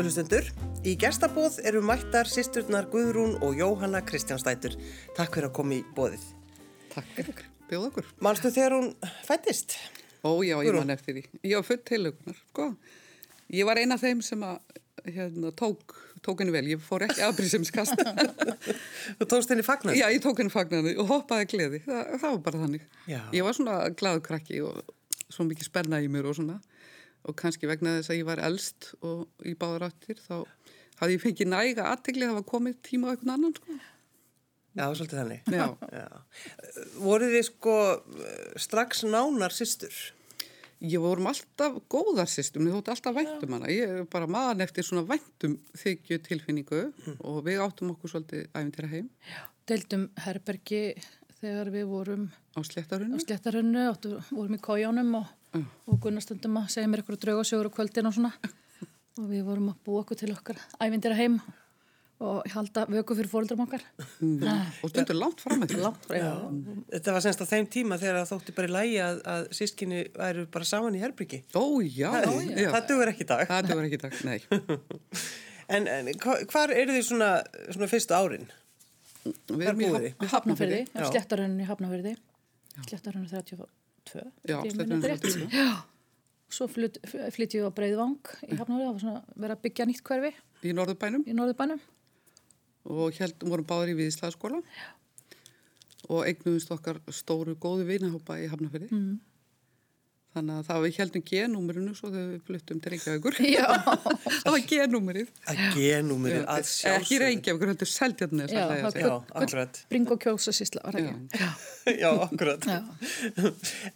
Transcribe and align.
Góður 0.00 0.14
hlustundur, 0.14 0.46
í 0.88 0.92
gestabóð 0.96 1.58
eru 1.68 1.82
mættar 1.84 2.24
sýsturnar 2.24 2.86
Guðrún 2.88 3.34
og 3.44 3.58
Jóhanna 3.58 4.00
Kristjánstætur. 4.08 4.72
Takk 5.12 5.34
fyrir 5.36 5.50
að 5.50 5.52
koma 5.58 5.74
í 5.76 5.80
bóðið. 5.92 6.22
Takk, 6.94 7.42
bjóð 7.68 7.84
okkur. 7.90 8.08
Manstu 8.24 8.48
þegar 8.54 8.78
hún 8.78 8.88
fættist? 9.28 9.74
Ó 10.24 10.40
já, 10.40 10.54
ég 10.54 10.70
Guðrún? 10.70 10.86
man 10.86 10.94
eftir 10.94 11.18
því. 11.18 11.24
Ég 11.44 11.52
var 11.58 11.66
full 11.68 11.78
tilökunar, 11.84 12.40
sko. 12.46 12.70
Ég 13.52 13.68
var 13.68 13.76
eina 13.82 14.00
af 14.00 14.06
þeim 14.06 14.24
sem 14.24 14.40
að, 14.48 14.80
hérna, 15.04 15.52
tók, 15.60 15.92
tók 16.24 16.40
henni 16.40 16.56
vel. 16.56 16.64
Ég 16.72 16.80
fór 16.80 17.04
ekki 17.04 17.20
afbrísimskast. 17.28 18.00
Þú 19.20 19.28
tókst 19.34 19.52
henni 19.52 19.68
fagnar? 19.68 20.00
já, 20.00 20.08
ég 20.08 20.24
tók 20.24 20.40
henni 20.40 20.56
fagnandi 20.56 20.96
og 20.96 21.12
hoppaði 21.12 21.44
að 21.44 21.52
gleði. 21.52 21.84
Þa, 21.84 22.00
það 22.14 22.28
var 22.30 22.42
bara 22.48 22.64
þannig. 22.64 22.88
Já. 23.04 23.20
Ég 23.36 23.44
var 23.44 23.52
svona 23.60 23.76
krakki 24.00 24.64
og 27.26 27.36
kannski 27.38 27.68
vegna 27.70 27.98
þess 27.98 28.12
að 28.12 28.20
ég 28.20 28.28
var 28.28 28.42
elst 28.46 28.92
og 29.06 29.26
í 29.46 29.54
báðar 29.58 29.88
áttir, 29.90 30.20
þá 30.20 30.46
hafði 31.00 31.16
ég 31.16 31.24
fengið 31.24 31.50
næga 31.52 31.88
aðtegli 31.90 32.26
að 32.26 32.32
það 32.32 32.38
var 32.38 32.48
komið 32.52 32.78
tíma 32.86 33.10
á 33.10 33.12
einhvern 33.14 33.34
annan, 33.36 33.58
sko. 33.58 33.80
Já, 34.70 34.84
svolítið 34.94 35.18
þannig. 35.18 35.50
Já. 35.50 35.66
Já. 35.90 36.08
Voruð 37.02 37.34
þið 37.34 37.44
sko 37.48 37.76
strax 38.62 39.04
nánar 39.08 39.54
sýstur? 39.54 39.96
Ég 40.80 41.02
vorum 41.02 41.26
alltaf 41.28 41.74
góðar 41.92 42.30
sýstum, 42.30 42.68
ég 42.70 42.76
þótti 42.78 42.92
alltaf 42.94 43.16
væntum 43.18 43.56
hana. 43.58 43.68
Ég 43.68 43.96
er 43.98 44.06
bara 44.08 44.30
maðan 44.30 44.64
eftir 44.64 44.86
svona 44.86 45.02
væntum 45.08 45.58
þykju 45.76 46.20
tilfinningu 46.24 46.84
og 47.18 47.42
við 47.44 47.60
áttum 47.66 47.92
okkur 47.92 48.14
svolítið 48.14 48.46
æfintýra 48.54 48.92
heim 48.94 49.10
deildum 49.70 50.08
herbergi 50.24 50.82
þegar 51.40 51.70
við 51.72 51.86
vorum 51.90 52.24
á 52.56 52.60
á 52.60 52.60
sléttarunni. 52.66 53.20
sléttarunnu, 53.22 53.84
áttu, 53.90 54.16
vorum 54.30 54.56
í 54.56 54.60
kójánum 54.62 55.14
og, 55.20 55.28
og 55.54 55.96
Gunnar 56.02 56.22
stundum 56.24 56.58
að 56.60 56.68
segja 56.76 56.88
mér 56.90 57.02
eitthvað 57.02 57.22
draugasögur 57.24 57.70
á 57.70 57.76
kvöldin 57.78 58.06
og 58.10 58.14
svona 58.14 58.32
og 59.18 59.26
við 59.32 59.42
vorum 59.48 59.72
að 59.72 59.80
búa 59.86 60.04
okkur 60.04 60.16
til 60.20 60.30
okkar 60.34 60.60
ævindira 60.84 61.16
heim 61.18 61.40
og 62.20 62.44
halda 62.52 62.84
vöku 62.92 63.14
fyrir 63.16 63.30
fóruldrum 63.32 63.62
okkar 63.64 63.82
Og 64.84 64.90
stundur 64.92 65.16
langt 65.16 65.40
fram 65.40 65.62
með 65.62 65.72
því. 65.72 65.78
langt 65.80 66.02
frá, 66.04 66.16
já, 66.20 66.32
Þetta 66.92 67.14
var 67.16 67.24
semst 67.24 67.40
á 67.42 67.46
þeim 67.48 67.68
tíma 67.72 67.96
þegar 68.02 68.18
það 68.20 68.30
þótti 68.34 68.54
bara 68.58 68.68
í 68.68 68.74
lægi 68.76 68.98
að, 69.06 69.20
að 69.34 69.46
sískinni 69.56 70.00
væru 70.18 70.44
bara 70.52 70.68
saman 70.68 70.98
í 70.98 71.00
herbyggi. 71.00 71.40
Ó, 71.56 71.64
já, 71.80 72.10
já. 72.20 72.68
Það 72.76 72.88
dugur 72.92 73.12
ekki 73.14 73.26
dag. 73.30 73.46
Það 73.48 73.70
dugur 73.70 73.88
ekki 73.88 74.00
dag, 74.04 74.18
nei. 74.28 74.38
En, 75.70 75.84
en 75.86 76.08
hva- 76.18 76.40
hvar 76.50 76.72
eru 76.74 76.90
þið 76.96 77.04
svona, 77.06 77.26
svona 77.70 77.86
fyrstu 77.86 78.14
árin? 78.16 78.48
Við 79.24 79.60
erum 79.70 79.80
í 79.80 79.86
búið 79.86 79.92
Haf- 79.94 80.02
þið? 80.02 80.14
við 80.24 80.32
Hafnafyrði, 80.34 80.80
Já. 80.90 81.04
Já. 84.14 84.24
sléttarunnu 84.26 84.58
í 84.58 84.58
Hafnafyrði 84.58 84.74
sléttarunnu 84.74 85.00
32 85.00 85.06
Já, 85.06 85.06
Ég 85.06 85.10
rétt. 85.10 85.24
32. 85.24 85.48
Já, 85.60 85.70
svo 86.50 86.66
flytt, 86.70 86.98
flyttjum 87.36 87.62
við 87.62 87.70
á 87.70 87.76
Breiðvang 87.78 88.32
í 88.48 88.58
Hafnafyrði, 88.58 88.84
það 88.84 88.92
var 88.92 89.02
svona 89.04 89.22
verið 89.44 89.56
að 89.56 89.64
byggja 89.66 89.88
nýtt 89.90 90.04
hverfi 90.10 90.32
Í 90.70 90.74
Norðurbænum 90.76 91.26
í 91.30 91.36
Norðurbænum 91.38 91.82
og 92.90 93.20
heldum 93.20 93.52
vorum 93.52 93.68
báður 93.68 93.92
í 93.92 93.98
viðslaðskóla 94.00 94.60
og 96.10 96.22
eignuðumst 96.26 96.72
okkar 96.74 96.98
stóru 97.12 97.54
góðu 97.60 97.84
vinahópa 97.86 98.38
í 98.40 98.48
Hafnafyrði. 98.50 98.88
Mm. 98.90 99.18
Þannig 100.30 100.58
að 100.60 100.66
það 100.68 100.82
við 100.84 100.96
heldum 101.00 101.22
G-númerinu 101.26 101.92
svo 101.98 102.08
þegar 102.12 102.26
við 102.30 102.42
fluttum 102.46 102.80
til 102.84 102.90
Reykjavíkur. 102.92 103.38
Já, 103.56 103.64
það 104.44 104.52
var 104.54 104.60
G-númerið. 104.70 105.30
Að 105.50 105.62
genúmerið 105.74 106.44
að 106.44 106.60
Ekki 106.62 106.70
sjálfsögðu. 106.76 107.18
Reykjavíkur, 107.24 107.72
heldur 107.72 107.90
Seldjarnes. 107.90 108.52
já, 108.54 108.60
ætla 108.60 108.76
ég 108.76 108.84
að 108.86 108.94
það. 108.94 109.08
Já, 109.10 109.16
akkurat. 109.42 109.80
Bring 109.90 110.12
og 110.14 110.20
kjósa 110.22 110.54
sísla, 110.54 110.84
var 110.86 110.98
það 111.00 111.08
Já. 111.08 111.16
ekki? 111.16 111.40
Já. 111.40 111.50
Já, 112.04 112.10
akkurat. 112.28 112.68
Já. 112.70 112.78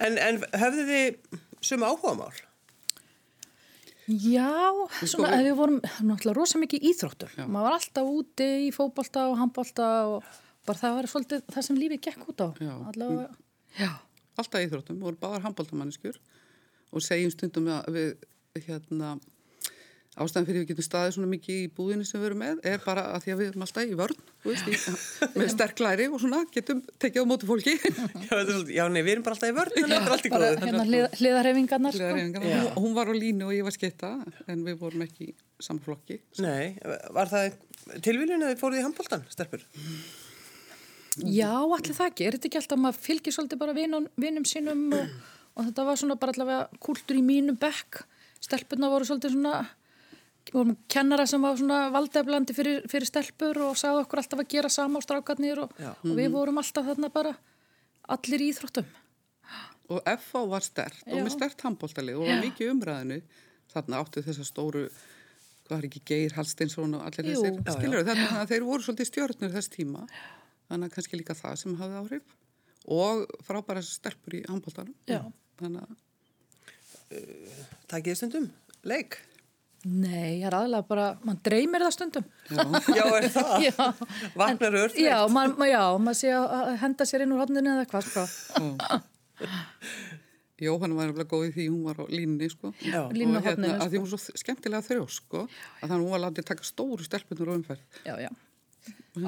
En, 0.08 0.18
en 0.26 0.42
höfðu 0.64 0.88
þið 0.90 1.38
suma 1.70 1.92
áhugamál? 1.94 2.34
Já, 4.04 4.50
Sko, 4.98 5.06
svona, 5.14 5.36
við- 5.38 5.46
við 5.48 5.54
vorum 5.56 5.76
náttúrulega 6.04 6.34
rosa 6.36 6.58
mikið 6.60 6.82
íþróttur. 6.90 7.30
Maður 7.46 7.64
var 7.70 7.76
alltaf 7.78 8.10
úti 8.10 8.48
í 8.66 8.72
fótbolta 8.74 9.22
og 9.30 9.38
handbolta 9.40 9.86
og 10.10 10.26
bara 10.68 10.80
það 10.82 10.98
var 10.98 11.08
svolítið 11.14 11.46
það 11.54 11.64
sem 11.70 11.78
lífið 11.80 12.02
gekk 12.10 12.26
út 12.28 12.42
á. 12.44 12.48
Já. 12.60 12.74
Allavega, 12.90 13.30
já. 13.80 13.92
Alltaf 14.40 14.64
Íþróttum, 14.64 15.00
voru 15.02 15.20
báðar 15.20 15.44
handbóltamanneskjur 15.46 16.18
og 16.94 17.04
segjum 17.04 17.32
stundum 17.34 17.70
að 17.74 17.94
við 17.94 18.64
hérna 18.66 19.16
ástæðan 20.14 20.46
fyrir 20.46 20.62
við 20.62 20.68
getum 20.70 20.86
staðið 20.86 21.14
svona 21.16 21.28
mikið 21.32 21.56
í 21.58 21.70
búðinu 21.74 22.04
sem 22.06 22.20
við 22.22 22.28
erum 22.28 22.40
með 22.44 22.60
er 22.70 22.82
bara 22.84 23.06
að 23.16 23.24
því 23.24 23.32
að 23.32 23.40
við 23.40 23.48
erum 23.50 23.64
alltaf 23.66 23.88
í 23.88 23.96
vörn 23.98 24.20
þú 24.44 24.52
veist, 24.52 24.68
í, 24.68 24.94
með 25.40 25.48
sterk 25.54 25.82
læri 25.82 26.06
og 26.06 26.22
svona 26.22 26.40
getum 26.54 26.82
tekið 27.02 27.26
á 27.26 27.30
móti 27.30 27.48
fólki. 27.48 27.74
Já, 27.82 28.36
já, 28.76 28.84
nei, 28.94 29.00
við 29.00 29.12
erum 29.16 29.26
bara 29.26 29.34
alltaf 29.34 29.50
í 29.50 29.56
vörn, 29.58 29.74
er 29.74 30.28
í 30.28 30.32
Bara 30.34 30.50
hérna 30.62 30.86
hlið, 30.86 31.06
hliðarhefingarnar, 31.18 31.98
sko. 31.98 32.12
Hún, 32.14 32.68
hún 32.84 32.94
var 32.98 33.10
á 33.10 33.14
línu 33.16 33.48
og 33.48 33.56
ég 33.56 33.66
var 33.66 33.74
skeitta 33.74 34.12
en 34.46 34.62
við 34.66 34.78
vorum 34.84 35.02
ekki 35.08 35.32
í 35.32 35.34
sama 35.64 35.82
flokki. 35.82 36.20
Nei, 36.44 36.76
var 37.14 37.32
það 37.32 37.58
tilviljun 38.06 38.46
að 38.46 38.54
þið 38.54 38.62
fóruð 38.62 38.82
í 38.82 38.86
handbóltan, 38.86 39.26
stelpur? 39.34 39.66
Já, 41.22 41.52
allir 41.62 41.94
það 41.94 42.10
ekki. 42.10 42.26
Er 42.26 42.36
þetta 42.36 42.48
ekki 42.50 42.60
alltaf 42.60 42.76
að 42.78 42.82
maður 42.82 43.00
fylgir 43.04 43.36
svolítið 43.36 43.60
bara 43.60 43.76
vinum, 43.76 44.08
vinum 44.18 44.46
sínum 44.48 44.84
og, 44.96 45.14
og 45.54 45.68
þetta 45.68 45.86
var 45.86 46.00
svona 46.00 46.18
bara 46.18 46.34
allavega 46.34 46.82
kúltur 46.82 47.20
í 47.20 47.22
mínu 47.24 47.54
bekk. 47.60 48.02
Stelpurna 48.42 48.90
voru 48.92 49.06
svolítið 49.08 49.36
svona, 49.36 49.54
vorum 50.50 50.74
kennara 50.90 51.26
sem 51.30 51.44
var 51.44 51.56
svona 51.60 51.78
valdeflandi 51.94 52.56
fyrir, 52.56 52.82
fyrir 52.90 53.08
stelpur 53.08 53.62
og 53.68 53.78
sagði 53.80 54.02
okkur 54.02 54.24
alltaf 54.24 54.42
að 54.42 54.50
gera 54.56 54.72
sama 54.72 55.00
á 55.00 55.06
strákarnir 55.06 55.62
og, 55.64 55.72
og 55.78 56.12
við 56.18 56.34
vorum 56.34 56.60
alltaf 56.60 56.90
þarna 56.90 57.10
bara 57.14 57.32
allir 58.14 58.44
íþróttum. 58.50 58.90
og 59.88 60.00
FH 60.08 60.44
var 60.48 60.64
stert 60.64 61.02
og 61.06 61.18
Já. 61.18 61.24
með 61.24 61.34
stert 61.34 61.64
handbóltalið 61.64 62.20
og 62.20 62.28
var 62.28 62.40
mikið 62.40 62.70
umræðinu 62.72 63.18
þarna 63.72 64.00
áttu 64.00 64.22
þessa 64.24 64.46
stóru 64.48 64.86
hvað 65.64 65.76
er 65.78 65.86
ekki 65.88 66.00
Geir 66.08 66.36
Hallsteinsson 66.36 66.96
og 66.96 67.04
allir 67.04 67.32
Jú. 67.32 67.42
þessir 67.42 67.76
skilur 67.76 68.06
þannig 68.08 68.32
að 68.40 68.52
þeir 68.52 68.64
voru 68.68 68.86
svolítið 68.86 69.10
stjórnur 69.10 69.52
þess 69.52 69.72
tíma 69.72 70.06
þannig 70.70 70.88
að 70.88 70.94
kannski 70.96 71.20
líka 71.20 71.36
það 71.38 71.58
sem 71.60 71.76
hafði 71.80 72.00
áhrif 72.00 72.34
og 72.94 73.22
frábæra 73.46 73.82
stelpur 73.84 74.38
í 74.38 74.42
handbóltanum 74.48 74.96
Já. 75.08 75.20
þannig 75.60 75.84
að 75.86 76.00
Takið 77.88 78.08
þið 78.10 78.16
stundum, 78.18 78.46
leik. 78.88 79.18
Nei, 79.84 80.40
ég 80.40 80.46
er 80.48 80.54
aðlega 80.56 80.86
bara, 80.88 81.04
mann 81.22 81.36
dreymir 81.44 81.84
það 81.84 81.92
stundum. 81.94 82.24
Já, 82.48 83.04
er 83.04 83.26
það? 83.30 83.52
Já. 83.68 83.84
Vaknar 84.40 84.78
örþreytt? 84.80 85.02
Já, 85.04 85.18
maður 85.30 85.58
ma, 85.60 85.68
já, 85.68 85.82
maður 86.00 86.18
sé 86.22 86.32
að 86.34 86.54
að 86.56 86.70
henda 86.80 87.06
sér 87.06 87.26
inn 87.26 87.34
úr 87.36 87.42
hodninu 87.44 87.74
eða 87.74 87.84
hvað, 87.92 88.08
sko. 88.08 88.64
Jóhann 90.64 90.94
var 90.96 91.08
nefnilega 91.10 91.28
góð 91.28 91.48
í 91.48 91.52
því 91.56 91.64
hún 91.68 91.82
var 91.84 91.98
á 91.98 92.04
línni 92.08 92.48
sko 92.52 92.70
Já. 92.78 93.00
og 93.04 93.14
Línu 93.18 93.40
á 93.42 93.42
hérna 93.42 93.50
horninu, 93.50 93.78
að 93.82 93.88
því 93.90 93.98
hún 94.00 94.04
var 94.06 94.12
svo 94.22 94.36
skemmtilega 94.40 94.86
þrjó 94.86 95.06
sko 95.10 95.40
að 95.44 95.88
þannig 95.90 96.04
hún 96.04 96.12
var 96.14 96.22
látið 96.22 96.46
taka 96.50 96.66
stóru 96.68 97.06
stelpunur 97.06 97.50
og 97.50 97.58
umferð 97.58 97.98
Já, 98.06 98.14
já. 98.22 98.30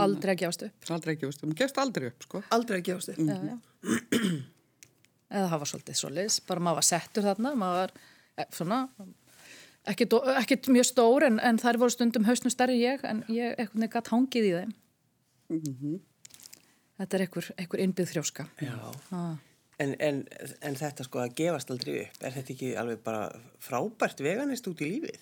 Aldrei 0.03 0.33
að 0.35 0.41
gefast 0.43 0.65
upp. 0.67 0.89
aldrei 0.91 1.15
ekki, 1.15 1.29
veist, 1.31 1.45
hún 1.47 1.55
gefst 1.59 1.79
aldrei 1.79 2.09
upp 2.11 2.25
sko 2.27 2.43
Aldrei 2.57 2.81
að 2.81 2.87
gefast 2.89 3.13
þið. 3.13 3.29
já, 3.31 3.37
já. 3.53 4.41
eða 5.37 5.61
var 5.61 5.71
svolítið 5.71 6.01
svoleiðis 6.01 6.41
bara 6.47 6.65
maður 6.67 6.81
var 6.81 6.89
settur 6.89 7.27
þarna 7.27 7.55
maður 7.59 7.79
var 7.83 7.95
eh, 8.37 8.49
svona 8.55 8.81
ekkit, 9.87 10.17
ekkit 10.43 10.69
mjög 10.75 10.89
stór 10.91 11.27
en, 11.29 11.39
en 11.43 11.59
þær 11.63 11.79
voru 11.83 11.95
stundum 11.95 12.27
hausnum 12.27 12.53
stærri 12.55 12.79
en 12.79 12.83
ég 12.83 13.07
en 13.11 13.23
ég 13.33 13.55
eitthvað 13.57 13.83
nefnir 13.85 14.13
hangið 14.13 14.49
í 14.49 14.55
þeim 14.57 14.75
þetta 16.97 17.19
er 17.19 17.27
einhver, 17.27 17.51
einhver 17.61 17.85
innbyggð 17.87 18.15
þrjóska 18.15 18.49
Já. 18.63 18.77
En, 19.79 19.91
en, 20.01 20.23
en 20.65 20.77
þetta 20.79 21.05
sko 21.05 21.21
að 21.21 21.35
gefast 21.37 21.71
aldrei 21.71 21.99
upp, 22.07 22.23
er 22.25 22.33
þetta 22.33 22.53
ekki 22.55 22.69
alveg 22.81 23.03
bara 23.05 23.27
frábært 23.61 24.23
veganist 24.25 24.67
út 24.71 24.81
í 24.81 24.89
lífið? 24.95 25.19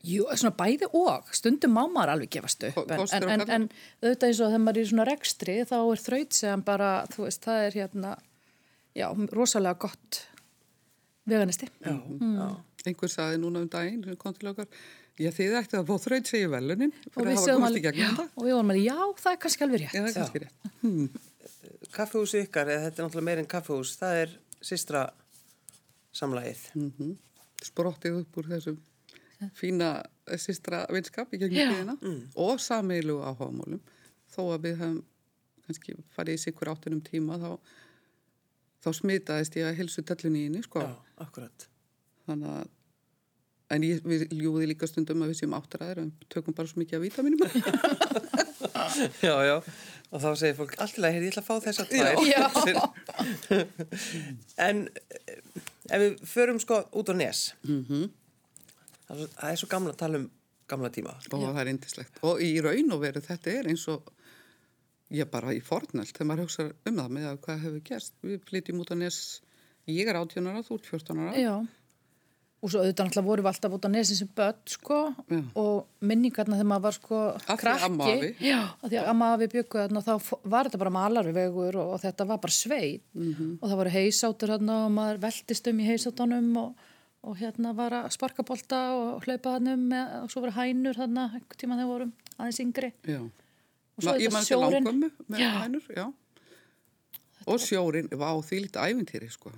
Jú, 0.00 0.24
svona 0.32 0.54
bæði 0.56 0.86
og 0.96 1.28
stundum 1.36 1.74
má 1.76 1.82
maður 1.92 2.14
alveg 2.14 2.30
gefast 2.32 2.62
upp 2.70 2.78
en, 2.88 3.02
en, 3.04 3.30
en, 3.34 3.42
en 3.56 3.66
auðvitað 4.00 4.30
eins 4.30 4.38
og 4.40 4.48
þegar 4.48 4.62
maður 4.64 4.78
er 4.80 4.86
í 4.86 4.90
svona 4.90 5.04
rekstri 5.10 5.56
þá 5.68 5.76
er 5.80 6.02
þraut 6.06 6.38
sem 6.38 6.62
bara, 6.64 6.88
þú 7.12 7.26
veist, 7.26 7.42
það 7.44 7.64
er 7.66 7.76
hérna 7.82 8.14
já, 8.96 9.06
rosalega 9.36 9.76
gott 9.84 10.22
veganisti 11.28 11.68
Já, 11.84 11.92
já. 12.00 12.48
einhver 12.88 13.12
saði 13.12 13.42
núna 13.42 13.60
um 13.60 13.68
daginn 13.70 14.00
sem 14.08 14.16
kom 14.20 14.34
til 14.38 14.50
okkar 14.54 14.70
já 15.20 15.30
þið 15.36 15.58
ætti 15.60 15.76
að 15.82 15.92
fá 15.92 15.96
þraut 16.06 16.32
segja 16.32 16.48
velunin 16.54 16.94
og 16.96 17.12
fyrir 17.18 17.28
við 17.28 17.36
að 17.36 17.42
hafa 17.44 17.56
komast 17.60 17.76
í 17.76 17.84
gegnum 17.84 18.00
já, 18.00 18.10
þetta 18.16 18.28
og 18.32 18.46
við 18.48 18.56
vorum 18.56 18.72
alveg, 18.72 18.86
já, 18.88 18.98
það 19.20 19.32
er 19.34 19.40
kannski 19.44 19.66
alveg 19.66 19.84
rétt 19.84 19.96
Já, 19.98 20.00
það 20.00 20.10
er 20.10 20.18
kannski 20.20 20.42
rétt. 20.46 21.26
Kaffehúsi 21.90 22.44
ykkar, 22.46 22.70
eða 22.72 22.86
þetta 22.86 23.02
er 23.02 23.06
náttúrulega 23.06 23.26
meir 23.28 23.40
en 23.42 23.48
kaffehús, 23.50 23.96
það 24.00 24.18
er 24.22 24.34
systra 24.64 25.08
samlagið. 26.16 26.62
Mhm. 26.78 27.16
Sprottið 27.66 28.20
upp 28.22 28.38
úr 28.40 28.48
þessum 28.54 28.78
fína 29.56 29.90
sistra 30.38 30.82
vinskap 30.92 31.32
í 31.34 31.40
gegnum 31.42 31.74
tíðina 31.74 31.96
og 32.36 32.60
sameilu 32.62 33.20
áhugamálum. 33.24 33.80
Þó 34.30 34.42
að 34.54 34.66
við 34.68 34.76
hefum 34.82 34.98
kannski 35.66 35.94
farið 36.16 36.34
í 36.38 36.42
sikur 36.44 36.70
áttunum 36.72 37.00
tíma 37.06 37.38
þá, 37.38 37.52
þá 38.84 38.90
smitaðist 39.00 39.56
ég 39.58 39.68
að 39.70 39.78
helsu 39.80 40.02
tellunni 40.06 40.46
inni, 40.48 40.62
sko. 40.66 40.82
Já, 40.84 40.92
akkurat. 41.26 41.68
Þannig 42.26 42.52
að 42.58 42.68
En 43.70 43.84
ég, 43.86 44.00
við 44.02 44.24
ljúði 44.34 44.66
líka 44.72 44.82
stundum 44.90 45.20
að 45.22 45.28
við 45.30 45.36
séum 45.44 45.52
áttræðir 45.54 46.00
og 46.02 46.24
tökum 46.32 46.56
bara 46.58 46.66
svo 46.66 46.80
mikið 46.82 46.96
af 46.98 47.04
vítaminum. 47.04 47.38
Já, 49.22 49.34
já. 49.46 49.56
Og 50.10 50.18
þá 50.18 50.28
segir 50.40 50.56
fólk, 50.58 50.72
allt 50.82 50.96
í 50.98 51.02
lagi, 51.04 51.14
heyrðu, 51.14 51.26
ég 51.28 51.34
ætla 51.36 51.42
að 51.44 51.46
fá 51.46 51.54
þess 51.62 51.78
að 51.78 51.88
tvær. 51.92 52.16
Já. 52.26 53.62
en 54.66 54.80
eh, 54.90 55.36
ef 55.94 56.02
við 56.02 56.16
förum 56.32 56.58
sko 56.62 56.80
út 56.98 57.12
á 57.12 57.14
nes, 57.14 57.42
mm 57.62 57.84
það 57.84 58.00
er 58.00 58.00
svo- 58.00 58.10
það 59.10 59.50
er 59.50 59.56
svo 59.60 59.68
gamla 59.72 59.94
að 59.94 60.00
tala 60.04 60.18
um 60.22 60.30
gamla 60.70 60.90
tíma. 60.94 61.16
og 61.18 61.42
það 61.42 61.60
er 61.64 61.70
indislegt 61.72 62.20
og 62.22 62.40
í 62.46 62.50
raun 62.62 62.92
og 62.94 63.00
veru 63.02 63.20
þetta 63.24 63.50
er 63.58 63.68
eins 63.72 63.88
og 63.90 64.12
ég 65.10 65.26
bara 65.30 65.50
í 65.56 65.60
fornöld 65.60 66.12
þegar 66.14 66.28
maður 66.30 66.44
hugsa 66.46 66.68
um 66.86 66.96
það 67.00 67.10
með 67.16 67.24
að 67.32 67.40
hvað 67.46 67.64
hefur 67.64 67.80
gerst 67.90 68.14
við 68.22 68.40
flytjum 68.46 68.80
út 68.84 68.92
á 68.94 68.96
nes 69.00 69.18
ég 69.90 70.06
er 70.06 70.14
18 70.20 70.46
ára, 70.46 70.62
þú 70.62 70.76
ert 70.78 70.86
14 70.86 71.18
ára 71.24 71.34
Já, 71.40 71.54
og 72.60 72.68
svo 72.70 72.82
auðvitað 72.84 73.06
náttúrulega 73.08 73.26
vorum 73.26 73.44
við 73.46 73.50
alltaf 73.50 73.74
út 73.74 73.86
á 73.88 73.90
nesin 73.90 74.18
sem 74.20 74.28
börn, 74.36 74.58
sko, 74.68 74.98
Já. 75.32 75.40
og 75.58 75.86
minningarna 76.04 76.58
þegar 76.60 76.68
maður 76.70 76.84
var, 76.86 76.96
sko, 77.00 77.20
Af 77.48 77.60
því 77.64 77.74
amma 77.88 78.04
og 78.04 78.10
afi. 78.14 78.30
Já, 78.44 78.58
af 78.84 78.90
því 78.92 78.98
að 79.00 79.08
amma 79.14 79.30
afi 79.34 79.48
byggu 79.56 79.80
þarna, 79.80 80.02
þá 80.06 80.12
var 80.54 80.68
þetta 80.68 80.80
bara 80.84 80.92
malarvegur 80.98 81.78
og, 81.80 81.92
og 81.96 82.00
þetta 82.04 82.26
var 82.30 82.38
bara 82.44 82.52
sveit 82.52 83.02
Mhm. 83.16 83.58
og 83.62 83.66
það 83.70 83.76
voru 83.80 83.94
heisátur 83.96 84.52
þarna 84.54 84.76
og 84.86 84.92
maður 85.00 85.18
veltist 85.26 85.66
um 85.72 85.80
í 85.80 85.88
heisátunum 85.90 86.50
og, 86.62 86.74
og 87.26 87.36
hérna 87.36 87.74
var 87.76 87.94
að 87.98 88.08
sparka 88.14 88.44
bolta 88.46 88.78
og 88.96 89.26
hlaupa 89.26 89.56
þarna 89.56 89.74
um 89.76 89.92
og 90.24 90.30
svo 90.32 90.42
voru 90.44 90.56
hænur 90.56 90.96
þarna, 90.96 91.26
einhvern 91.36 91.60
tíma 91.60 91.76
þegar 91.76 91.90
vorum 91.90 92.12
aðeins 92.38 92.60
yngri. 92.64 92.92
Já. 93.04 93.20
Og 93.20 94.06
svo 94.06 94.14
ég 94.16 94.32
þetta 94.32 94.94
með 94.96 95.40
Já. 95.40 95.50
hænur, 95.60 95.90
já. 95.96 96.06
Og 97.46 97.60
sjórin 97.60 98.08
var 98.20 98.36
á 98.36 98.38
því 98.44 98.62
lítið 98.64 98.88
ævintýri, 98.88 99.28
sko. 99.32 99.52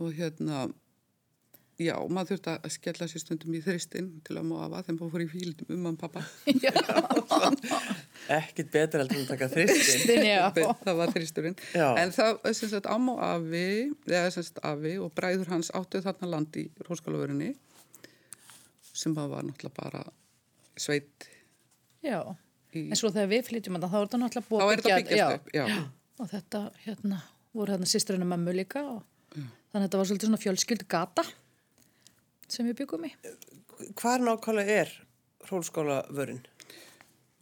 Og 0.00 0.16
hérna, 0.16 0.66
já, 1.80 1.94
maður 2.06 2.34
þurfti 2.34 2.52
að 2.54 2.72
skella 2.74 3.08
sér 3.10 3.22
stundum 3.22 3.54
í 3.56 3.60
þristinn 3.64 4.10
til 4.26 4.36
að 4.38 4.46
móa 4.48 4.68
þegar 4.70 4.96
maður 4.98 5.12
fór 5.14 5.24
í 5.24 5.28
fíldum 5.32 5.74
um 5.74 5.88
hann 5.88 5.98
pappa. 6.00 6.22
Ekkit 8.38 8.70
betur 8.72 9.02
heldur 9.02 9.18
en 9.18 9.24
að 9.24 9.32
taka 9.32 9.50
þristin. 9.52 10.04
Þinn, 10.08 10.26
já. 10.28 10.42
það 10.54 11.00
var 11.00 11.14
þristurinn. 11.16 11.58
Já. 11.74 11.88
En 12.00 12.14
það, 12.14 12.40
sem 12.56 12.72
sagt, 12.72 12.88
amma 12.90 13.16
og 13.16 13.22
afi, 13.26 13.66
eða 14.08 14.30
sem 14.34 14.46
sagt, 14.46 14.62
afi 14.64 14.96
og 15.02 15.12
bræður 15.18 15.52
hans 15.52 15.72
áttu 15.76 16.00
þarna 16.04 16.30
land 16.36 16.60
í 16.60 16.68
Róskólavörinni 16.86 17.52
sem 18.94 19.14
var 19.16 19.42
náttúrulega 19.42 19.74
bara 19.74 20.02
sveit 20.78 21.26
Já, 22.04 22.20
í... 22.74 22.86
en 22.90 22.98
svo 22.98 23.10
þegar 23.10 23.30
við 23.32 23.46
flytjum 23.48 23.78
þarna, 23.78 23.90
þá 23.90 23.96
er 23.98 24.06
þetta 24.06 24.20
náttúrulega 24.22 24.46
Þá 24.46 24.52
búið 24.54 24.72
er 24.74 24.82
þetta 24.82 24.98
byggjast 25.00 25.18
já. 25.18 25.26
upp, 25.38 25.48
já. 25.54 25.64
og 26.20 26.30
þetta 26.30 26.60
hérna 26.84 27.20
voru 27.54 27.74
hérna 27.74 27.88
sýsturinn 27.90 28.26
og 28.26 28.30
mömmu 28.34 28.54
líka 28.54 28.84
og 28.86 29.00
þannig 29.34 29.80
að 29.80 29.86
þetta 29.86 30.00
var 30.00 30.10
svolítið 30.10 30.30
svona 30.30 30.42
fjölskyldu 30.44 30.88
gata 30.90 31.24
sem 32.52 32.68
við 32.70 32.82
byggum 32.82 33.06
í 33.08 33.12
Hvar 33.98 34.22
nákvæmlega 34.22 34.80
er 34.84 34.90
hólskólavörun? 35.48 36.42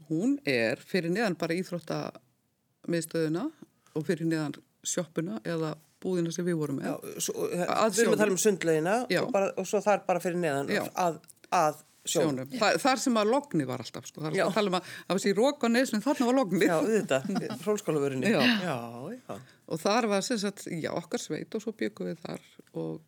Hún 0.08 0.38
er 0.48 0.80
fyrir 0.80 1.12
neðan 1.12 1.36
bara 1.38 1.56
íþróttamiðstöðuna 1.60 3.46
og 3.92 4.06
fyrir 4.08 4.28
neðan 4.28 4.56
sjoppuna 4.82 5.38
eða 5.44 5.74
búðina 6.02 6.32
sem 6.34 6.46
við 6.46 6.58
vorum 6.58 6.80
með. 6.80 6.88
Já, 6.88 7.22
svo, 7.28 7.46
Að 7.46 7.94
við 7.94 8.02
erum 8.04 8.16
að 8.16 8.22
tala 8.24 8.34
um 8.34 8.42
sundlegina 8.42 8.98
og, 9.06 9.30
bara, 9.34 9.52
og 9.60 9.68
svo 9.68 9.80
þar 9.84 10.04
bara 10.08 10.22
fyrir 10.24 10.40
neðan 10.42 10.72
Já. 10.72 10.82
að, 10.98 11.20
að 11.54 11.78
sjónum. 12.02 12.42
Sjónum. 12.42 12.56
Þa, 12.58 12.70
þar 12.82 13.02
sem 13.04 13.20
að 13.22 13.30
logni 13.36 13.68
var 13.68 13.84
alltaf, 13.84 14.08
sko. 14.10 14.24
Er 14.26 14.34
Já. 14.34 14.44
alltaf 14.46 14.50
að 14.50 14.58
tala 14.58 14.72
um 14.72 14.78
að 14.80 14.90
það 14.90 15.14
var 15.14 15.22
sér 15.24 15.38
rók 15.38 15.62
á 15.62 15.68
neðsum, 15.76 16.02
þarna 16.02 16.28
var 16.28 16.38
logni. 16.40 16.66
Já, 16.66 16.74
auðvitað, 16.80 17.30
hólskólavörunni. 17.68 18.32
Já. 18.32 18.40
já, 18.66 18.76
já. 19.14 19.38
Og 19.72 19.82
þar 19.84 20.10
var 20.10 20.26
sem 20.26 20.42
sagt, 20.42 20.66
já, 20.66 20.90
okkar 20.98 21.22
sveit 21.22 21.54
og 21.58 21.64
svo 21.64 21.74
byggum 21.78 22.10
við 22.10 22.24
þar 22.26 22.48
og, 22.72 22.98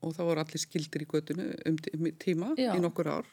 og 0.00 0.14
það 0.16 0.30
voru 0.30 0.44
allir 0.44 0.62
skildir 0.62 1.04
í 1.04 1.08
göttinu 1.10 1.46
um 1.68 1.76
um 1.94 2.08
tíma 2.24 2.54
Já. 2.58 2.72
í 2.76 2.80
nokkur 2.82 3.10
ár. 3.12 3.28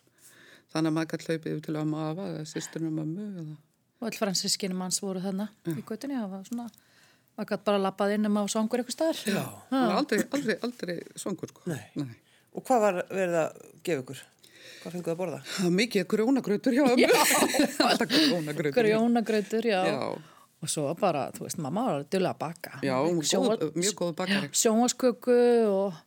Þannig 0.74 0.92
að 0.92 0.96
maður 0.98 1.12
gæti 1.14 1.30
hlaupið 1.30 1.54
yfir 1.54 1.64
til 1.68 1.78
að 1.80 1.90
mafa 1.94 2.28
eða 2.34 2.44
og 2.90 2.94
mömmu 3.00 3.28
eða... 3.42 3.56
og 3.98 4.08
all 4.10 4.20
fransiskinni 4.20 4.78
manns 4.78 5.02
voru 5.02 5.24
þarna 5.24 5.48
í 5.72 5.82
það 5.88 6.30
var 6.34 6.48
svona 6.50 6.70
maður 7.38 7.52
gæti 7.52 7.68
bara 7.70 7.84
lappað 7.86 8.16
inn 8.18 8.30
um 8.30 8.40
á 8.42 8.44
svangur 8.52 8.82
eitthvað 8.82 8.98
staðar 8.98 9.20
Já. 9.32 9.44
Það 9.70 9.86
var 9.86 10.00
aldrei, 10.02 10.24
aldrei, 10.38 10.58
aldrei 10.68 10.96
svangur, 11.16 11.54
sko. 11.54 11.68
Nei. 11.72 11.84
Nei. 12.02 12.16
Og 12.58 12.66
hvað 12.66 12.84
var 12.84 13.04
verið 13.12 13.38
að 13.44 13.62
gefa 13.86 14.04
ykkur? 14.04 14.24
Hvað 14.82 14.96
fenguð 14.96 15.14
að 15.14 15.20
borða? 15.20 15.40
Það 15.52 15.68
var 15.68 15.76
mikið 15.78 16.08
grjónagrautur 16.14 16.76
hjá 16.78 16.84
ömmu. 16.88 17.12
Alltaf 17.90 18.10
grjónagrautur. 18.12 18.80
grjónagrautur, 18.82 19.70
já. 19.70 19.80
Já. 19.92 20.02
og 20.58 20.72
svo 20.74 20.90
bara, 20.98 21.28
þú 21.36 21.46
veist, 21.46 21.60
mamma 21.62 21.84
var 21.86 22.06
dula 22.10 22.34
að 22.34 22.40
baka 22.42 22.80
Já, 22.82 22.96
Sjónva- 23.30 23.58
góð, 23.62 23.76
mjög 23.78 23.98
góð 24.00 24.14
bakari. 24.18 24.50
sjónvasköku 24.58 25.38
og 25.70 26.00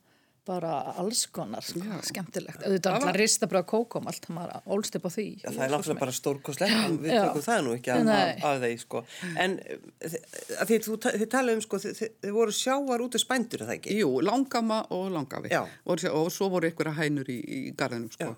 bara 0.51 0.73
alls 1.01 1.23
konar, 1.35 1.63
sko, 1.65 1.81
Já. 1.87 1.97
skemmtilegt 2.11 2.65
auðvitað 2.67 2.91
Það 2.97 2.99
alltaf 2.99 3.19
ristabröð 3.21 3.67
kókom 3.71 4.11
allt, 4.11 4.27
hann 4.29 4.39
var 4.41 4.53
ólst 4.77 4.99
upp 4.99 5.07
á 5.07 5.11
því 5.15 5.27
Já, 5.45 5.47
það 5.49 5.63
er 5.67 5.73
náttúrulega 5.77 6.03
bara 6.03 6.15
stórkoslegt, 6.19 6.97
við 7.05 7.15
Já. 7.15 7.21
tökum 7.29 7.45
það 7.47 7.63
nú 7.69 7.75
ekki 7.79 7.93
af, 7.95 8.03
Nei. 8.09 8.17
af, 8.19 8.45
af 8.51 8.65
þeir, 8.65 8.81
sko. 8.85 9.03
En 9.47 9.57
að 10.11 10.67
því 10.73 10.81
þú, 10.89 10.99
ta- 11.07 11.15
þið 11.17 11.31
talaðu 11.37 11.61
um, 11.61 11.65
sko, 11.67 11.81
þið, 11.85 11.95
þið, 12.01 12.13
þið 12.27 12.35
voru 12.41 12.57
sjávar 12.61 13.05
út 13.07 13.19
af 13.21 13.25
spændur, 13.25 13.63
er 13.65 13.71
það 13.71 13.77
ekki? 13.79 13.99
Jú, 14.03 14.11
langama 14.27 14.81
og 14.97 15.07
langafi. 15.15 15.53
Já. 15.55 15.63
Og, 15.87 16.05
og 16.11 16.31
svo 16.35 16.51
voru 16.53 16.71
ykkur 16.73 16.93
hænur 16.99 17.31
í, 17.31 17.39
í 17.41 17.61
garðinum, 17.79 18.11
sko. 18.17 18.35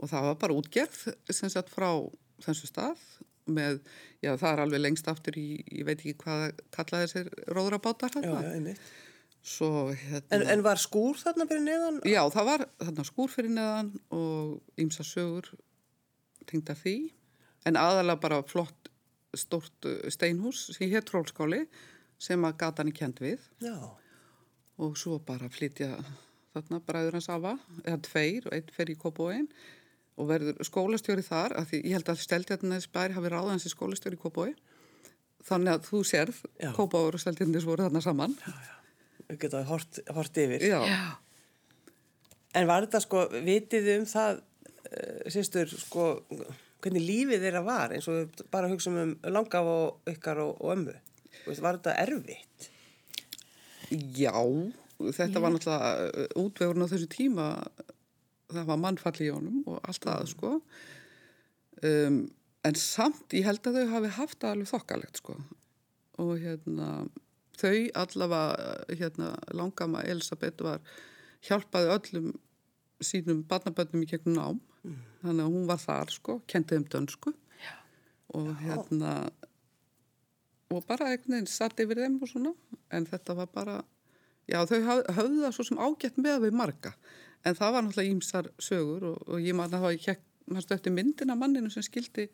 Og 0.00 0.08
það 0.12 0.30
var 0.30 0.38
bara 0.44 0.56
útgerð, 0.60 1.02
sem 1.32 1.52
sagt, 1.52 1.72
frá 1.72 1.90
þessu 2.44 2.70
stað 2.70 3.02
með, 3.50 3.80
já, 4.22 4.32
það 4.38 4.50
er 4.52 4.62
alveg 4.64 4.82
lengst 4.84 5.08
aftur 5.10 5.36
í, 5.40 5.46
ég 5.74 5.86
veit 5.88 5.98
ekki 6.00 6.16
hvað 6.22 6.60
kallaði 6.74 7.08
þessir 7.08 7.30
róðrabátar 7.56 8.14
Já, 8.20 8.34
hérna. 8.44 8.74
Já. 9.40 9.46
Svo, 9.50 9.70
hérna... 9.96 10.26
En, 10.36 10.44
en 10.52 10.62
var 10.64 10.80
skúr 10.80 11.16
þarna 11.16 11.46
fyrir 11.48 11.64
neðan? 11.64 12.00
Já, 12.04 12.20
það 12.32 12.48
var 12.50 12.66
þarna 12.82 13.06
skúr 13.08 13.32
fyrir 13.32 13.54
neðan 13.56 13.94
og 14.12 14.80
ýmsa 14.80 15.06
sögur 15.06 15.48
tengda 16.50 16.76
því. 16.76 16.96
En 17.68 17.78
aðalega 17.80 18.20
bara 18.20 18.42
flott 18.48 18.90
stórt 19.36 19.88
uh, 19.88 20.02
steinhús 20.12 20.66
sem 20.74 20.90
hétt 20.92 21.12
Rólskáli 21.14 21.64
sem 22.20 22.44
að 22.44 22.58
gatan 22.60 22.90
er 22.92 22.96
kent 22.96 23.22
við. 23.24 23.40
Já. 23.64 23.76
og 24.80 24.96
svo 24.96 25.18
bara 25.20 25.48
flytja 25.52 25.98
þarna 26.54 26.80
bræður 26.86 27.18
hans 27.18 27.28
afa, 27.30 27.54
eða 27.84 28.00
tveir 28.06 28.48
og 28.48 28.56
einn 28.56 28.72
fer 28.74 28.90
í 28.90 28.96
Kópóin 28.98 29.46
og 30.20 30.28
verður 30.30 30.60
skólastjóri 30.66 31.24
þar, 31.24 31.54
af 31.60 31.70
því 31.70 31.82
ég 31.84 31.96
held 31.96 32.10
að 32.12 32.22
Steltjarnes 32.24 32.88
bær 32.92 33.14
hafi 33.16 33.30
ráðað 33.32 33.54
hans 33.54 33.68
í 33.68 33.72
skólastjóri 33.72 34.18
í 34.18 34.22
Kópói 34.22 34.50
þannig 35.46 35.76
að 35.76 35.86
þú 35.88 36.02
sérð 36.08 36.42
Já. 36.60 36.72
Kópáur 36.76 37.16
og 37.16 37.22
Steltjarnes 37.22 37.68
voru 37.68 37.86
þarna 37.86 38.02
saman 38.04 38.36
Við 38.40 38.79
getum 39.40 39.66
hort, 39.68 40.00
hort 40.16 40.40
yfir. 40.42 40.64
Já, 40.64 40.80
En 42.58 42.66
var 42.66 42.82
þetta 42.82 42.98
sko, 43.04 43.28
vitið 43.46 43.92
um 43.94 44.04
það, 44.10 44.40
uh, 44.90 45.28
sýstur, 45.30 45.70
sko, 45.70 46.06
hvernig 46.82 47.04
lífið 47.04 47.44
þeirra 47.44 47.62
var 47.62 47.94
eins 47.94 48.08
og 48.10 48.42
bara 48.50 48.66
hugsaum 48.72 48.96
um 48.98 49.12
langaf 49.30 49.70
og 49.70 50.10
ykkar 50.10 50.40
og, 50.42 50.56
og 50.58 50.74
ömmu? 50.74 50.96
Þú 51.44 51.52
veist, 51.52 51.62
Var 51.62 51.78
þetta 51.78 51.94
erfitt? 52.02 52.70
Já 54.18 54.34
þetta 55.08 55.40
var 55.42 55.54
náttúrulega 55.54 56.10
uh, 56.10 56.26
útvegurinn 56.42 56.84
á 56.84 56.92
þessu 56.92 57.08
tíma 57.10 57.46
það 58.50 58.68
var 58.68 58.82
mannfall 58.82 59.16
í 59.22 59.30
honum 59.32 59.62
og 59.70 59.78
allt 59.86 60.04
það 60.04 60.28
sko 60.34 60.52
um, 61.86 62.20
en 62.66 62.78
samt 62.78 63.36
ég 63.36 63.46
held 63.46 63.64
að 63.70 63.80
þau 63.80 63.94
hafi 63.94 64.12
haft 64.18 64.38
það 64.42 64.54
alveg 64.54 64.72
þokkalegt 64.74 65.22
sko 65.22 65.36
og 66.20 66.32
hérna 66.42 66.90
þau 67.60 67.76
allavega 68.02 68.96
hérna 69.00 69.34
langama 69.56 70.02
Elisabeth 70.08 70.64
var 70.64 70.80
hjálpaði 71.46 71.92
öllum 71.96 72.32
sínum 73.04 73.44
barnabönnum 73.48 74.04
í 74.04 74.10
gegnum 74.10 74.36
nám. 74.36 74.58
Þannig 75.20 75.44
að 75.44 75.54
hún 75.54 75.68
var 75.68 75.80
þar 75.80 76.12
sko, 76.14 76.40
kendi 76.48 76.76
þeim 76.76 76.88
dönsku. 76.92 77.32
Já. 77.60 77.74
og 78.36 78.50
hérna 78.62 79.14
og 80.70 80.84
bara 80.86 81.10
einhvern 81.10 81.34
veginn 81.34 81.50
satt 81.50 81.80
yfir 81.82 81.98
þeim 81.98 82.20
og 82.22 82.30
svona. 82.30 82.54
En 82.94 83.06
þetta 83.08 83.36
var 83.36 83.50
bara 83.52 83.80
já 84.50 84.62
þau 84.66 84.78
höfðu 85.16 85.42
það 85.42 85.56
svo 85.56 85.66
sem 85.66 85.80
ágætt 85.82 86.20
með 86.20 86.46
við 86.46 86.56
marga. 86.62 86.94
En 87.44 87.56
það 87.56 87.74
var 87.74 87.84
náttúrulega 87.84 88.14
ímsar 88.14 88.50
sögur 88.60 89.06
og, 89.12 89.22
og 89.28 89.40
ég 89.40 89.56
man 89.56 89.70
að 89.70 89.78
það 89.78 89.86
var 89.86 90.20
mannstu 90.50 90.74
eftir 90.74 90.94
myndina 90.94 91.36
manninu 91.38 91.70
sem 91.72 91.84
skildi 91.86 92.26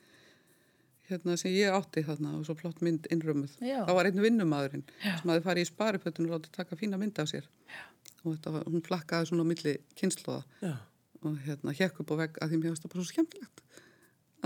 hérna 1.10 1.36
sem 1.40 1.52
ég 1.54 1.74
átti 1.76 2.02
þarna 2.06 2.34
og 2.38 2.46
svo 2.48 2.56
flott 2.58 2.80
mynd 2.84 3.06
innrömmuð. 3.14 3.56
Það 3.62 3.94
var 3.98 4.08
einn 4.10 4.22
vinnumadurinn 4.24 4.84
sem 5.02 5.30
hafði 5.30 5.44
farið 5.46 5.66
í 5.66 5.70
sparipötun 5.70 6.28
og 6.30 6.36
látið 6.36 6.56
taka 6.58 6.78
fína 6.80 6.98
mynd 7.00 7.18
af 7.22 7.30
sér. 7.30 7.46
Já. 7.70 7.84
og 8.24 8.34
þetta 8.34 8.52
var, 8.56 8.66
hún 8.66 8.82
flakkaði 8.86 9.28
svona 9.30 9.46
á 9.46 9.50
milli 9.52 9.76
kynnslóða 9.98 10.42
Já. 10.64 10.74
og 11.22 11.36
hérna 11.46 11.74
hjekk 11.78 12.00
upp 12.02 12.10
á 12.10 12.16
vegg 12.24 12.40
að 12.42 12.50
því 12.52 12.58
mér 12.62 12.72
finnst 12.72 12.86
það 12.86 12.92
bara 12.94 13.04
svo 13.04 13.12
skemmtilegt 13.12 13.62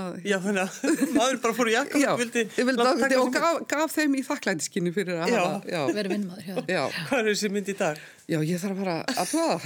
að 0.00 0.18
Já, 0.28 0.36
þannig 0.44 0.62
að 0.62 0.96
maður 1.16 1.38
bara 1.44 1.56
fór 1.56 1.70
í 1.70 1.74
jakka 1.74 2.00
Já, 2.00 2.10
vildi, 2.20 2.44
vildi 2.56 2.76
láta 2.78 2.92
að, 2.92 3.02
taka 3.04 3.20
og 3.22 3.32
gaf, 3.34 3.60
gaf 3.72 3.94
þeim 3.96 4.16
í 4.16 4.22
þakklændiskinni 4.26 4.92
fyrir 4.94 5.20
að 5.20 5.34
hafa, 5.34 5.82
verið 5.96 6.14
vinnmaður 6.14 6.60
Hvað 7.08 7.18
er 7.22 7.30
þessi 7.32 7.52
mynd 7.56 7.72
í 7.72 7.76
dag? 7.80 8.04
Já, 8.30 8.38
ég 8.46 8.60
þarf 8.62 8.76
að 8.76 8.80
fara 8.80 8.96
að 9.10 9.30
það, 9.30 9.64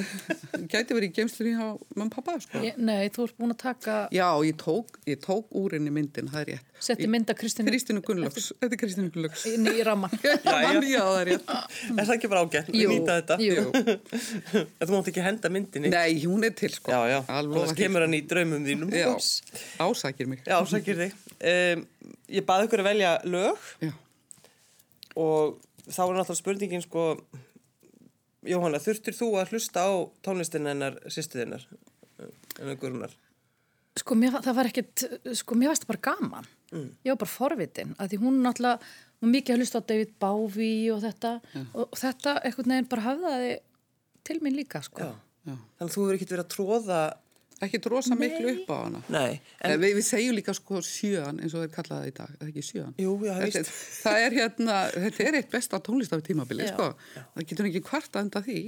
gæti 0.72 0.96
verið 0.96 1.08
í 1.10 1.14
geimslunni 1.18 1.52
hjá 1.58 1.66
mamma 1.94 2.06
og 2.08 2.12
pappa, 2.14 2.34
sko. 2.40 2.62
Ég- 2.64 2.78
Nei, 2.80 3.08
þú 3.12 3.26
ert 3.28 3.36
búin 3.40 3.52
að 3.54 3.58
taka, 3.62 3.96
Já, 4.14 4.28
ég 4.48 4.56
tók, 4.60 4.96
ég 5.10 5.20
tók 5.24 5.52
úr 5.60 5.76
henni 5.76 5.92
myndin, 5.92 6.30
það 6.32 6.40
er 6.40 6.48
rétt. 6.54 6.70
setti 6.84 7.06
mynda 7.08 7.34
Kristínu 7.36 7.68
Kristínu 7.72 8.02
Gunnlaugs, 8.04 8.48
þetta 8.60 8.72
er 8.72 8.80
Kristínu 8.82 9.12
Gunnlaugs. 9.14 9.44
í 9.46 9.84
ramman. 9.86 10.10
Já, 10.24 10.80
já, 10.94 11.02
það 11.04 11.20
er 11.20 11.30
rétt. 11.30 11.54
Er 11.94 12.04
það 12.08 12.14
ekki 12.16 12.30
bara 12.32 12.44
ágætt? 12.48 12.72
Jú, 12.74 12.88
Nýta 12.92 13.18
þetta? 13.20 13.38
jú. 13.44 13.64
Þú 14.84 14.90
mátt 14.96 15.10
ekki 15.12 15.24
henda 15.24 15.50
myndinni? 15.52 15.92
Nei, 15.94 16.18
hún 16.24 16.44
er 16.48 16.56
til, 16.56 16.72
sko. 16.74 16.92
Já, 16.92 17.00
já. 17.14 17.18
Alveg 17.28 17.60
Annars 17.62 17.76
kemur 17.78 18.04
hann 18.06 18.16
í 18.16 18.22
draumum 18.28 18.64
þínum. 18.66 18.92
Já, 18.96 19.12
ásækir 19.84 20.26
mig. 20.32 20.42
Já, 20.48 20.58
ásækir 20.60 21.04
Jóhanna, 28.48 28.80
þurftir 28.82 29.16
þú 29.16 29.28
að 29.40 29.54
hlusta 29.54 29.84
á 29.88 29.92
tónlistin 30.24 30.68
hennar 30.68 30.98
sýstu 31.08 31.40
þinnar 31.40 31.64
hennar 32.58 32.78
Guðrunar? 32.80 33.14
Sko, 33.94 34.16
mér, 34.18 34.40
það 34.42 34.56
var 34.58 34.68
ekkert, 34.70 35.04
sko, 35.38 35.56
mér 35.58 35.70
varst 35.70 35.84
það 35.84 35.92
bara 35.92 36.04
gaman. 36.08 36.48
Mm. 36.74 36.88
Ég 37.06 37.14
var 37.14 37.20
bara 37.20 37.30
forvitin, 37.30 37.92
að 38.02 38.10
því 38.10 38.20
hún 38.24 38.40
náttúrulega, 38.42 38.88
hún 39.22 39.32
mikið 39.34 39.54
að 39.54 39.60
hlusta 39.62 39.80
á 39.80 39.88
David 39.90 40.16
Bowie 40.24 40.88
og 40.90 41.02
þetta, 41.04 41.30
og, 41.62 41.84
og 41.84 42.00
þetta 42.00 42.34
eitthvað 42.40 42.70
neginn 42.72 42.88
bara 42.90 43.04
hafðaði 43.04 43.52
til 44.26 44.38
minn 44.42 44.58
líka, 44.58 44.82
sko. 44.82 45.06
Já. 45.06 45.12
Já. 45.44 45.54
Þannig 45.54 45.86
að 45.86 45.94
þú 45.94 46.06
verður 46.06 46.18
ekkert 46.18 46.34
verið 46.34 46.44
að 46.44 46.52
tróða... 46.56 47.02
Ekki 47.62 47.78
trósa 47.82 48.16
miklu 48.18 48.50
upp 48.50 48.70
á 48.74 48.76
hana. 48.80 49.02
Nei. 49.12 49.36
En... 49.62 49.76
Við, 49.78 49.94
við 49.98 50.06
segjum 50.08 50.34
líka 50.36 50.54
sko 50.56 50.80
sjöan 50.84 51.38
eins 51.38 51.54
og 51.54 51.62
þeir 51.62 51.74
kallaði 51.76 52.00
það 52.00 52.08
í 52.08 52.14
dag, 52.16 52.32
er 52.32 52.40
það 52.40 52.50
ekki 52.50 52.64
sjöan? 52.66 52.96
Jú, 53.00 53.12
já, 53.24 53.34
veist. 53.42 53.70
Það 54.02 54.24
er 54.24 54.36
hérna, 54.40 54.80
þetta 55.06 55.28
er 55.28 55.38
eitt 55.40 55.52
besta 55.52 55.80
tónlistafi 55.84 56.26
tímabili, 56.30 56.66
sko. 56.72 56.90
Já. 57.14 57.22
Það 57.36 57.46
getur 57.52 57.70
ekki 57.70 57.84
hvart 57.90 58.18
að 58.18 58.26
enda 58.26 58.42
því. 58.48 58.64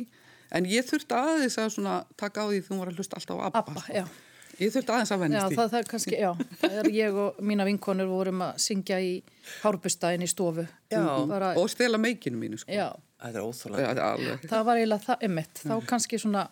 En 0.57 0.71
ég 0.71 0.87
þurfti 0.87 1.19
aðeins 1.19 1.59
að 1.59 1.73
svona 1.75 1.99
taka 2.21 2.47
á 2.47 2.51
því 2.53 2.63
þú 2.69 2.81
var 2.81 2.93
að 2.93 3.03
hlusta 3.03 3.19
alltaf 3.19 3.43
á 3.43 3.45
ABBA. 3.51 3.63
ABBA, 3.65 3.83
sko. 3.83 4.23
Ég 4.57 4.73
þurfti 4.73 4.93
aðeins 4.95 5.13
að 5.13 5.21
vennast 5.21 5.51
því. 5.51 5.57
Já, 5.57 5.59
það, 5.61 5.75
er 5.79 5.89
kannski, 5.91 6.15
já, 6.17 6.31
það 6.63 6.77
er 6.81 6.87
ég 6.97 7.19
og 7.21 7.41
mína 7.45 7.67
vinkonur 7.69 8.07
vorum 8.09 8.45
að 8.47 8.63
syngja 8.65 9.01
í 9.05 9.11
hárbustæðin 9.61 10.25
í 10.25 10.29
stofu. 10.31 10.65
Já, 10.89 11.03
Bara, 11.29 11.51
og 11.61 11.69
stela 11.69 12.01
meikinu 12.01 12.41
mínu, 12.41 12.63
sko. 12.63 12.73
Já. 12.73 12.95
Það 13.21 13.37
er 13.37 13.45
óþálega. 13.51 14.39
Það 14.47 14.65
var 14.69 14.81
eiginlega 14.81 15.05
það, 15.11 15.27
emitt, 15.29 15.61
þá 15.65 15.75
kannski 15.91 16.21
svona 16.21 16.47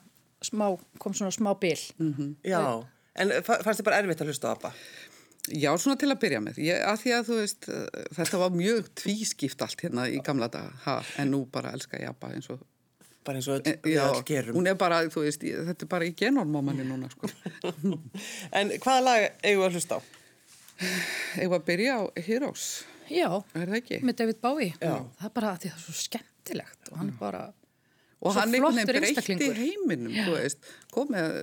smá, 0.47 0.67
kom 1.03 1.17
svona 1.17 1.35
smá 1.35 1.55
bil. 1.61 1.81
Mm 1.99 2.15
-hmm. 2.15 2.35
Já, 2.45 2.87
en 3.15 3.33
fannst 3.43 3.81
þið 3.81 3.89
bara 3.89 3.99
erfitt 4.03 4.21
að 4.21 4.31
hlusta 4.33 4.49
á 4.49 4.55
ABBA? 4.55 4.73
Já, 5.53 5.77
svona 5.77 5.97
til 6.01 6.09
að 6.09 6.21
byrja 6.21 6.41
með. 6.41 6.59
Ég, 6.59 6.85
að 6.89 7.01
því 7.03 7.11
að 7.13 7.27
þú 7.29 7.35
veist, 7.41 7.67
þetta 8.17 8.39
var 8.39 8.51
mjög 8.51 8.87
tvískipt 8.95 9.63
allt 9.63 9.81
hérna 9.81 10.09
í 10.09 10.23
gamla 10.25 10.49
daga, 10.49 10.73
ha, 10.85 11.03
en 11.19 11.31
nú 11.31 11.45
bara 11.47 11.73
elska 11.73 12.01
ég 12.01 12.09
ABBA 12.09 12.33
eins 12.35 12.51
og 12.51 12.61
bara 13.25 13.41
eins 13.41 13.49
og 13.49 13.57
öll, 13.59 13.73
eh, 13.73 13.93
já, 13.95 14.05
öll 14.09 14.25
gerum 14.25 14.57
hún 14.57 14.69
er 14.69 14.77
bara, 14.79 15.03
þú 15.13 15.25
veist, 15.25 15.45
þetta 15.45 15.87
er 15.87 15.91
bara 15.91 16.09
í 16.09 16.13
genórmámanni 16.17 16.85
núna 16.87 17.11
sko. 17.13 17.31
en 18.59 18.73
hvaða 18.77 19.01
lag 19.05 19.27
eigum 19.43 19.63
við 19.63 19.69
að 19.69 19.79
hlusta 19.79 19.99
á? 19.99 20.01
eigum 21.41 21.55
við 21.55 21.59
að 21.59 21.67
byrja 21.71 21.97
á 21.97 22.03
Heroes 22.29 22.67
já, 23.09 23.29
er 23.55 23.69
það 23.69 23.79
ekki? 23.81 24.01
með 24.05 24.21
David 24.21 24.41
Bowie 24.45 24.73
já. 24.77 24.97
það 25.21 25.29
er 25.29 25.37
bara 25.39 25.53
að 25.53 25.63
það 25.65 25.71
er 25.73 25.85
svo 25.87 25.97
skemmtilegt 26.01 26.91
og 26.93 27.01
hann 27.01 27.13
er 27.13 27.21
bara 27.21 27.45
og 28.21 28.37
hann 28.39 28.55
einhvern 28.55 28.79
veginn 28.79 28.91
breytti 28.91 29.51
heiminum 29.59 30.15
þú 30.17 30.37
veist, 30.37 30.69
komið 30.95 31.39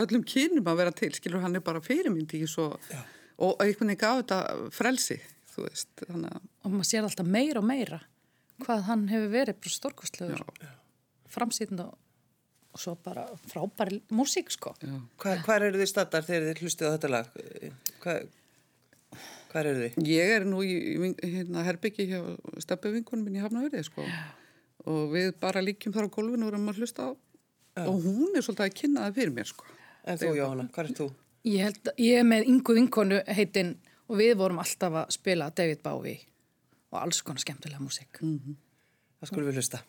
öllum 0.00 0.24
kynum 0.24 0.70
að 0.72 0.80
vera 0.80 0.94
til, 0.96 1.10
skilur 1.16 1.44
hann 1.44 1.58
er 1.58 1.64
bara 1.64 1.82
fyrirmyndi 1.84 2.42
svo, 2.48 2.72
og 3.40 3.60
einhvern 3.60 3.92
veginn 3.92 4.00
gaf 4.00 4.22
þetta 4.22 4.70
frelsi 4.74 5.18
þú 5.54 5.66
veist, 5.66 5.90
að 6.08 6.28
og 6.30 6.74
maður 6.74 6.90
sér 6.90 7.08
alltaf 7.08 7.28
meira 7.38 7.62
og 7.62 7.68
meira 7.68 8.00
hvað 8.60 8.86
hann 8.88 9.08
hefur 9.10 9.32
verið 9.32 9.72
stórkostlegur 9.76 10.44
framsýtn 11.30 11.80
og, 11.84 11.94
og 12.74 12.82
svo 12.82 12.96
bara 13.04 13.24
frábæri 13.48 14.00
músík 14.14 14.50
sko. 14.52 14.74
Hva, 15.20 15.36
Hvað 15.46 15.68
eru 15.68 15.80
þið 15.80 15.90
stattar 15.92 16.26
þegar 16.26 16.48
þið 16.48 16.62
hlustið 16.64 16.90
á 16.90 16.94
þetta 16.96 17.10
lag? 17.14 17.30
Hvað 18.02 18.28
Hvað 19.50 19.66
eru 19.66 19.78
þið? 19.80 19.96
Ég 20.06 20.32
er 20.36 20.44
nú 20.46 20.60
í 20.62 20.74
hérna, 21.18 21.64
herbyggi 21.66 22.06
hjá 22.12 22.20
stefnuvinkunum 22.62 23.26
minn 23.26 23.40
í 23.40 23.42
Hafnahverði 23.42 23.82
sko. 23.88 24.04
Og 24.86 25.12
við 25.14 25.32
bara 25.42 25.62
líkjum 25.64 25.94
þar 25.94 26.08
á 26.08 26.14
gólfinu 26.14 26.46
og 26.46 26.52
erum 26.52 26.70
að 26.72 26.80
hlusta 26.80 27.08
á 27.08 27.10
Já. 27.10 27.84
og 27.86 28.00
hún 28.04 28.36
er 28.36 28.44
svolítið 28.44 28.66
að 28.66 28.78
kynna 28.80 29.04
það 29.06 29.20
fyrir 29.20 29.34
mér 29.36 29.50
sko. 29.50 29.68
En 30.04 30.18
þú 30.18 30.32
Jóhanna, 30.38 30.66
hvað 30.72 30.90
er 30.90 30.96
þú? 30.98 31.06
Ég, 31.44 31.62
held, 31.64 31.92
ég 32.00 32.18
er 32.20 32.26
með 32.26 32.50
yngu 32.52 32.76
vinkonu 32.76 33.20
heitinn 33.28 33.76
og 34.08 34.18
við 34.20 34.34
vorum 34.40 34.60
alltaf 34.62 34.98
að 35.02 35.14
spila 35.14 35.50
David 35.56 35.82
Bowie 35.84 36.18
og 36.90 36.98
alls 37.00 37.22
konar 37.22 37.40
skemmtilega 37.40 37.80
músík. 37.80 38.20
Mm 38.20 38.38
-hmm. 38.38 38.54
Það 39.20 39.28
skulum 39.28 39.48
við 39.48 39.60
hlusta. 39.60 39.82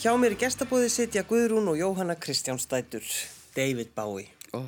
Hjá 0.00 0.14
mér 0.16 0.32
í 0.32 0.38
gestabóði 0.40 0.88
sitja 0.88 1.22
Guðrún 1.28 1.68
og 1.68 1.76
Jóhanna 1.76 2.14
Kristjánstætur, 2.16 3.04
David 3.52 3.90
Bowie. 3.96 4.30
Ó, 4.56 4.64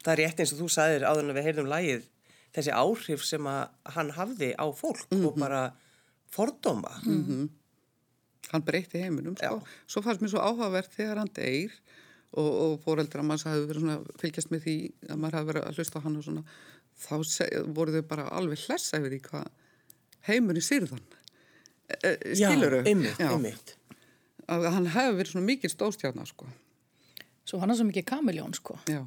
Það 0.00 0.12
er 0.14 0.20
rétt 0.22 0.40
eins 0.40 0.52
og 0.54 0.62
þú 0.62 0.68
sagðir 0.72 1.04
áður 1.04 1.26
en 1.26 1.36
við 1.36 1.46
heyrðum 1.48 1.68
lægið 1.68 2.06
þessi 2.56 2.72
áhrif 2.72 3.24
sem 3.26 3.48
hann 3.92 4.12
hafði 4.16 4.48
á 4.56 4.64
fólk 4.72 5.10
og 5.12 5.36
bara 5.36 5.62
fordóma. 6.32 6.94
hann 8.48 8.64
breytti 8.64 9.02
heiminum 9.02 9.36
sko. 9.36 9.58
svo 9.84 10.00
fannst 10.06 10.22
mér 10.24 10.32
svo 10.32 10.40
áhugavert 10.40 10.94
þegar 10.94 11.20
hann 11.20 11.32
deyr 11.36 11.74
og, 12.32 12.48
og 12.48 12.72
fóreldra 12.86 13.20
manns 13.26 13.44
hafi 13.44 13.66
verið 13.68 13.84
svona 13.84 13.98
fylgjast 14.22 14.52
með 14.54 14.64
því 14.64 14.76
að 15.10 15.20
maður 15.20 15.36
hafi 15.38 15.50
verið 15.50 15.66
að 15.68 15.76
hlusta 15.82 16.00
á 16.00 16.04
hann 16.06 16.16
og 16.16 16.24
svona 16.24 16.44
þá 16.96 17.12
voru 17.76 17.98
þau 17.98 18.06
bara 18.08 18.28
alveg 18.38 18.64
hlessa 18.64 19.02
yfir 19.02 19.12
því 19.18 19.20
hvað 19.26 19.50
heimurinn 20.30 20.64
sýrðan 20.64 21.04
e, 22.00 22.14
skiluru 22.38 22.80
Já, 22.80 22.88
einmitt, 22.88 23.20
einmitt. 23.20 23.74
Að 24.48 24.68
hann 24.74 24.90
hefði 24.94 25.16
verið 25.20 25.32
svona 25.34 25.48
mikið 25.48 25.74
stóðstjarnar 25.74 26.30
sko. 26.30 26.48
Svo 27.48 27.60
hann 27.62 27.72
er 27.72 27.78
svo 27.78 27.88
mikið 27.88 28.06
kamiljón 28.08 28.54
sko. 28.56 28.78
já, 28.88 29.02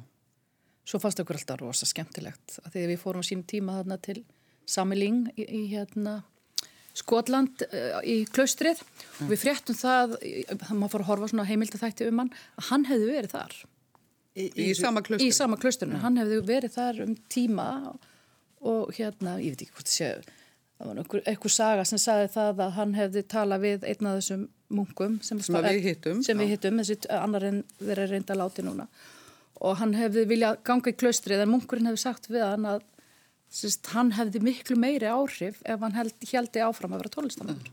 Svo 0.82 0.98
fannst 0.98 1.20
okkur 1.22 1.38
alltaf 1.38 1.60
rosa 1.60 1.86
skemmtilegt 1.86 2.58
að 2.64 2.72
því 2.74 2.80
að 2.82 2.92
við 2.92 3.02
fórum 3.02 3.22
á 3.22 3.26
sínum 3.26 3.46
tíma 3.46 3.78
þarna 3.80 3.98
til 4.02 4.22
Samiling 4.66 5.28
í, 5.36 5.44
í 5.46 5.62
hérna 5.70 6.22
Skotland 6.94 7.62
uh, 7.68 8.00
í 8.04 8.22
klaustrið. 8.28 8.82
Og 9.22 9.30
við 9.30 9.40
fréttum 9.44 9.78
það, 9.78 10.16
það 10.50 10.74
maður 10.76 10.92
fór 10.92 11.04
að 11.04 11.08
horfa 11.08 11.30
svona 11.30 11.46
heimildathætti 11.48 12.08
um 12.10 12.20
hann, 12.20 12.32
að 12.60 12.68
hann 12.68 12.84
hefði 12.90 13.08
verið 13.08 13.32
þar. 13.32 13.54
Í, 14.32 14.44
í, 14.48 14.66
sama 14.76 15.02
klaustur 15.04 15.28
í 15.28 15.32
sama 15.36 15.58
klaustrinu, 15.60 15.98
hann 16.00 16.18
hefði 16.20 16.38
verið 16.48 16.76
þar 16.76 17.00
um 17.04 17.16
tíma 17.32 17.66
og 18.62 18.92
hérna, 18.96 19.36
ég 19.42 19.52
veit 19.52 19.64
ekki 19.66 19.74
hvort 19.76 19.90
það 19.90 19.96
sé 19.98 20.12
það 20.82 20.88
var 20.88 21.00
einhver, 21.02 21.22
einhver 21.30 21.52
saga 21.52 21.84
sem 21.86 22.00
sagði 22.00 22.30
það 22.32 22.62
að 22.64 22.72
hann 22.78 22.94
hefði 22.96 23.22
talað 23.30 23.66
við 23.66 23.84
einn 23.90 24.08
af 24.08 24.16
þessum 24.18 24.46
munkum 24.74 25.18
sem, 25.24 25.40
Sem 25.44 25.58
að 25.58 25.68
við 25.70 25.88
hittum, 25.90 26.22
sem 26.26 26.38
við 26.38 26.54
hittum, 26.56 26.80
þessi 26.82 26.98
annar 27.16 27.48
en 27.48 27.60
þeir 27.80 27.98
eru 27.98 28.08
reynda 28.14 28.38
láti 28.38 28.64
núna. 28.66 28.88
Og 29.62 29.76
hann 29.78 29.92
hefði 29.94 30.24
viljað 30.30 30.62
ganga 30.66 30.90
í 30.90 30.96
klaustrið 30.98 31.44
en 31.44 31.52
munkurinn 31.52 31.90
hefði 31.90 32.02
sagt 32.02 32.26
við 32.32 32.42
hann 32.46 32.66
að 32.66 32.82
sérst, 33.52 33.92
hann 33.92 34.14
hefði 34.16 34.40
miklu 34.42 34.78
meiri 34.80 35.08
áhrif 35.12 35.60
ef 35.68 35.84
hann 35.84 35.96
held, 35.96 36.16
heldi 36.32 36.64
áfram 36.64 36.94
að 36.96 37.04
vera 37.04 37.14
tónlistamöður 37.18 37.70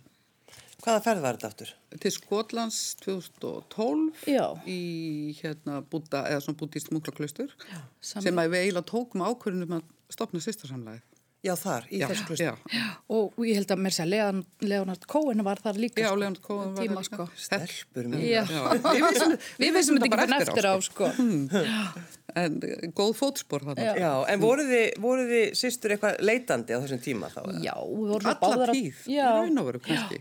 Hvaða 0.79 1.01
ferð 1.03 1.23
var 1.25 1.35
þetta 1.35 1.47
aftur? 1.51 1.71
til 1.99 2.11
Skotlands 2.15 2.77
2012 3.03 4.27
Já. 4.31 4.45
í 4.63 5.35
hérna 5.41 5.81
búta, 5.83 6.21
eða 6.29 6.43
svona 6.45 6.59
bútist 6.61 6.91
munklaklaustur 6.93 7.51
sem 7.99 8.39
að 8.39 8.53
við 8.53 8.65
eiginlega 8.65 8.87
tókum 8.87 9.25
ákvörðunum 9.27 9.79
að 9.79 9.89
stopna 10.13 10.39
sýstarsamlæði 10.43 11.01
Já, 11.39 11.53
þar, 11.55 11.85
í 11.87 12.01
þessu 12.03 12.25
klustu. 12.27 12.43
já, 12.43 12.81
og 13.15 13.37
ég 13.47 13.55
held 13.55 13.69
að 13.71 13.79
mér 13.79 13.93
sé 13.95 14.03
Leon, 14.09 14.41
Leonard 14.59 15.05
Cohen 15.07 15.39
var 15.47 15.61
þar 15.63 15.77
líka 15.79 16.01
Já, 16.03 16.09
sko, 16.09 16.17
Leonard 16.19 16.41
Cohen 16.43 16.73
var 16.75 16.83
tíma, 16.83 16.99
þar 16.99 17.05
líka. 17.05 17.07
sko. 17.07 17.27
Stelpur 17.39 18.09
við 18.11 19.05
vissum, 19.05 19.35
Við 19.63 19.71
vissum 19.77 19.99
þetta 20.01 20.09
ekki 20.09 20.19
fyrir 20.19 20.41
eftir 20.43 20.67
á, 20.67 20.73
sko. 20.83 21.07
En 22.39 22.57
eh, 22.67 22.89
góð 22.93 23.13
fótspor 23.17 23.63
þarna. 23.69 23.85
Já. 23.87 23.93
Já, 24.03 24.11
en 24.33 24.43
voruð 24.43 24.67
þið, 24.73 24.99
voruð 25.05 25.31
þið 25.33 25.55
sýstur 25.61 25.95
eitthvað 25.95 26.19
leitandi 26.27 26.75
á 26.75 26.79
þessum 26.83 27.01
tíma 27.07 27.31
þá? 27.33 27.39
Já, 27.63 27.73
við 27.87 28.11
vorum 28.13 28.29
Alla 28.29 28.41
báðar 28.43 28.73
að- 28.73 28.77
tíð, 28.81 28.99
í 29.09 29.17
raun 29.23 29.63
og 29.63 29.69
veru 29.71 29.81
kannski. 29.87 30.19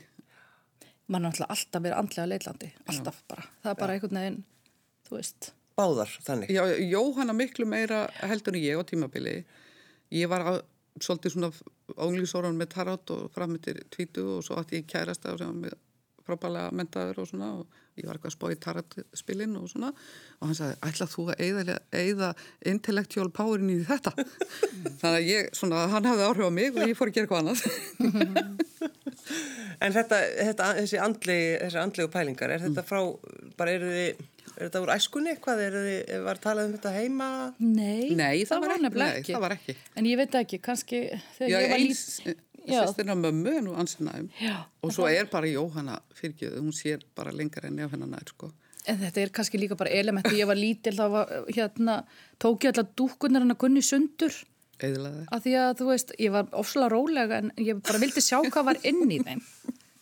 mann 1.08 1.24
er 1.24 1.30
alltaf 1.34 1.50
alltaf 1.56 1.82
verið 1.84 1.98
andlega 1.98 2.30
leitlandi, 2.30 2.70
alltaf 2.94 3.20
bara. 3.28 3.44
Það 3.64 3.70
er 3.74 3.78
bara 3.82 3.98
einhvern 3.98 4.18
veginn, 4.22 4.40
þú 5.08 5.18
veist. 5.18 5.50
Báðar, 5.78 6.10
þannig. 6.26 6.50
Já, 6.54 6.62
Jóhanna 6.94 7.34
miklu 7.36 7.66
meira 7.66 8.04
heldur 8.22 8.54
en 8.56 8.62
ég 8.62 8.78
á 8.80 8.82
tímabili. 8.88 9.36
Ég 10.14 10.28
var 10.32 10.42
að, 10.48 10.62
svolítið 11.04 11.34
svona 11.34 11.50
ánglísóran 11.96 12.58
með 12.58 12.72
tarot 12.76 13.12
og 13.14 13.28
frammittir 13.34 13.82
tvítu 13.94 14.24
og 14.36 14.46
svo 14.46 14.58
átti 14.60 14.82
ég 14.82 14.88
kærasta 14.90 15.36
sem 15.38 15.50
var 15.50 15.60
með 15.66 15.76
frábælega 16.28 16.74
mentaður 16.76 17.22
og 17.22 17.28
svona 17.30 17.50
og 17.56 17.78
ég 17.98 18.06
var 18.06 18.18
eitthvað 18.18 18.30
að 18.30 18.36
spá 18.36 18.46
í 18.52 18.58
tarotspilin 18.62 19.56
og 19.58 19.68
svona 19.72 19.90
og 19.90 20.44
hann 20.46 20.58
sagði, 20.58 20.76
ætlað 20.88 21.12
þú 21.14 21.24
að 21.32 21.72
eyða 21.98 22.30
intellectual 22.72 23.30
powerin 23.34 23.72
í 23.74 23.78
þetta? 23.88 24.12
Þannig 25.00 25.14
að 25.14 25.28
ég, 25.30 25.50
svona, 25.56 25.86
hann 25.94 26.08
hafði 26.08 26.28
áhrif 26.28 26.50
á 26.50 26.52
mig 26.58 26.76
og 26.76 26.84
ég 26.84 26.98
fór 26.98 27.10
að 27.10 27.18
gera 27.18 27.28
eitthvað 27.28 27.42
annað. 27.44 28.58
En 29.78 29.94
þetta, 29.94 30.16
þetta 30.48 30.68
þessi 30.80 30.98
andlegu 30.98 32.08
pælingar, 32.10 32.50
er 32.50 32.64
þetta 32.64 32.82
frá, 32.86 32.98
bara 33.58 33.74
eru 33.76 33.90
þið, 33.92 34.22
er 34.58 34.66
þetta 34.68 34.82
úr 34.84 34.92
æskunni 34.96 35.32
eitthvað? 35.34 35.62
Er 35.68 35.76
þið, 35.78 36.12
var 36.26 36.40
talað 36.42 36.68
um 36.68 36.74
þetta 36.76 36.92
heima? 36.98 37.28
Nei, 37.62 38.10
Nei, 38.18 38.44
það 38.48 38.60
var 38.64 38.74
ekki. 38.74 38.84
nefnilega 38.88 39.14
Nei, 39.14 39.24
það 39.30 39.44
var 39.46 39.54
ekki. 39.56 39.76
En 39.96 40.08
ég 40.10 40.20
veit 40.20 40.36
ekki, 40.42 40.60
kannski 40.68 41.00
þegar 41.38 41.50
Já, 41.54 41.58
ég 41.64 41.72
var 41.72 41.82
eins, 41.82 42.04
lít... 42.26 42.44
Já. 42.68 42.82
sýstirna 42.84 43.14
mömmu 43.16 43.52
er 43.56 43.62
nú 43.64 43.72
ansinnaðum 43.80 44.26
Já. 44.42 44.56
og 44.84 44.90
svo 44.92 45.06
er 45.08 45.28
bara 45.32 45.48
Jóhanna 45.48 45.94
fyrirgjöðu, 46.18 46.58
hún 46.60 46.74
sér 46.76 47.04
bara 47.16 47.32
lengra 47.32 47.70
en 47.70 47.78
ef 47.80 47.94
hennar 47.94 48.10
nær, 48.12 48.26
sko. 48.28 48.50
En 48.88 48.98
þetta 49.00 49.22
er 49.22 49.32
kannski 49.38 49.60
líka 49.62 49.76
bara 49.78 49.92
elementi, 49.96 50.34
ég 50.36 50.48
var 50.50 50.58
lítil, 50.58 50.92
þá 50.98 51.06
var, 51.14 51.32
hérna, 51.48 51.94
tók 52.40 52.66
ég 52.66 52.74
alltaf 52.74 52.90
dúkkunar 52.98 53.44
hann 53.46 53.54
að 53.54 53.60
gunni 53.64 53.80
sundur, 53.84 54.36
Eðlaði. 54.84 55.24
af 55.32 55.42
því 55.46 55.54
að, 55.62 55.72
þú 55.80 55.88
veist, 55.94 56.12
ég 56.20 56.34
var 56.36 56.50
ofslega 56.60 56.92
rólega 56.92 57.40
en 57.40 57.50
ég 57.56 57.80
bara 57.88 58.02
vildi 58.04 58.20
sjá 58.26 58.36
hvað 58.44 58.68
var 58.68 58.82
inn 58.84 59.00
í 59.16 59.18
þeim. 59.24 59.40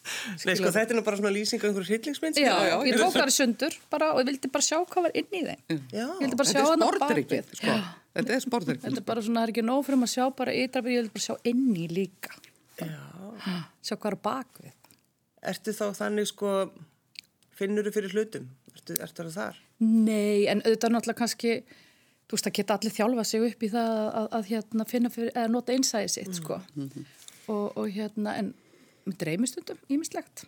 Nei, 0.46 0.54
sko, 0.58 0.70
þetta 0.74 0.94
er 0.94 0.98
nú 0.98 1.04
bara 1.06 1.18
svona 1.20 1.32
lýsing 1.34 1.60
af 1.62 1.68
einhverju 1.70 1.88
hryllingsmynd. 1.90 2.40
Já, 2.40 2.54
við? 2.80 2.88
ég 2.90 2.98
tók 3.02 3.14
það 3.16 3.32
sundur 3.36 3.76
bara 3.92 4.10
og 4.14 4.20
ég 4.22 4.28
vildi 4.30 4.50
bara 4.54 4.66
sjá 4.66 4.76
hvað 4.82 5.06
var 5.08 5.16
inn 5.22 5.30
í 5.32 5.42
þeim. 5.46 5.62
Já. 5.90 6.04
Ég 6.06 6.20
vildi 6.24 6.38
bara 6.40 6.50
sjá 6.50 6.58
Þetta 6.58 6.66
er 6.66 6.72
hann 6.72 6.84
á 6.84 6.90
sportryggið, 6.96 7.46
bakvið. 7.46 7.60
sko. 7.60 7.76
Þetta 8.16 8.36
er 8.36 8.44
sportryggið. 8.46 8.84
Þetta 8.86 9.00
er 9.02 9.06
bara 9.10 9.24
svona, 9.26 9.40
það 9.40 9.48
er 9.48 9.54
ekki 9.54 9.64
nóg 9.66 9.82
fyrir 9.86 10.00
maður 10.02 10.10
að 10.10 10.14
sjá 10.16 10.26
bara 10.40 10.56
ytrafið, 10.62 10.94
ég 10.96 11.02
vildi 11.02 11.14
bara 11.16 11.26
sjá 11.26 11.34
inn 11.52 11.64
í 11.76 11.86
líka. 11.92 12.36
Já. 12.80 13.56
Sjá 13.86 13.94
hvað 13.96 14.12
er 14.12 14.18
bakvið. 14.28 14.76
Ertu 15.52 15.74
þá 15.76 15.84
þannig, 16.00 16.30
sko, 16.30 16.52
finnur 17.58 17.86
þú 17.86 17.94
fyrir 17.98 18.14
hlutum? 18.16 18.46
Ertu, 18.76 18.96
ertu 19.04 19.26
það 19.26 19.36
þar? 19.40 19.60
Nei, 19.84 20.46
en 20.50 20.62
auðvitað 20.64 20.94
náttúrulega 20.96 21.20
kannski, 21.20 21.52
þú 22.26 22.36
veist, 22.38 22.48
að 22.50 22.56
geta 22.58 22.76
allir 22.78 22.94
þjálfa 22.96 23.24
sig 23.28 23.44
upp 23.50 23.62
í 23.66 23.70
það 23.72 23.90
að, 24.06 24.28
að 24.38 24.50
hérna 24.50 24.86
finna 24.90 25.10
fyrir, 25.12 25.32
eða 25.36 25.52
nota 25.52 25.76
einsæði 25.76 26.12
sitt, 26.16 26.38
sko. 26.40 26.58
Og, 27.52 27.66
og 27.78 27.90
hérna, 27.94 28.34
en 28.40 28.54
dreymistundum, 29.14 29.78
ímislegt. 29.88 30.44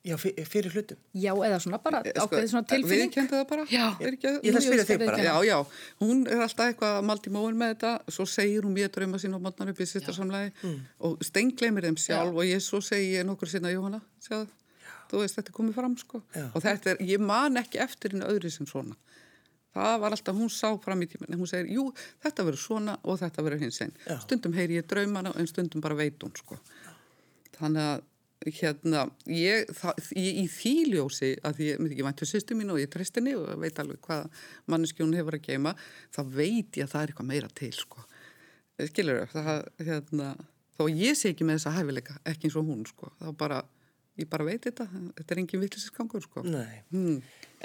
Já, 0.00 0.14
fyrir 0.16 0.72
hlutum. 0.72 0.96
Já, 1.12 1.34
eða 1.44 1.58
svona 1.60 1.76
bara 1.84 1.98
ákveðið 2.00 2.46
svona 2.48 2.64
tilfinning. 2.70 3.10
Við 3.10 3.14
kemdu 3.18 3.34
það 3.36 3.42
bara. 3.50 3.64
Já. 3.68 3.82
Ekki, 4.00 4.30
Ég 4.30 4.46
ætla 4.48 4.60
að 4.62 4.64
spyrja 4.64 4.86
þig 4.88 5.02
bara. 5.04 5.18
Já, 5.26 5.34
já. 5.44 5.56
Hún 6.00 6.22
er 6.26 6.40
alltaf 6.40 6.70
eitthvað 6.70 6.94
að 6.96 7.04
maldi 7.10 7.32
móin 7.34 7.58
með 7.60 7.74
þetta, 7.74 7.90
svo 8.16 8.24
segir 8.24 8.64
hún 8.64 8.72
mér 8.78 8.88
drauma 8.94 9.20
sín 9.20 9.36
og 9.36 9.42
mótnar 9.44 9.68
upp 9.74 9.82
í 9.84 9.88
sýstarsamlæði 9.90 10.54
Mm. 10.64 10.78
og 11.04 11.20
steingleimir 11.28 11.84
þeim 11.84 11.98
sjálf 12.00 12.32
og 12.32 12.48
ég 12.48 12.64
svo 12.64 12.80
segi 12.80 13.12
ég 13.18 13.28
nokkur 13.28 13.48
sinna 13.52 13.68
Jóhanna, 13.74 14.00
sjáðu, 14.24 14.48
þú 15.12 15.20
veist 15.20 15.36
þetta 15.36 15.52
er 15.52 15.58
komið 15.60 15.74
fram 15.74 15.96
sko. 16.00 16.22
Já. 16.34 16.48
Og 16.54 16.62
þetta 16.64 16.90
er, 16.94 16.96
ég 17.04 17.20
man 17.20 17.60
ekki 17.60 17.78
eftir 17.84 18.12
henni 18.16 18.24
öðri 18.24 18.50
sem 18.50 18.64
svona. 18.66 18.96
Það 19.76 20.00
var 20.02 20.10
alltaf, 20.16 20.34
hún 20.34 20.48
sá 20.50 20.72
fram 20.82 20.98
í 21.04 21.06
tíminn, 21.06 21.36
hún 21.38 21.46
segir, 21.46 21.68
jú, 21.76 21.92
þetta 22.24 22.42
verður 22.42 22.58
svona 22.58 22.96
og 23.04 23.20
þetta 23.20 23.44
verður 23.44 23.60
hins 23.68 23.78
einn. 23.84 23.92
Já. 24.08 24.16
Stundum 24.24 24.52
heyri 24.56 24.80
ég 24.80 24.86
draumana 24.90 25.30
en 25.38 25.46
stundum 25.46 25.80
bara 25.84 25.94
veit 25.94 26.18
hún 26.24 26.32
sko. 26.34 26.56
Þannig 27.58 27.88
að 27.88 28.06
hérna, 28.48 29.04
ég, 29.28 29.68
það, 29.76 29.98
ég 30.16 30.38
í 30.40 30.44
þýljósi 30.48 31.30
að 31.44 31.58
því 31.58 31.66
ég 31.66 31.80
myndi 31.80 31.96
ekki 31.96 32.06
væntu 32.06 32.28
sýstu 32.28 32.56
mín 32.56 32.72
og 32.72 32.78
ég 32.80 32.88
treyst 32.92 33.18
henni 33.18 33.34
og 33.36 33.50
veit 33.60 33.76
alveg 33.82 34.00
hvað 34.06 34.46
manneski 34.70 35.04
hún 35.04 35.16
hefur 35.18 35.36
að 35.36 35.44
geima, 35.44 35.74
þá 36.14 36.22
veit 36.24 36.78
ég 36.78 36.86
að 36.86 36.94
það 36.94 37.02
er 37.02 37.12
eitthvað 37.12 37.28
meira 37.28 37.50
til, 37.60 37.72
sko. 37.76 38.06
Skilur 38.88 39.26
það, 39.28 39.66
hérna, 39.84 40.30
þó 40.78 40.86
ég 40.88 41.18
sé 41.18 41.34
ekki 41.34 41.44
með 41.44 41.60
þessa 41.60 41.74
hæfileika, 41.76 42.16
ekki 42.32 42.48
eins 42.48 42.56
og 42.56 42.70
hún, 42.70 42.86
sko, 42.88 43.12
þá 43.20 43.28
bara, 43.42 43.60
ég 44.20 44.30
bara 44.32 44.46
veit 44.48 44.64
þetta, 44.64 44.88
þetta 45.18 45.36
er 45.36 45.42
engin 45.42 45.64
vitlisisgangur, 45.66 46.24
sko. 46.24 46.44
Nei. 46.48 46.80
Mm. 46.94 47.18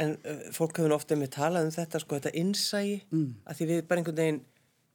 En 0.04 0.18
uh, 0.28 0.44
fólk 0.58 0.82
hefur 0.82 0.98
ofta 0.98 1.16
með 1.16 1.38
talað 1.38 1.70
um 1.70 1.74
þetta, 1.78 2.04
sko, 2.04 2.20
þetta 2.20 2.36
innsægi, 2.42 3.00
mm. 3.14 3.32
að 3.48 3.62
því 3.62 3.70
við 3.72 3.82
bara 3.88 4.04
einhvern 4.04 4.20
veginn, 4.20 4.44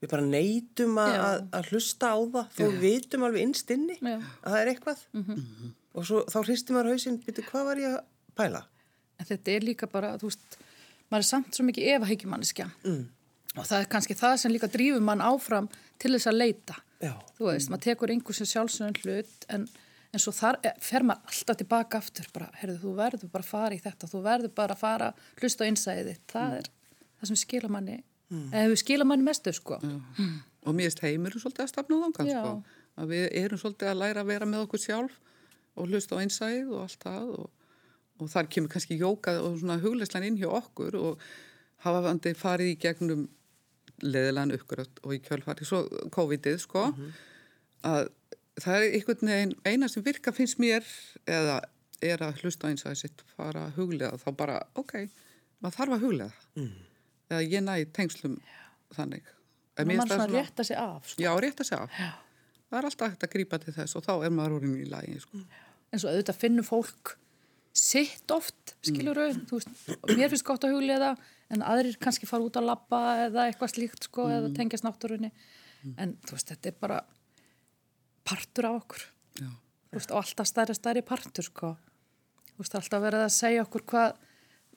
við 0.01 0.13
bara 0.13 0.25
neytum 0.25 0.99
að, 1.03 1.45
hlusta 1.71 2.15
á 2.15 2.19
það, 2.19 2.57
þó 2.57 2.63
við 2.65 2.81
vitum 2.87 3.27
alveg 3.27 3.45
innst 3.45 3.71
inni 3.75 3.99
Já. 4.01 4.17
að 4.17 4.49
það 4.49 4.61
er 4.61 4.73
eitthvað. 4.73 5.05
-hmm. 5.13 5.71
Og 5.99 6.07
svo, 6.07 6.23
þá 6.31 6.39
hristum 6.45 6.77
maður 6.79 6.95
hausinn, 6.95 7.19
byrju, 7.25 7.47
hvað 7.51 7.65
var 7.67 7.81
ég 7.83 7.95
að 7.97 8.05
pæla? 8.39 8.63
En 9.19 9.29
þetta 9.29 9.53
er 9.53 9.67
líka 9.67 9.89
bara, 9.91 10.13
þú 10.21 10.31
veist, 10.31 10.59
maður 11.11 11.25
er 11.25 11.29
samt 11.29 11.57
svo 11.57 11.67
mikið 11.67 11.89
efahyggjumanniskja. 11.97 12.69
Mm. 12.87 13.03
Og 13.59 13.67
það 13.67 13.81
er 13.81 13.89
kannski 13.91 14.15
það 14.15 14.37
sem 14.41 14.55
líka 14.55 14.71
drífur 14.71 15.03
mann 15.03 15.25
áfram 15.25 15.69
til 15.99 16.15
þess 16.15 16.31
að 16.31 16.39
leita. 16.39 16.77
Já. 17.03 17.15
Þú 17.37 17.49
veist, 17.49 17.73
maður 17.73 17.87
tekur 17.89 18.13
einhvers 18.15 18.41
sem 18.41 18.51
sjálfsögum 18.53 18.95
hlut 19.03 19.47
en, 19.51 19.67
en 20.15 20.23
svo 20.23 20.33
þar 20.37 20.61
eh, 20.63 20.77
fer 20.85 21.07
maður 21.09 21.35
alltaf 21.35 21.59
tilbaka 21.59 21.99
aftur. 21.99 22.29
Bara, 22.37 22.51
heyrðu, 22.61 22.79
þú 22.85 22.95
verður 23.01 23.33
bara 23.35 23.47
að 23.47 23.51
fara 23.51 23.75
í 23.75 23.83
þetta, 23.83 24.11
þú 24.13 24.23
verður 24.29 24.55
bara 24.63 24.77
að 24.77 24.85
fara, 24.85 25.11
hlusta 25.43 25.67
á 25.67 25.71
innsæðið 25.73 26.13
þitt. 26.13 26.27
Það 26.31 26.57
er 26.61 26.71
það 27.19 27.33
sem 27.33 27.41
skila 27.43 27.73
manni, 27.75 27.99
mm. 28.31 28.77
skila 28.81 29.07
manni 29.09 29.27
mestu, 29.27 29.53
sko. 29.57 29.81
Og 29.81 30.77
mér 30.77 30.91
erst 30.91 31.03
heimur 31.05 31.35
svolítið 31.35 31.67
að 31.67 31.73
stafna 31.73 32.01
þangan, 32.05 32.31
sko. 32.35 32.79
Að 33.01 33.15
við 33.15 33.27
erum 33.41 33.61
svolítið 33.63 33.93
að 33.93 34.01
læra 34.03 34.25
að 34.25 34.31
vera 34.33 34.49
með 34.49 34.67
okkur 34.67 34.83
sjálf 34.83 35.19
og 35.79 35.89
hlusta 35.89 36.19
á 36.19 36.23
einsæð 36.23 36.73
og 36.75 36.83
allt 36.85 37.05
það 37.07 37.29
og, 37.39 37.51
og 38.21 38.33
þar 38.33 38.51
kemur 38.53 38.73
kannski 38.75 38.99
jókað 39.01 39.41
og 39.47 39.59
svona 39.61 39.79
hugleislan 39.81 40.27
inn 40.27 40.39
hjá 40.41 40.51
okkur 40.51 40.99
og 40.99 41.27
hafa 41.87 42.03
vandi 42.05 42.35
farið 42.37 42.75
í 42.75 42.79
gegnum 42.83 43.27
leðilegan 44.05 44.55
uppgröð 44.57 45.03
og 45.05 45.15
í 45.17 45.21
kjölfari 45.25 45.67
svo 45.69 45.85
COVID-ið, 46.13 46.59
sko, 46.63 46.89
að 47.87 48.11
það 48.61 48.77
er 48.77 48.97
einhvern 48.99 49.33
veginn 49.33 49.57
eina 49.65 49.89
sem 49.89 50.05
virka 50.05 50.33
finnst 50.37 50.61
mér 50.61 50.87
eða 51.29 51.61
er 52.05 52.23
að 52.25 52.43
hlusta 52.43 52.71
eins 52.71 52.87
að 52.89 52.99
sitt 53.03 53.25
fara 53.37 53.67
að 53.69 53.81
huglega 53.81 54.21
þá 54.21 54.31
bara, 54.37 54.61
ok, 54.81 54.95
maður 55.61 55.77
þarf 55.77 55.97
að 55.97 56.07
huglega 56.07 56.47
mm. 56.57 56.71
Eða 57.31 57.43
ég 57.47 57.65
næ 57.65 57.75
tengslum 57.97 58.39
þannig 58.97 59.29
En 59.81 59.89
mann 59.89 60.11
svona 60.11 60.27
rétta 60.29 60.65
sig 60.67 60.77
af 60.77 61.07
sko. 61.09 61.23
Já, 61.23 61.31
rétt 61.41 61.63
að 61.63 61.69
segja 61.71 61.85
af. 61.87 61.99
Það 62.71 62.79
er 62.79 62.89
alltaf 62.89 63.13
hægt 63.13 63.27
að 63.27 63.33
grípa 63.33 63.59
til 63.63 63.75
þess 63.75 63.97
og 63.99 64.05
þá 64.05 64.13
er 64.27 64.33
maður 64.35 64.57
orðin 64.59 64.77
í 64.83 64.89
lagi, 64.91 65.17
sko. 65.23 65.41
en 65.91 66.03
svo 66.03 66.11
auðvitað 66.11 66.39
finnur 66.39 66.67
fólk 66.67 67.15
sitt 67.81 68.35
oft, 68.35 68.75
skilur 68.87 69.19
mm. 69.19 69.47
mér 70.19 70.31
finnst 70.31 70.47
gott 70.47 70.67
að 70.67 70.75
huglega 70.77 71.15
en 71.51 71.65
aðrir 71.67 71.97
kannski 72.03 72.29
fara 72.31 72.47
út 72.47 72.59
að 72.59 72.69
labba 72.69 73.01
eða 73.27 73.47
eitthvað 73.49 73.73
slíkt 73.75 74.07
sko, 74.07 74.27
eða 74.31 74.51
tengjast 74.55 74.87
náttúrunni 74.87 75.31
en 75.97 76.17
þú 76.27 76.37
veist, 76.37 76.51
þetta 76.51 76.71
er 76.71 76.79
bara 76.83 76.99
partur 78.27 78.69
af 78.71 78.81
okkur 78.83 79.07
Já. 79.41 79.51
Veist, 79.91 80.11
og 80.11 80.21
alltaf 80.23 80.47
stærri 80.47 80.75
stærri 80.77 81.03
partur 81.03 81.47
sko. 81.47 81.73
Þú 82.53 82.63
veist, 82.63 82.77
alltaf 82.79 83.03
verið 83.03 83.25
að 83.25 83.33
segja 83.35 83.65
okkur 83.65 83.87
hvað 83.91 84.19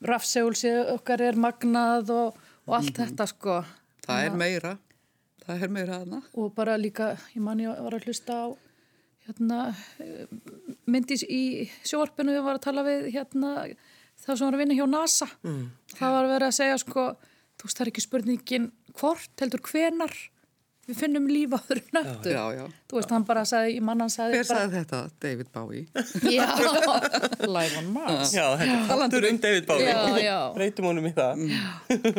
rafsegulsi 0.02 0.72
okkar 0.96 1.22
er 1.22 1.38
magnað 1.38 2.10
og, 2.14 2.42
og 2.66 2.76
allt 2.80 2.98
þetta 2.98 3.28
sko 3.30 3.62
Það 4.04 4.26
er 4.26 4.34
meira. 4.36 4.74
Það 5.44 5.62
er 5.64 5.70
meira 5.72 5.98
aðna. 6.02 6.20
og 6.36 6.54
bara 6.56 6.76
líka, 6.80 7.14
ég 7.34 7.42
man 7.44 7.60
ég 7.60 7.82
var 7.84 7.96
að 7.96 8.08
hlusta 8.08 8.36
á 8.36 8.46
hérna 9.24 9.60
eh, 10.00 10.28
myndi 10.88 11.16
í 11.28 11.44
sjóarpinu 11.84 12.34
við 12.34 12.44
var 12.44 12.58
að 12.58 12.66
tala 12.66 12.84
við 12.84 13.10
hérna 13.14 13.52
það 14.20 14.36
sem 14.36 14.46
var 14.46 14.56
að 14.56 14.62
vinna 14.62 14.76
hjá 14.78 14.86
NASA 14.88 15.28
mm. 15.42 15.64
það 15.94 16.16
var 16.16 16.26
að 16.26 16.32
vera 16.34 16.50
að 16.50 16.58
segja 16.58 16.80
sko 16.82 17.04
þú 17.54 17.68
veist 17.68 17.78
það 17.78 17.84
er 17.84 17.92
ekki 17.92 18.04
spurningin 18.04 18.70
hvort 18.98 19.44
heldur 19.44 19.64
hvenar 19.64 20.16
við 20.88 20.98
finnum 21.00 21.26
líf 21.30 21.54
á 21.56 21.58
öðru 21.62 21.82
nöttu 21.96 22.32
Já, 22.34 22.42
já. 22.58 22.64
þú 22.90 22.98
veist 22.98 23.14
hann 23.14 23.24
bara 23.28 23.44
sagði, 23.48 23.76
ég 23.78 23.84
mann 23.86 24.02
hann 24.04 24.12
sagði 24.12 24.40
Hver 24.40 24.48
sagði 24.50 24.80
þetta? 24.82 25.00
David 25.24 25.50
Bowie. 25.54 25.86
já, 26.34 26.46
live 27.56 27.80
on 27.80 27.88
Mars 27.94 28.34
Já, 28.36 28.44
þetta 28.60 28.76
er 28.96 29.02
hattur 29.04 29.28
um 29.30 29.40
David 29.46 29.66
Bowie. 29.70 29.88
Já, 29.88 30.20
já. 30.24 30.38
Breytum 30.58 30.90
honum 30.90 31.08
í 31.08 31.14
það. 31.16 31.42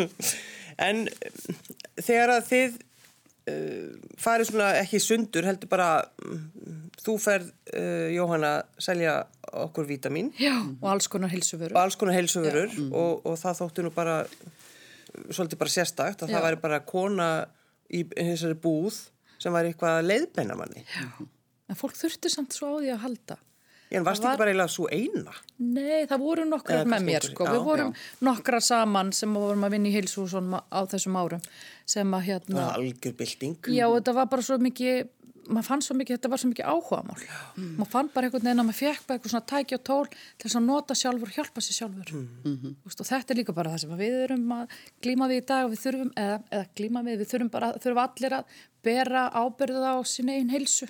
en 0.89 1.05
um, 1.05 1.55
þegar 2.01 2.33
að 2.35 2.49
þið 2.49 2.75
uh, 2.79 4.11
farið 4.25 4.51
svona 4.51 4.71
ekki 4.81 5.01
sundur, 5.03 5.47
heldur 5.47 5.71
bara 5.71 5.89
um, 6.25 6.43
þú 7.05 7.17
ferð, 7.21 7.51
uh, 7.77 8.09
Jóhanna, 8.15 8.55
selja 8.81 9.19
okkur 9.55 9.85
vítamin 9.87 10.31
já, 10.41 10.55
og 10.81 10.87
alls 10.91 11.07
konar 11.11 11.29
hilsuvöru 11.31 11.75
og 11.75 11.81
alls 11.85 11.95
konar 11.99 12.17
heilsuvörur 12.17 12.73
og, 12.89 13.21
og 13.29 13.37
það 13.39 13.59
þóttu 13.61 13.85
nú 13.85 13.91
bara 13.95 14.17
svolítið 15.31 15.59
bara 15.61 15.71
sérstakt 15.71 16.23
að 16.25 16.31
Já. 16.33 16.35
það 16.35 16.45
væri 16.47 16.59
bara 16.63 16.79
kona 16.83 17.27
í 17.93 18.03
þessari 18.09 18.55
búð 18.61 19.01
sem 19.39 19.53
væri 19.53 19.73
eitthvað 19.73 19.99
að 19.99 20.07
leiðbeina 20.09 20.55
manni. 20.57 20.85
en 21.69 21.75
fólk 21.75 21.93
þurfti 21.97 22.29
samt 22.31 22.53
svo 22.53 22.75
á 22.75 22.81
því 22.81 22.93
að 22.95 23.03
halda 23.07 23.37
En 23.91 24.03
varst 24.03 24.23
Það 24.23 24.25
var- 24.25 24.33
ekki 24.33 24.39
bara 24.39 24.51
eiginlega 24.51 24.73
svo 24.73 24.85
eina? 24.91 25.33
Nei, 25.59 26.05
það 26.09 26.19
voru 26.19 26.45
nokkrar 26.49 26.79
Eða 26.81 26.89
með 26.89 27.03
mér 27.05 27.21
sko, 27.29 27.45
já, 27.45 27.51
við 27.53 27.63
vorum 27.67 27.91
nokkrar 28.25 28.61
saman 28.65 29.11
sem 29.13 29.33
vorum 29.33 29.61
að 29.63 29.71
vinna 29.75 29.87
í 29.87 29.93
heilsúsum 29.93 30.55
á 30.57 30.79
þessum 30.89 31.15
árum 31.21 31.41
sem 31.85 32.11
að 32.17 32.23
hérna, 32.25 32.55
Það 32.55 32.65
var 32.65 32.79
algjör 32.79 33.13
bylting. 33.19 33.55
já 33.77 33.85
þetta 33.93 34.13
var 34.17 34.25
bara 34.25 34.41
svo 34.41 34.57
mikið, 34.57 35.07
maður 35.49 35.67
fann 35.67 35.81
svo 35.85 35.95
mikið, 35.99 36.17
þetta 36.17 36.29
var 36.33 36.41
svo 36.41 36.49
mikið 36.51 36.69
áhugamál, 36.71 37.17
maður 37.77 37.89
fann 37.91 38.09
bara 38.13 38.27
einhvern 38.29 38.45
veginn 38.47 38.61
að 38.63 38.67
maður 38.69 38.79
fekk 38.81 39.05
bara 39.07 39.17
eitthvað 39.19 39.33
svona 39.33 39.49
tæki 39.51 39.77
og 39.77 39.83
tól 39.89 40.07
til 40.11 40.45
þess 40.45 40.57
að 40.59 40.65
nota 40.67 40.97
sjálfur, 40.99 41.31
hjálpa 41.35 41.63
sér 41.65 41.77
sjálfur 41.79 42.11
mm. 42.15 42.75
Vist, 42.85 43.01
og 43.03 43.09
þetta 43.09 43.33
er 43.35 43.39
líka 43.41 43.55
bara 43.57 43.73
það 43.75 43.83
sem 43.85 43.95
við 44.01 44.17
erum 44.25 44.53
að 44.57 44.75
glíma 45.05 45.29
við 45.31 45.41
í 45.41 45.45
dag 45.51 45.65
og 45.67 45.73
við 45.75 45.81
þurfum, 45.85 46.11
eða, 46.25 46.37
eða 46.59 46.67
glíma 46.81 47.03
við, 47.07 47.17
við 47.23 47.31
þurfum 47.33 47.51
bara, 47.55 47.71
þurfum 47.83 48.03
allir 48.05 48.37
að 48.39 48.53
bera 48.89 49.25
ábyrða 49.43 49.95
á 49.95 49.99
sín 50.05 50.29
eigin 50.33 50.53
heilsu 50.53 50.87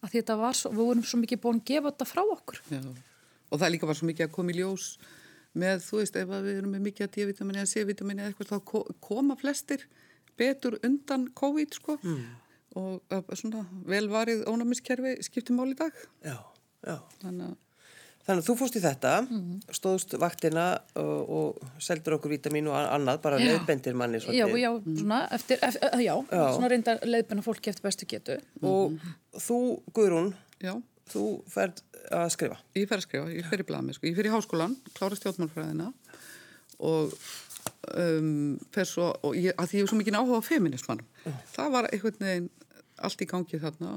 að 0.00 0.08
því 0.10 0.16
þetta 0.20 0.36
var 0.40 0.56
svo, 0.60 0.74
við 0.74 0.84
vorum 0.90 1.06
svo 1.06 1.20
mikið 1.22 1.42
búin 1.44 1.60
að 1.60 1.68
gefa 1.72 1.90
þetta 1.94 2.08
frá 2.10 2.22
okkur 2.24 2.60
Já. 2.70 2.82
Og 3.50 3.58
það 3.58 3.72
líka 3.74 3.88
var 3.90 3.98
svo 3.98 4.06
mikið 4.10 4.28
að 4.28 4.34
koma 4.36 4.52
í 4.54 4.60
ljós 4.60 4.84
með, 5.58 5.80
þú 5.82 5.96
veist, 5.98 6.16
ef 6.20 6.28
að 6.30 6.44
við 6.46 6.58
erum 6.60 6.74
með 6.76 6.84
mikið 6.86 7.06
að 7.08 7.14
D-vitamini 7.16 7.58
eða 7.58 7.70
C-vitamini 7.72 8.22
eða 8.22 8.30
eitthvað, 8.30 8.50
þá 8.52 8.58
ko- 8.70 8.94
koma 9.02 9.34
flestir 9.40 9.82
betur 10.38 10.76
undan 10.86 11.24
COVID, 11.36 11.74
sko. 11.74 11.96
Mm. 12.06 12.20
Og 12.78 13.00
svona 13.34 13.64
velvarið 13.90 14.44
ónæmiskerfi 14.46 15.16
skiptir 15.26 15.56
mál 15.58 15.72
í 15.72 15.76
dag. 15.78 15.96
Já, 16.22 16.36
já. 16.86 16.96
Þannig 17.24 17.48
að, 17.50 17.58
Þannig 18.20 18.42
að 18.44 18.48
þú 18.50 18.54
fórst 18.60 18.76
í 18.76 18.80
þetta, 18.84 19.10
stóðst 19.74 20.12
vaktina 20.20 20.64
og, 21.00 21.30
og 21.34 21.70
seldur 21.82 22.18
okkur 22.18 22.30
vítamin 22.34 22.68
og 22.70 22.76
annað, 22.78 23.22
bara 23.24 23.38
Já. 23.40 23.46
leiðbendir 23.48 23.96
manni 23.96 24.20
Já, 24.20 24.44
já, 24.60 24.68
svona, 24.84 25.22
eftir, 25.34 25.58
eftir, 25.66 26.02
já, 26.04 26.12
svona 26.28 26.68
reyndar 26.70 27.00
leiðbina 27.08 27.42
fólki 27.42 27.72
eftir 27.72 27.86
bestu 27.88 28.06
getu. 28.06 28.36
Og 28.60 29.00
þú, 29.34 29.58
Guðrún, 29.96 30.28
já, 30.62 30.76
þú 31.10 31.24
ferð 31.50 31.80
að 32.12 32.28
skrifa. 32.36 32.60
ég 32.76 32.86
fer 32.92 33.00
að 33.00 33.06
skrifa, 33.08 33.32
ég 33.34 33.48
fer 33.50 33.64
í 33.64 33.68
blaðmi, 33.72 33.96
sko. 33.96 34.06
Ég 34.12 34.20
fer 34.20 34.28
í 34.28 34.34
háskólan, 34.36 34.76
klára 34.94 35.18
stjórnmálfræðina 35.18 35.88
og 36.86 37.16
um, 37.94 38.58
svo, 38.84 39.10
og 39.26 39.36
ég, 39.38 39.54
að 39.56 39.70
því 39.70 39.78
ég 39.78 39.84
hef 39.84 39.92
svo 39.92 40.00
mikið 40.00 40.18
áhuga 40.20 40.40
á 40.40 40.48
feminismannum. 40.48 41.06
Það 41.54 41.72
var 41.76 41.88
einhvern 41.90 42.26
veginn 42.26 42.50
allt 43.00 43.22
í 43.24 43.28
gangi 43.28 43.60
þarna 43.60 43.90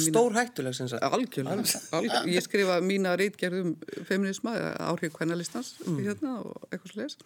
stór 0.00 0.36
hættuleg 0.38 0.76
sem 0.76 0.88
sagt. 0.88 1.04
Algjörlega. 1.04 2.22
Ég 2.32 2.44
skrifa 2.44 2.78
mína 2.84 3.12
reitgerðum 3.20 3.74
feminisma, 4.08 4.54
áhrif 4.88 5.12
kvennalistans 5.16 5.74
hérna 5.84 6.38
og 6.40 6.68
eitthvað 6.70 6.94
sliðis. 6.94 7.18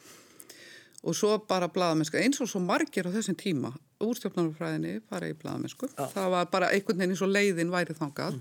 Og 1.03 1.17
svo 1.19 1.35
bara 1.51 1.67
blaðamennsku, 1.73 2.19
eins 2.19 2.39
og 2.43 2.51
svo 2.51 2.61
margir 2.63 3.09
á 3.11 3.15
þessum 3.15 3.35
tíma, 3.39 3.73
úr 4.03 4.19
stjórnarfræðinni 4.19 5.01
fara 5.11 5.31
í 5.31 5.35
blaðamennsku. 5.39 5.89
Það 5.99 6.29
var 6.37 6.51
bara 6.53 6.69
einhvern 6.75 7.01
veginn 7.01 7.17
eins 7.17 7.25
og 7.27 7.33
leiðin 7.33 7.73
væri 7.75 7.97
þangað 7.99 8.39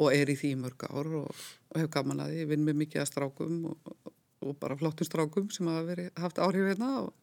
og 0.00 0.14
er 0.14 0.30
í 0.30 0.38
því 0.38 0.54
mörg 0.62 0.86
ár 0.86 1.12
og, 1.20 1.44
og 1.70 1.78
hef 1.78 1.90
gaman 1.94 2.22
að 2.24 2.34
því, 2.34 2.48
vinn 2.50 2.66
með 2.66 2.80
mikið 2.84 3.02
að 3.02 3.10
strákum 3.10 3.60
og, 3.70 3.94
og 4.40 4.56
bara 4.60 4.78
flottum 4.80 5.08
strákum 5.08 5.50
sem 5.52 5.68
hafa 5.70 5.86
verið, 5.88 6.10
haft 6.20 6.40
áhrif 6.42 6.70
hérna 6.70 6.90
og, 7.04 7.14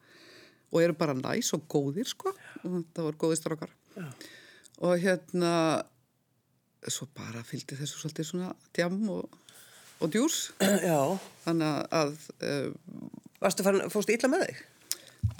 og 0.70 0.82
eru 0.82 0.96
bara 0.98 1.16
næs 1.18 1.52
og 1.56 1.66
góðir 1.70 2.08
sko 2.08 2.32
og 2.32 2.66
þetta 2.66 3.06
voru 3.06 3.22
góðir 3.24 3.40
strákar. 3.40 3.74
Já. 3.96 4.08
Og 4.78 5.00
hérna 5.02 5.52
svo 6.86 7.08
bara 7.16 7.42
fylgdi 7.46 7.76
þessu 7.78 7.98
svolítið 7.98 8.28
svona 8.28 8.52
djam 8.76 8.98
og, 9.10 9.38
og 9.98 10.10
djús 10.14 10.48
Já. 10.88 11.18
þannig 11.44 11.94
að 11.98 12.12
uh, 12.46 12.68
Varstu 13.38 13.62
farin, 13.66 13.86
fórstu 13.90 14.14
illa 14.14 14.30
með 14.30 14.48
þig? 14.48 14.66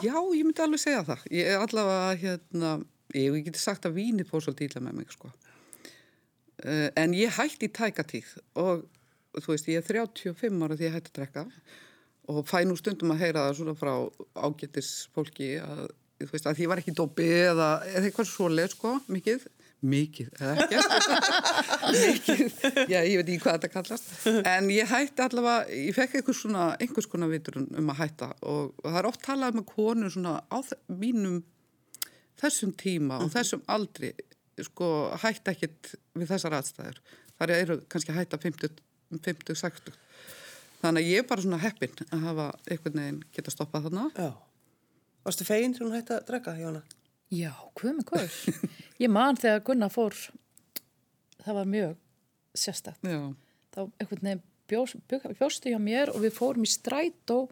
já, 0.03 0.14
ég 0.14 0.45
myndi 0.47 0.62
alveg 0.62 0.83
segja 0.83 1.05
það 1.07 1.27
ég 1.35 1.51
er 1.53 1.62
allavega 1.62 2.19
hérna 2.23 2.73
ég, 3.14 3.33
ég 3.38 3.47
geti 3.47 3.62
sagt 3.62 3.87
að 3.88 3.99
víni 3.99 4.27
fór 4.27 4.45
svolítið 4.45 4.71
illa 4.71 4.85
með 4.87 4.99
mig 5.01 5.14
sko 5.14 5.31
uh, 5.31 6.88
en 6.99 7.17
ég 7.17 7.35
hætti 7.38 7.71
í 7.71 7.75
tækatíð 7.79 8.35
og 8.62 8.87
þú 9.37 9.53
veist, 9.53 9.69
ég 9.71 9.83
er 9.83 9.87
35 9.87 10.64
ára 10.64 10.79
því 10.79 10.88
ég 10.88 10.97
hætti 10.97 11.12
að 11.12 11.19
drekka 11.21 11.45
og 12.29 12.43
fæ 12.49 12.61
nú 12.69 12.77
stundum 12.77 13.14
að 13.14 13.23
heyra 13.25 13.47
það 13.47 13.59
svona 13.61 13.77
frá 13.79 13.93
ágættis 14.37 14.91
fólki 15.17 15.55
að, 15.62 15.87
þú 16.21 16.33
veist, 16.33 16.49
að 16.51 16.59
því 16.59 16.67
var 16.73 16.83
ekki 16.83 16.97
dópi 16.97 17.29
eða, 17.49 17.69
eitthvað 18.01 18.29
svoleið 18.29 18.75
sko, 18.75 18.99
mikið. 19.09 19.47
Mikið, 19.88 20.31
eða 20.43 20.64
ekki? 20.64 20.79
Mikið, 22.03 22.57
já 22.91 22.99
ég 22.99 23.21
veit 23.21 23.29
ekki 23.29 23.43
hvað 23.45 23.59
þetta 23.61 23.71
kallast. 23.73 24.09
En 24.51 24.67
ég 24.75 24.91
hætti 24.91 25.23
allavega 25.23 25.77
ég 25.79 25.95
fekk 25.95 26.19
einhvers, 26.19 26.41
svona, 26.43 26.64
einhvers 26.83 27.09
konar 27.09 27.31
vitur 27.31 27.61
um 27.62 27.93
að 27.95 28.01
hætta 28.03 28.33
og, 28.43 28.75
og 28.83 28.88
það 28.88 28.99
er 29.01 29.09
oft 29.12 29.23
talað 29.25 29.61
með 29.61 29.69
konur 29.71 30.12
svona 30.12 30.35
á 30.51 30.59
mínum 30.91 31.38
þessum 32.38 32.75
tíma 32.79 33.21
og 33.23 33.31
þessum 33.35 33.62
aldri 33.71 34.12
sko 34.67 34.91
hætta 35.23 35.55
ekkit 35.55 35.95
við 36.19 36.33
þessar 36.33 36.59
aðstæður. 36.59 37.01
Þar 37.38 37.55
eru 37.55 37.79
kannski 37.87 38.14
hætta 38.17 38.43
50, 38.43 38.83
50 39.12 39.57
60 39.62 39.97
þannig 40.83 41.03
að 41.03 41.09
ég 41.11 41.23
er 41.23 41.27
bara 41.31 41.42
svona 41.44 41.61
heppin 41.62 41.94
að 42.12 42.25
hafa 42.29 42.47
einhvern 42.71 43.01
veginn 43.01 43.23
geta 43.35 43.51
stoppað 43.55 43.88
þarna 43.88 44.09
Já. 44.18 44.31
Varstu 45.27 45.44
feginn 45.49 45.75
þegar 45.75 45.88
hún 45.88 45.97
hætti 45.99 46.14
að 46.16 46.27
drekka, 46.29 46.53
Jóna? 46.61 46.83
Já, 47.35 47.51
hvað 47.77 47.97
með 47.99 48.05
hvað? 48.09 48.37
Ég 49.03 49.11
man 49.12 49.37
þegar 49.37 49.64
Gunnar 49.66 49.90
fór, 49.92 50.14
það 51.44 51.59
var 51.59 51.66
mjög 51.68 51.97
sérstætt. 52.57 53.03
já, 53.05 53.18
Þá 53.75 53.81
einhvern 54.01 54.23
veginn 54.25 54.42
bjós, 54.68 54.94
bjó, 55.11 55.18
bjóstu 55.40 55.73
hjá 55.75 55.79
mér 55.83 56.12
og 56.14 56.23
við 56.25 56.33
fórum 56.38 56.64
í 56.64 56.71
strætó. 56.71 57.49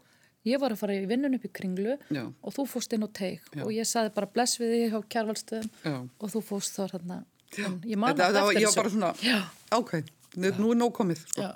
Ég 0.47 0.61
var 0.63 0.73
að 0.73 0.79
fara 0.81 0.95
í 0.97 1.05
vinnun 1.11 1.35
upp 1.37 1.45
í 1.45 1.51
kringlu 1.53 1.97
Já. 2.15 2.23
og 2.25 2.55
þú 2.55 2.65
fórst 2.71 2.93
inn 2.95 3.03
á 3.05 3.11
teik 3.11 3.43
Já. 3.53 3.65
og 3.67 3.73
ég 3.75 3.89
saði 3.91 4.13
bara 4.15 4.29
bless 4.31 4.61
við 4.63 4.73
þig 4.77 4.93
hjá 4.95 5.01
kjærvalstöðum 5.17 5.71
Já. 5.83 5.95
og 6.23 6.33
þú 6.33 6.43
fórst 6.47 6.77
þá 6.79 6.85
hérna. 6.95 7.17
En 7.59 7.77
Ég 7.87 7.99
man 7.99 8.17
var, 8.17 8.31
eftir 8.31 8.63
ég 8.63 8.69
var 8.71 8.79
bara 8.79 8.93
svona 8.95 9.11
Já. 9.27 9.41
ok, 9.75 9.93
nú, 10.37 10.53
nú 10.63 10.71
er 10.75 10.81
nóg 10.85 10.95
komið 10.97 11.23
sko. 11.27 11.43
Já, 11.43 11.53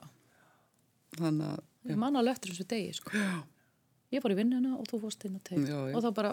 þannig 1.18 1.46
að 1.54 1.90
ég 1.92 1.98
man 2.00 2.16
alveg 2.20 2.36
eftir 2.36 2.52
þessu 2.54 2.68
degi 2.74 2.92
sko. 3.00 3.16
já, 3.16 3.40
Ég 4.10 4.24
var 4.24 4.32
í 4.34 4.36
vinnuna 4.40 4.72
og 4.74 4.88
þú 4.90 4.98
fórst 5.04 5.22
inn 5.28 5.36
á 5.38 5.40
Já, 5.54 5.76
já. 5.86 5.94
og 5.94 6.02
þá 6.02 6.08
bara 6.16 6.30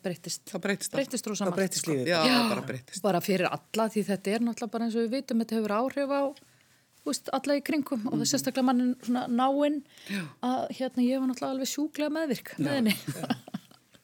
breyttist. 0.00 0.46
það 0.48 0.62
breytist 0.64 0.88
allt. 0.88 0.96
Breyttist 0.96 1.26
rosa 1.28 1.44
margt, 1.44 1.58
breytist 1.58 1.84
sko. 1.84 1.92
já, 2.08 2.20
Já. 2.24 2.36
bara 2.48 2.62
breytist 2.64 3.02
bara 3.04 3.20
fyrir 3.20 3.50
alla 3.52 3.84
því 3.92 4.04
þetta 4.08 4.32
er 4.32 4.40
náttúrulega 4.46 4.72
bara 4.72 4.84
eins 4.88 4.96
og 4.96 5.04
við 5.04 5.10
vitum 5.18 5.42
þetta 5.44 5.58
hefur 5.58 5.74
áhrif 5.76 6.08
á 6.08 6.22
veist, 7.04 7.28
alla 7.36 7.58
í 7.58 7.62
kringum 7.68 8.06
og 8.08 8.16
það 8.16 8.24
er 8.24 8.30
sérstaklega 8.32 8.64
mannin 8.64 8.96
náinn 9.36 9.76
að 10.40 10.64
hérna 10.80 11.04
ég 11.04 11.20
var 11.20 11.28
náttúrulega 11.28 11.52
alveg 11.52 11.68
sjúklega 11.74 12.14
meðvirk 12.16 12.54
með 12.64 12.72
henni 12.78 12.96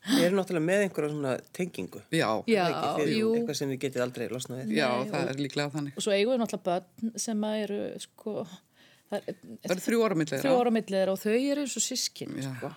Ég 0.05 0.27
er 0.29 0.35
náttúrulega 0.37 0.67
með 0.69 0.83
einhverja 0.85 1.11
svona 1.15 1.31
tengingu. 1.57 2.01
já, 2.13 2.29
Já, 2.47 2.65
eitthvað 3.01 3.55
sem 3.57 3.71
þið 3.73 3.79
getið 3.87 4.03
aldrei 4.05 4.27
losnað 4.29 4.59
við. 4.65 4.75
já, 4.77 4.89
Nei, 5.01 5.09
það 5.15 5.29
er 5.33 5.39
líklega 5.41 5.71
þannig 5.73 5.97
og 5.97 6.03
svo 6.05 6.13
eigum 6.13 6.35
við 6.35 6.41
náttúrulega 6.43 6.65
börn 6.69 7.19
sem 7.25 7.45
að 7.49 7.57
eru 7.65 7.79
sko, 8.05 8.35
það 9.11 9.17
er, 9.17 9.39
Það 9.65 9.75
eru 9.77 9.85
þrjú 9.87 10.03
ára 10.05 10.19
millir. 10.21 10.43
þrjú 10.45 10.59
ára 10.61 10.75
millir 10.77 11.09
og 11.15 11.19
þau 11.25 11.33
eru 11.39 11.65
eins 11.65 11.77
og 11.81 11.85
sískin 11.87 12.37
Já. 12.37 12.51
sko. 12.59 12.73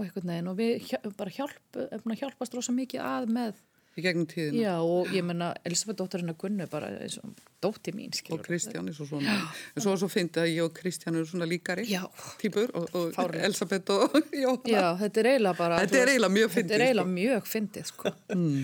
og 0.00 0.04
einhvern 0.06 0.30
veginn 0.32 0.48
og 0.50 0.56
við 0.56 0.72
hjá- 0.90 1.16
bara 1.16 1.30
hjálp, 1.30 1.76
erum 1.76 2.02
búin 2.06 2.16
að 2.16 2.20
hjálpast 2.24 2.54
rosa 2.56 2.72
mikið 2.72 3.00
að 3.04 3.26
með 3.36 3.54
Í 3.98 4.02
gegnum 4.04 4.26
tíðina. 4.30 4.60
já 4.62 4.74
og 4.78 5.08
ég 5.10 5.24
menna 5.26 5.48
Elisabeth 5.66 5.98
dótturinn 5.98 6.30
að 6.30 6.36
Gunnu 6.44 6.66
bara 6.70 6.86
eins 7.02 7.16
og 7.18 7.32
dótti 7.60 7.90
mín 7.92 8.12
Og 8.14 8.16
skilur 8.20 8.42
Kristján 8.46 8.86
er 8.88 8.94
svo 8.96 9.04
svona. 9.08 9.34
En 9.76 9.82
svo, 9.82 9.96
svo 9.98 10.06
fyndi 10.08 10.38
að 10.40 10.46
ég 10.54 10.62
og 10.64 10.70
Kristján 10.78 11.16
eru 11.18 11.26
svona 11.26 11.48
líkari. 11.50 11.84
Já. 11.90 12.04
Týpur 12.40 12.70
og, 12.78 12.86
og. 12.94 13.34
Elisabeth 13.34 13.90
og 13.90 14.14
Jóhanna. 14.30 14.70
Já, 14.70 14.84
þetta 15.02 15.20
er 15.24 15.28
eiginlega 15.32 15.56
bara 15.58 15.80
Þetta 15.82 15.98
er 16.00 16.12
eiginlega 16.14 16.36
mjög 16.38 16.52
fyndið, 16.54 16.70
Þetta 16.70 16.78
er 16.78 16.86
eiginlega 16.86 17.08
sko. 17.08 17.16
mjög 17.18 17.50
fyndið 17.50 17.90
sko. 17.90 18.12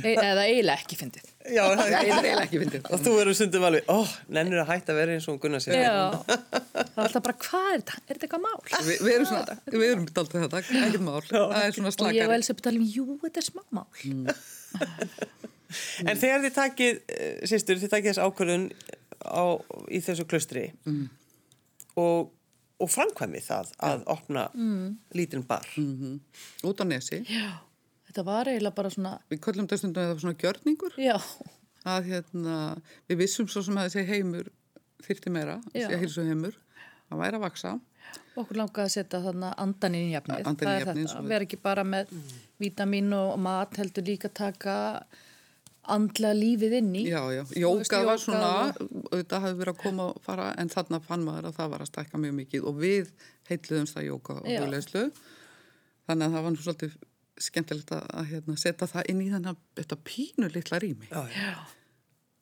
e 0.07 0.15
eða 0.15 0.47
eiginlega 0.47 0.79
ekki 0.87 1.01
fyndið 1.03 1.33
Já, 1.47 1.63
Það 1.67 1.91
er 1.91 1.99
eiginlega 2.01 2.47
ekki 2.47 2.63
fyndið. 2.63 2.89
Og 2.91 3.03
þú 3.05 3.17
eru 3.23 3.35
sundum 3.39 3.67
alveg, 3.69 3.91
ó, 3.93 3.99
nennir 4.39 4.63
að 4.63 4.71
hætta 4.73 4.95
að 4.95 5.01
vera 5.03 5.15
eins 5.19 5.27
og 5.29 5.35
hún 5.37 5.43
Gunnar 5.45 5.63
sér. 5.63 5.77
Já, 5.79 6.07
það 6.27 6.97
er 6.97 7.05
alltaf 7.05 7.27
bara 7.29 7.37
hvað 7.45 7.69
er 7.71 7.83
þetta? 7.83 7.99
Er 8.07 8.15
þetta 8.17 8.27
eitthvað 8.27 8.45
mál? 8.47 8.59
Vi, 8.89 8.97
við 9.03 9.13
erum 9.15 9.29
svona, 9.31 9.59
við 9.71 9.87
erum 9.91 10.09
daldið 10.17 10.47
þetta, 10.47 10.63
ekkert 10.65 11.05
mál. 11.07 11.21
Það 11.29 11.61
er 11.61 11.77
svona 11.77 11.93
Og 12.07 12.17
ég 12.17 12.27
og. 12.27 12.35
Elisabeth 12.41 12.67
talum, 12.67 12.89
jú, 12.97 13.07
þetta 13.23 13.43
er 13.45 13.47
smá 13.47 13.63
mál 13.71 13.87
En 16.07 16.17
þegar 16.17 16.45
þið 16.45 16.55
takið, 16.57 16.99
eh, 17.11 17.37
systur, 17.51 17.79
þið 17.81 17.93
takið 17.93 18.11
þess 18.13 18.23
ákvörðun 18.23 18.67
á, 19.27 19.45
í 19.91 20.01
þessu 20.05 20.27
klustri 20.31 20.67
Mm. 20.87 21.09
og, 21.99 22.31
og 22.81 22.91
framkvæmið 22.93 23.47
það 23.49 23.73
að 23.89 24.05
opna 24.15 24.47
mm. 24.55 24.97
lítinn 25.19 25.47
bar. 25.49 25.67
Mhm. 25.77 26.21
Út 26.69 26.81
á 26.81 26.85
nesi. 26.87 27.23
Já, 27.27 27.59
þetta 28.09 28.25
var 28.25 28.51
eiginlega 28.53 28.75
bara 28.79 28.91
svona 28.95 29.17
Við 29.31 29.43
köllum 29.47 29.67
þetta 29.67 29.81
stundum 29.83 30.05
eða 30.05 30.21
svona 30.23 30.41
gjörningur. 30.45 30.97
Já, 31.01 31.19
Að 31.87 32.09
hérna, 32.11 32.55
við 33.07 33.21
vissum 33.21 33.47
svo 33.47 33.61
sem 33.63 33.77
að 33.79 33.93
þessi 33.93 34.07
heimur 34.09 34.49
þyrti 35.07 35.31
meira, 35.31 35.61
þessi 35.71 35.99
heilsu 36.01 36.25
heimur. 36.27 36.57
Það 37.07 37.21
væri 37.21 37.39
að 37.39 37.45
vaksa. 37.45 37.75
Okkur 38.37 38.57
langaði 38.61 38.85
að 38.87 38.95
setja 38.97 39.21
þarna 39.25 39.53
andan 39.63 39.95
inn 39.97 40.11
í 40.11 40.15
jafnið 40.17 40.51
Andan 40.51 40.57
í 40.57 40.67
Það 40.67 40.75
er 40.81 40.85
jafnið, 40.87 41.15
við- 41.15 41.31
vera 41.33 41.47
ekki 41.49 41.61
bara 41.63 41.85
með 41.85 42.13
vítamin 42.61 43.13
og 43.17 43.39
mat 43.41 43.77
heldur 43.81 44.05
líka 44.07 44.29
taka 44.33 44.77
andlega 45.87 46.35
lífið 46.35 46.73
inn 46.81 46.93
í 46.99 47.03
Já, 47.07 47.21
já, 47.31 47.43
jókað 47.63 48.07
var 48.09 48.19
svona, 48.19 48.53
þetta 49.13 49.41
hafði 49.45 49.59
verið 49.61 49.73
að 49.75 49.83
koma 49.85 50.07
og 50.11 50.21
fara, 50.25 50.49
en 50.59 50.69
þarna 50.73 50.99
fann 51.05 51.23
maður 51.27 51.47
að 51.53 51.59
það 51.61 51.71
var 51.75 51.85
að 51.85 51.91
stækka 51.93 52.19
mjög 52.25 52.35
mikið 52.41 52.67
og 52.67 52.81
við 52.83 53.13
heitluðumst 53.51 54.01
að 54.01 54.09
jóka 54.09 54.35
og 54.41 54.49
hugleislu. 54.51 55.05
Þannig 56.09 56.27
að 56.27 56.35
það 56.37 56.43
var 56.47 56.51
nú 56.57 56.65
svolítið 56.65 56.97
skemmtilegt 57.47 57.93
að, 57.95 58.05
að 58.19 58.29
hérna, 58.33 58.57
setja 58.59 58.89
það 58.91 59.11
inn 59.13 59.23
í 59.23 59.29
þennan 59.31 59.57
þetta 59.79 59.99
pínu 60.11 60.51
litla 60.57 60.79
rými. 60.83 61.09
Já, 61.13 61.23
já. 61.37 61.55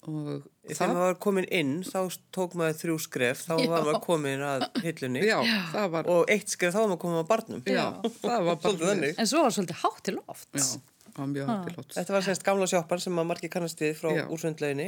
Og 0.05 0.49
Þegar 0.65 0.91
maður 0.95 1.05
var 1.11 1.19
komin 1.21 1.47
inn, 1.53 1.75
þá 1.85 1.99
tók 2.33 2.55
maður 2.57 2.79
þrjú 2.81 2.97
skref, 3.05 3.45
þá 3.45 3.53
var 3.59 3.85
maður 3.85 4.01
komin 4.05 4.43
að 4.49 4.65
hillunni 4.85 5.23
já, 5.27 5.37
það 5.75 5.87
var, 5.93 6.09
og 6.15 6.33
eitt 6.33 6.49
skref 6.53 6.73
þá 6.75 6.81
var 6.83 6.91
maður 6.93 7.03
komin 7.05 7.21
að 7.21 7.31
barnum. 7.35 7.63
já, 7.69 7.85
það 8.23 8.49
var 8.49 8.59
þannig. 8.65 9.15
En 9.21 9.31
svo 9.31 9.45
var 9.45 9.57
svolítið 9.59 9.81
hátt 9.85 10.03
til 10.09 10.19
Já, 10.55 11.47
það 11.47 11.69
lóts. 11.77 11.95
Þetta 11.95 12.15
var 12.17 12.25
semst 12.27 12.45
gamla 12.47 12.67
sjoppan 12.67 13.03
sem 13.05 13.19
að 13.23 13.27
margir 13.29 13.51
kannast 13.53 13.83
við 13.85 13.93
frá 14.01 14.09
Já. 14.17 14.25
úrsvöndlauginni 14.35 14.87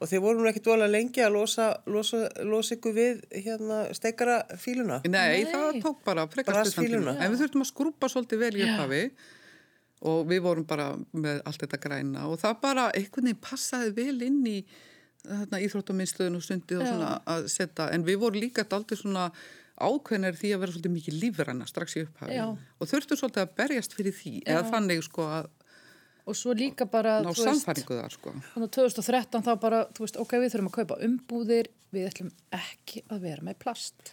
og 0.00 0.08
þið 0.08 0.22
voru 0.24 0.40
nú 0.40 0.48
ekki 0.48 0.62
dvolega 0.64 0.92
lengi 0.94 1.24
að 1.24 1.34
losa, 1.34 1.66
losa, 1.92 2.22
losa 2.48 2.78
ykkur 2.78 2.94
við 2.96 3.18
hérna 3.44 3.80
steikara 3.96 4.38
fíluna. 4.56 5.02
Nei, 5.04 5.42
Nei. 5.44 5.50
það 5.52 5.80
tók 5.84 5.98
bara 6.08 6.24
tíma. 6.64 6.72
svíluna. 6.72 7.16
En 7.20 7.34
við 7.34 7.42
þurftum 7.44 7.66
að 7.66 7.70
skrúpa 7.74 8.08
svolítið 8.08 8.42
vel 8.46 8.54
í 8.56 8.64
upphafi 8.64 9.02
og 10.06 10.26
við 10.30 10.42
vorum 10.44 10.66
bara 10.68 10.90
með 11.12 11.40
allt 11.48 11.64
þetta 11.64 11.80
græna 11.82 12.26
og 12.30 12.38
það 12.42 12.60
bara 12.62 12.88
einhvern 12.94 13.30
veginn 13.30 13.40
passaði 13.42 13.94
vel 13.96 14.22
inn 14.28 14.42
í 14.46 14.58
þarna 15.24 15.58
íþróttaminstöðun 15.66 16.38
og 16.38 16.44
sundið 16.46 16.78
og 16.80 16.84
Já. 16.86 16.90
svona 16.92 17.14
að 17.34 17.48
setja, 17.50 17.88
en 17.92 18.04
við 18.06 18.20
vorum 18.22 18.40
líka 18.44 18.64
aldrei 18.70 18.96
svona 19.00 19.28
ákveðnir 19.78 20.34
því 20.38 20.52
að 20.54 20.60
vera 20.62 20.74
svolítið 20.74 20.94
mikið 20.94 21.16
lífræna 21.22 21.66
strax 21.70 21.96
í 21.98 22.04
upphafi 22.06 22.38
Já. 22.38 22.46
og 22.54 22.90
þurftum 22.90 23.20
svolítið 23.20 23.44
að 23.44 23.56
berjast 23.58 23.94
fyrir 23.98 24.14
því 24.14 24.34
eða 24.46 24.64
þannig 24.72 25.02
sko 25.06 25.26
að 25.38 25.50
Og 26.28 26.36
svo 26.36 26.52
líka 26.52 26.84
bara, 26.84 27.22
ná 27.24 27.30
samfæringu 27.32 27.96
þar 27.96 28.12
sko. 28.12 28.30
þannig 28.52 28.66
að 28.66 28.72
2013 28.76 29.44
þá 29.46 29.52
bara, 29.62 29.78
þú 29.96 30.02
veist, 30.04 30.18
ok, 30.20 30.34
við 30.42 30.50
þurfum 30.52 30.66
að 30.68 30.74
kaupa 30.74 30.98
umbúðir, 31.06 31.70
við 31.96 32.04
ætlum 32.10 32.28
ekki 32.52 33.00
að 33.08 33.22
vera 33.24 33.46
með 33.46 33.56
plast. 33.64 34.10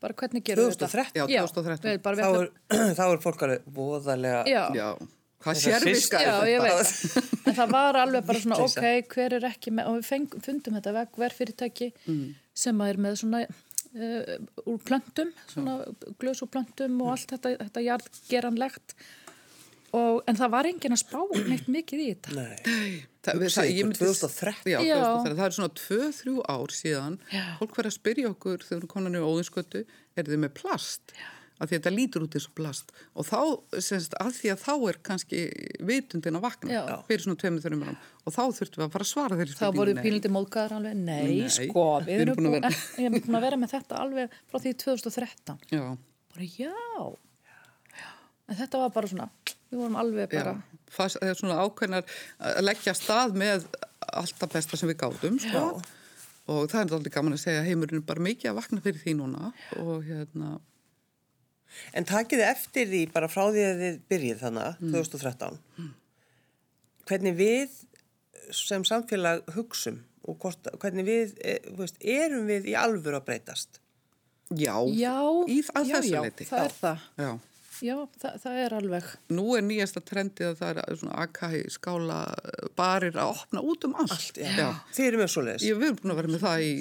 Bara 0.00 0.16
hvernig 0.16 0.46
gerum 0.48 0.70
við 0.70 0.78
2013? 0.78 1.12
þetta? 1.12 1.26
Já, 1.28 1.42
2013. 1.44 1.90
við 1.90 2.00
bara, 2.06 2.16
við 2.16 2.24
Þá 2.24 2.30
ætlum, 2.30 2.48
er, 2.72 2.94
þá 2.98 3.02
er 3.04 3.20
fólk 3.26 3.44
alveg 3.44 3.68
voðalega... 3.76 4.40
já, 4.48 4.62
Já, 4.80 4.88
hvað 5.44 5.58
Þessar 5.60 5.78
sérviska 5.84 6.20
já, 6.24 6.32
ég 6.50 6.64
þetta? 6.64 6.74
veit. 6.74 7.46
En 7.48 7.54
það 7.60 7.70
var 7.76 7.98
alveg 8.02 8.26
bara 8.28 8.42
svona, 8.42 8.58
ok, 8.64 9.12
hver 9.14 9.36
er 9.38 9.46
ekki 9.52 9.72
með, 9.74 9.86
og 9.92 10.00
við 10.00 10.08
feng, 10.10 10.26
fundum 10.44 10.76
þetta 10.78 10.94
vegverð 10.98 11.38
fyrirtæki 11.38 11.90
sem 12.58 12.80
er 12.88 12.98
með 13.06 13.16
svona 13.22 13.44
uh, 13.46 14.34
úr 14.66 14.82
plöntum, 14.88 15.30
svona 15.52 15.78
glös 16.20 16.42
úr 16.44 16.50
plöntum 16.52 16.98
og 17.06 17.14
allt 17.14 17.32
þetta, 17.36 17.54
þetta 17.64 17.86
jarðgeranlegt. 17.86 18.96
Og, 19.96 20.18
en 20.28 20.36
það 20.36 20.50
var 20.52 20.66
enginn 20.68 20.92
að 20.92 21.00
spá 21.00 21.16
neitt 21.48 21.68
mikið 21.72 22.00
í 22.04 22.08
þetta. 22.10 22.34
Nei. 22.36 22.90
Það, 23.24 23.38
Hugsið 23.40 23.54
það, 23.56 23.70
myndi- 23.78 24.00
2013. 24.02 24.68
Já, 24.74 24.78
Já. 24.84 24.98
2013. 25.00 25.38
Það 25.38 25.46
er 25.46 25.54
svona 25.56 25.70
2-3 25.80 26.34
ár 26.52 26.74
síðan. 26.76 27.16
Já. 27.32 27.44
Fólk 27.62 27.72
verður 27.78 27.88
að 27.88 27.96
spyrja 27.96 28.32
okkur 28.34 28.66
þegar 28.66 28.82
við 28.84 28.90
konan 28.92 29.16
er 29.16 29.24
óðinskötu, 29.24 29.82
er 30.18 30.28
þið 30.28 30.42
með 30.44 30.52
plast? 30.60 31.14
Því 31.16 31.37
að 31.58 31.72
þetta 31.74 31.92
lítur 31.94 32.24
út 32.26 32.36
og 32.38 32.46
plast. 32.58 32.92
Og 33.18 33.26
þá, 33.26 33.40
semst, 33.82 34.14
að 34.22 34.30
því 34.38 34.50
að 34.54 34.62
þá 34.62 34.72
er 34.90 34.98
kannski 35.08 35.40
vitundin 35.88 36.38
að 36.38 36.44
vakna 36.46 36.74
Já. 36.76 36.82
fyrir 37.08 37.24
svona 37.24 37.40
tveimur 37.42 37.64
þörnum 37.64 37.84
árum. 37.88 37.98
Og 38.24 38.34
þá 38.36 38.42
þurftum 38.58 38.82
við 38.82 38.86
að 38.86 38.94
fara 38.96 39.06
að 39.06 39.10
svara 39.12 39.38
þeirri 39.40 39.56
Það 39.58 39.78
voru 39.80 39.94
Nei. 39.96 40.02
pínlítið 40.06 40.34
móðgæðar 40.36 40.76
alveg, 40.78 40.96
nei, 41.02 41.24
Nei, 41.42 41.50
sko, 41.54 41.86
við 42.06 42.24
erum 42.24 42.38
búin 42.38 42.48
að 42.48 42.56
búin, 42.68 42.78
er 43.08 43.18
búin 43.26 43.38
að 43.40 43.46
vera 43.48 43.60
með 43.64 43.74
þetta 43.74 44.02
alveg 44.04 44.38
frá 44.50 44.62
því 44.64 44.74
2013. 44.84 45.60
Já, 45.74 45.84
Bara 46.34 46.48
já, 46.54 46.72
já. 47.48 48.10
En 48.48 48.58
þetta 48.62 48.82
var 48.84 48.90
bara 48.94 49.10
svona, 49.10 49.28
við 49.72 49.82
vorum 49.82 50.00
alveg 50.00 50.34
já. 50.36 50.42
bara, 50.44 50.56
Það 50.88 51.18
er 51.26 51.36
svona 51.36 51.60
ákveðnar 51.64 52.18
að 52.40 52.62
leggja 52.64 52.94
stað 52.96 53.34
með 53.36 53.66
allt 54.08 54.38
það 54.40 54.52
besta 54.54 54.78
sem 54.80 54.88
við 54.88 55.00
gátum, 55.02 55.40
sko. 55.42 55.64
Og 56.48 56.64
það 56.72 56.78
er 56.80 56.94
aldrei 56.96 57.12
gaman 57.12 57.34
að 57.36 57.42
segja 57.42 57.60
að 57.60 57.66
heimurinn 57.68 58.00
er 58.00 58.06
bara 58.08 58.24
mikið 58.24 58.48
að 58.48 58.56
vakna 58.56 58.80
fyrir 58.80 59.02
því 59.02 59.12
núna 59.18 59.50
og 59.82 60.06
hérna, 60.06 60.54
En 61.96 62.06
takið 62.08 62.44
eftir 62.46 62.88
því 62.90 63.02
bara 63.14 63.30
frá 63.30 63.44
því 63.48 63.64
að 63.66 63.82
þið 63.82 63.98
byrjið 64.12 64.44
þannig, 64.44 64.78
2013, 64.94 65.58
hvernig 67.08 67.36
við 67.38 67.76
sem 68.54 68.84
samfélag 68.88 69.44
hugsum 69.56 70.00
og 70.28 70.38
hvort, 70.42 70.70
hvernig 70.80 71.06
við, 71.08 71.36
e, 71.40 71.58
þú 71.68 71.82
veist, 71.82 72.00
erum 72.04 72.48
við 72.48 72.72
í 72.72 72.74
alvöru 72.78 73.20
að 73.20 73.28
breytast? 73.28 73.80
já, 74.48 74.74
já, 74.96 75.16
í 75.44 75.60
já, 75.60 76.00
já, 76.08 76.22
það 76.48 76.62
er 76.64 76.74
það. 76.78 77.06
Já. 77.20 77.30
Já, 77.84 77.94
það, 78.22 78.36
það 78.42 78.58
er 78.64 78.74
alveg, 78.78 79.08
Nú 79.36 79.44
er 79.58 79.64
nýjasta 79.66 80.02
trendið 80.08 80.48
að 80.50 80.56
það 80.62 80.80
er 80.82 80.98
svona 81.00 81.18
AK 81.24 81.40
skála 81.74 82.18
barir 82.78 83.18
að 83.18 83.32
opna 83.36 83.62
út 83.62 83.86
um 83.88 83.96
allt. 84.02 84.14
Allt, 84.16 84.40
já. 84.42 84.68
Þið 84.96 85.08
eru 85.08 85.20
með 85.22 85.32
svoleiðis. 85.34 85.66
Ég 85.68 85.78
við 85.78 85.88
erum 85.88 85.98
búin 86.02 86.14
að 86.14 86.20
vera 86.22 86.32
með 86.34 86.44
það 86.44 86.64
í... 86.66 86.72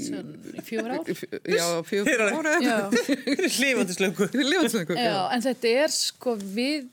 í 0.58 0.66
fjögur 0.68 0.96
ár. 0.98 1.12
Já, 1.58 1.66
eru- 2.14 2.30
ára. 2.40 2.56
Já, 2.64 2.78
Hlifandi 3.58 3.98
slöngu. 3.98 4.30
Við 4.34 4.48
lifum 4.52 4.70
svona 4.74 4.86
ykkur. 4.88 5.02
já, 5.02 5.18
en 5.38 5.46
þetta 5.48 5.74
er 5.84 5.94
sko, 5.98 6.36
við 6.58 6.88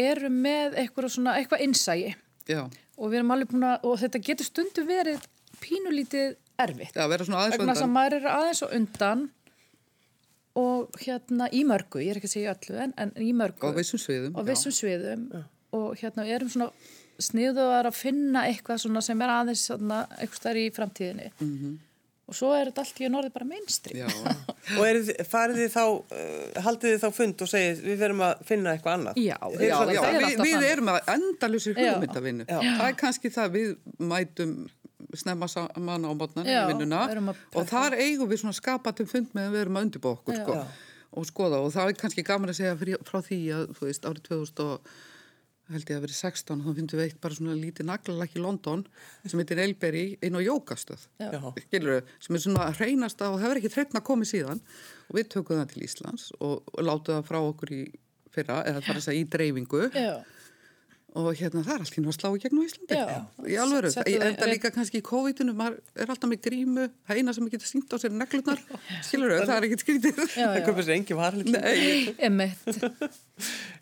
erum 0.00 0.36
með 0.44 0.78
eitthvað 0.84 1.10
svona, 1.16 1.36
eitthvað 1.40 1.64
innsægi 1.66 2.14
Já, 2.50 2.62
og 3.00 3.10
við 3.10 3.20
erum 3.20 3.34
alveg 3.34 3.50
búin 3.52 3.66
að, 3.66 3.84
og 3.88 3.98
þetta 4.00 4.20
getur 4.30 4.46
stundu 4.48 4.84
verið 4.88 5.24
pínulítið 5.60 6.36
erfitt. 6.60 6.94
já, 6.96 7.04
vera 7.10 7.26
svona 7.26 7.42
aðeins 7.44 7.58
vegna 7.58 7.74
þess 7.74 7.82
að 7.82 7.88
undan. 7.88 7.94
maður 7.96 8.16
er 8.20 8.28
aðeins 8.36 8.62
og 8.66 8.74
undan 8.76 9.24
og 10.58 10.96
hérna 11.04 11.46
í 11.54 11.60
mörgu, 11.68 12.00
ég 12.02 12.10
er 12.14 12.18
ekki 12.20 12.30
að 12.30 12.36
segja 12.36 12.54
öllu 12.56 12.80
en, 12.82 12.94
en 12.98 13.12
í 13.22 13.30
mörgu 13.36 13.70
Á 13.70 13.70
vissum 13.76 14.00
sviðum. 14.02 14.34
á 14.34 14.40
vissum 14.48 14.72
sviðum 14.74 15.28
og 15.72 15.92
hérna 16.00 16.24
við 16.26 16.34
erum 16.40 16.48
svona 16.50 16.70
sniðuðar 17.20 17.86
að 17.90 17.98
finna 18.00 18.46
eitthvað 18.48 18.80
svona 18.82 19.02
sem 19.04 19.20
er 19.22 19.28
aðeins 19.36 19.62
svona, 19.68 20.00
eitthvað 20.18 20.40
stær 20.40 20.58
í 20.58 20.66
framtíðinni 20.74 21.30
Mhm. 21.40 21.78
og 22.30 22.34
svo 22.38 22.50
er 22.54 22.70
þetta 22.70 22.82
allt 22.84 23.00
í 23.02 23.08
norðið 23.10 23.32
bara 23.34 23.44
mainstream 23.44 24.00
Já, 24.00 24.08
Og 24.78 24.84
er, 24.86 24.98
farið 25.26 25.56
þið 25.64 25.70
þá, 25.74 25.84
uh, 26.14 26.60
haldið 26.62 26.92
þið 26.94 27.00
þá 27.04 27.10
fund 27.16 27.42
og 27.42 27.48
segið 27.50 27.80
við 27.86 27.96
verum 27.98 28.20
að 28.26 28.42
finna 28.46 28.74
eitthvað 28.76 28.94
annað? 28.98 29.16
Já, 29.18 29.36
Þið 29.40 29.64
já, 29.66 29.70
já 29.70 29.80
er 29.80 29.86
við, 29.90 30.26
alltaf 30.28 30.46
við 30.46 30.66
erum 30.70 30.90
að 30.92 31.00
endalusir 31.14 31.74
Já. 31.80 31.88
hugmyndavinnu. 31.94 32.44
Já. 32.46 32.58
Það 32.78 32.86
er 32.90 32.98
kannski 33.00 33.32
það 33.34 33.48
við 33.56 33.72
mætum 33.98 34.52
snemma 35.20 35.48
saman 35.50 36.06
á 36.06 36.10
mótnan 36.14 36.48
í 36.48 36.56
vinnuna. 36.70 37.04
að 37.10 37.30
og 37.54 37.68
þar 37.70 37.98
eigum 38.00 38.30
við 38.30 38.42
svona 38.44 38.56
skapatum 38.56 39.08
fund 39.10 39.30
með 39.36 39.48
að 39.48 39.54
við 39.56 39.64
erum 39.64 39.78
að 39.80 39.86
undirbúa 39.88 40.16
okkur 40.18 40.34
Já. 40.36 40.42
sko, 40.42 40.58
Já. 40.58 40.66
og 41.20 41.30
skoða. 41.30 41.62
Og 41.64 41.72
það 41.76 41.92
er 41.92 42.00
kannski 42.02 42.26
gaman 42.26 42.52
að 42.52 42.60
segja 42.60 42.76
fyrir, 42.80 43.00
frá 43.06 43.20
því 43.26 43.40
að 43.56 43.64
þú 43.78 43.88
veist 43.90 44.10
árið 44.10 44.28
2000 44.30 44.66
og 44.66 44.92
held 45.70 45.86
ég 45.90 46.00
að 46.00 46.02
verið 46.02 46.18
16 46.18 46.62
þá 46.64 46.70
finnum 46.74 46.98
við 46.98 47.04
eitt 47.04 47.20
bara 47.22 47.36
svona 47.36 47.52
lítið 47.54 47.86
naglalakk 47.86 48.32
í 48.34 48.40
London 48.42 48.80
sem 49.22 49.38
heitir 49.38 49.60
Elberry 49.62 50.04
inn 50.26 50.34
á 50.34 50.40
jókastöð 50.42 51.04
Já. 51.22 51.38
skilur 51.62 52.00
sem 52.18 52.34
er 52.34 52.42
svona 52.42 52.66
hreinasta 52.74 53.28
og 53.30 53.38
það 53.38 53.52
verður 53.52 53.60
ekki 53.62 53.74
þreitna 53.76 54.02
komið 54.02 54.30
síðan. 54.32 54.62
Og 55.10 55.18
við 55.20 55.28
tökum 55.36 55.60
það 55.60 55.70
til 55.74 55.84
Íslands 55.86 56.24
og, 56.40 56.56
og 56.74 56.82
látum 56.82 57.20
það 57.20 57.28
frá 57.30 57.38
okkur 57.44 57.74
í 57.76 57.80
fyrra 58.34 58.60
eða 58.66 58.82
þar 58.86 58.98
að 58.98 59.06
segja 59.06 59.22
í 59.22 59.28
dreifingu. 59.30 59.84
Já, 59.94 60.12
og 61.18 61.28
hérna 61.34 61.62
það 61.66 61.72
er 61.74 61.82
allt 61.84 61.96
nú 62.04 62.10
að 62.12 62.16
slá 62.18 62.28
í 62.30 62.40
gegn 62.42 62.58
á 62.60 62.62
Íslandi. 62.66 62.98
Já. 63.00 63.18
í 63.50 63.56
alvöru, 63.58 63.88
ég 63.90 64.20
það- 64.20 64.26
enda 64.30 64.46
líka 64.50 64.70
kannski 64.74 65.00
í 65.00 65.06
COVID-inu, 65.08 65.54
maður 65.58 65.78
er 65.96 66.12
alltaf 66.14 66.30
með 66.30 66.40
grímu 66.46 66.84
það 67.08 67.16
eina 67.18 67.34
sem 67.34 67.48
getur 67.50 67.66
syngt 67.70 67.90
á 67.90 67.96
sér 67.98 68.12
er 68.12 68.18
neglurnar 68.20 68.60
skilur 69.02 69.34
það 69.42 69.56
er 69.56 69.66
ekkert 69.68 69.84
skrítið. 69.84 70.20
Komið 70.68 70.86
sér 70.86 70.96
engi. 71.00 71.16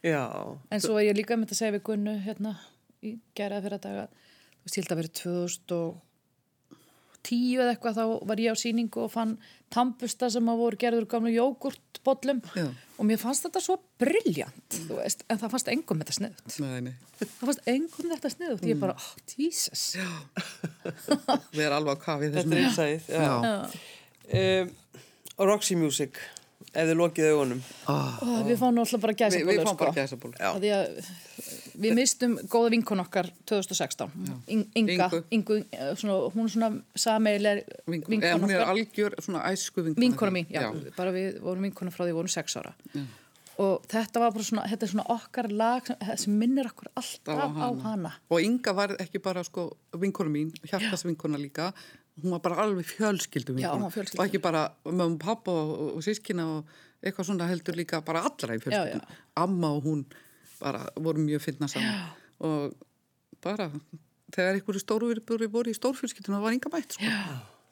Já. 0.02 0.24
En 0.70 0.80
svo 0.80 0.96
er 1.00 1.10
ég 1.10 1.16
líka 1.18 1.36
með 1.36 1.52
að 1.52 1.60
segja 1.60 1.74
við 1.76 1.84
Gunnu 1.88 2.14
hérna 2.24 2.54
í 3.04 3.16
geraða 3.36 3.64
fyrir 3.66 3.78
að 3.78 3.86
daga 3.88 4.04
þú 4.08 4.64
veist, 4.64 4.76
ég 4.76 4.82
held 4.82 4.92
að 4.94 5.00
verið 5.02 5.14
2010 7.26 7.62
eða 7.62 7.72
eitthvað 7.74 7.98
þá 7.98 8.04
var 8.30 8.42
ég 8.42 8.54
á 8.54 8.56
síningu 8.58 9.02
og 9.04 9.10
fann 9.12 9.34
tampusta 9.74 10.30
sem 10.32 10.48
að 10.48 10.60
voru 10.62 10.78
gerður 10.80 11.04
úr 11.04 11.10
gamlu 11.10 11.32
jógurtbollum. 11.34 12.42
Og 12.98 13.06
mér 13.06 13.20
fannst 13.20 13.44
þetta 13.46 13.62
svo 13.62 13.76
brilljant 14.00 14.78
veist, 14.90 15.22
en 15.30 15.38
það 15.38 15.52
fannst 15.54 15.68
engum 15.70 16.00
þetta 16.02 16.16
sniðut 16.16 16.56
nei, 16.64 16.80
nei. 16.88 16.94
Það 17.20 17.44
fannst 17.44 17.68
engum 17.70 18.10
þetta 18.14 18.32
sniðut 18.32 18.64
ég 18.66 18.80
bara, 18.80 18.96
oh, 18.98 19.10
Jesus. 19.36 19.84
Við 21.54 21.62
erum 21.66 21.78
alveg 21.78 21.94
á 21.94 22.04
kafið 22.06 22.40
Þetta 22.40 22.88
er. 22.88 23.06
Já. 23.12 23.30
Um, 24.28 24.72
Roxy 25.38 25.76
Music, 25.78 26.18
ef 26.72 26.88
þið 26.88 26.98
lokið 26.98 27.30
augunum. 27.32 27.60
og 27.88 28.46
við 28.48 28.58
fáum 28.60 28.76
náttúrulega 28.76 29.02
bara 29.04 29.14
Við, 29.18 29.44
við 29.48 29.58
gæsabólur 29.58 29.64
fáum 29.64 29.74
sko. 29.74 29.84
bara 29.84 29.96
gæsaból 29.96 30.32
Já. 30.38 30.48
Af 30.48 30.58
því 30.62 30.72
að 30.76 31.12
við 31.78 31.94
mistum 31.98 32.34
góða 32.50 32.72
vinkun 32.74 33.02
okkar 33.04 33.30
2016 33.48 34.10
In, 34.48 34.64
Inga, 34.74 35.08
Ingu. 35.30 35.60
Eh, 35.72 35.92
svona, 35.98 36.18
hún 36.34 36.48
er 36.48 36.52
svona 36.54 36.70
sameigileg 36.98 37.62
Vinkona, 37.86 38.10
vinkun 38.14 38.42
hún 38.42 38.52
er 38.52 38.64
okkar 38.64 38.74
algjör 38.74 39.16
svona 39.22 39.44
æsku 39.52 39.84
vinkona 39.86 40.04
vinkona 40.04 40.34
mín, 40.34 40.50
já, 40.50 40.66
já. 40.66 40.92
bara 40.96 41.14
við 41.14 41.40
vorum 41.44 41.68
vinkona 41.68 41.94
frá 41.94 42.04
því 42.04 42.10
við 42.12 42.20
vorum 42.20 42.34
sex 42.34 42.58
ára. 42.60 42.74
Og 43.58 43.86
þetta 43.90 44.20
var 44.22 44.34
bara 44.34 44.44
svona, 44.46 44.66
þetta 44.70 44.86
er 44.86 44.90
svona 44.92 45.06
okkar 45.10 45.48
lag 45.50 45.86
sem, 45.88 46.10
sem 46.22 46.34
minnir 46.38 46.68
okkur 46.70 46.92
alltaf 46.94 47.56
á 47.58 47.68
hana, 47.82 48.12
og 48.30 48.42
Inga 48.42 48.74
var 48.74 48.94
ekki 49.02 49.18
bara 49.22 49.42
sko 49.46 49.70
vinkona 49.98 50.30
mín, 50.30 50.52
hjartas 50.62 51.02
vinkona 51.06 51.40
líka 51.40 51.72
hún 52.22 52.34
var 52.34 52.40
bara 52.44 52.62
alveg 52.64 52.86
fjölskyldu 52.88 53.54
Já, 53.54 53.70
hún 53.72 53.82
vinkona. 53.82 53.84
var 53.88 53.94
fjölskyldu. 53.96 54.20
og 54.20 54.26
ekki 54.26 54.40
bara 54.42 54.62
mömmu, 54.84 55.18
pappa 55.22 55.50
og, 55.52 55.70
og, 55.78 55.90
og 55.98 56.02
sískina 56.06 56.46
og 56.58 56.72
eitthvað 57.02 57.28
svona 57.30 57.46
heldur 57.50 57.76
líka 57.78 58.00
bara 58.04 58.24
allra 58.26 58.56
í 58.58 58.62
fjölskyldun 58.64 59.04
Já, 59.04 59.18
amma 59.36 59.70
og 59.76 59.84
hún 59.86 60.04
bara 60.58 60.86
voru 60.96 61.22
mjög 61.22 61.40
finna 61.44 61.68
saman. 61.70 62.08
Og 62.42 62.72
bara 63.42 63.68
þegar 64.34 64.58
einhverju 64.58 64.98
viðbúri 65.12 65.46
voru 65.52 65.70
í 65.70 65.76
stórfjölskyldun 65.78 66.34
það 66.36 66.42
var 66.46 66.56
Inga 66.56 66.72
mætt 66.74 66.96
sko. 66.96 67.12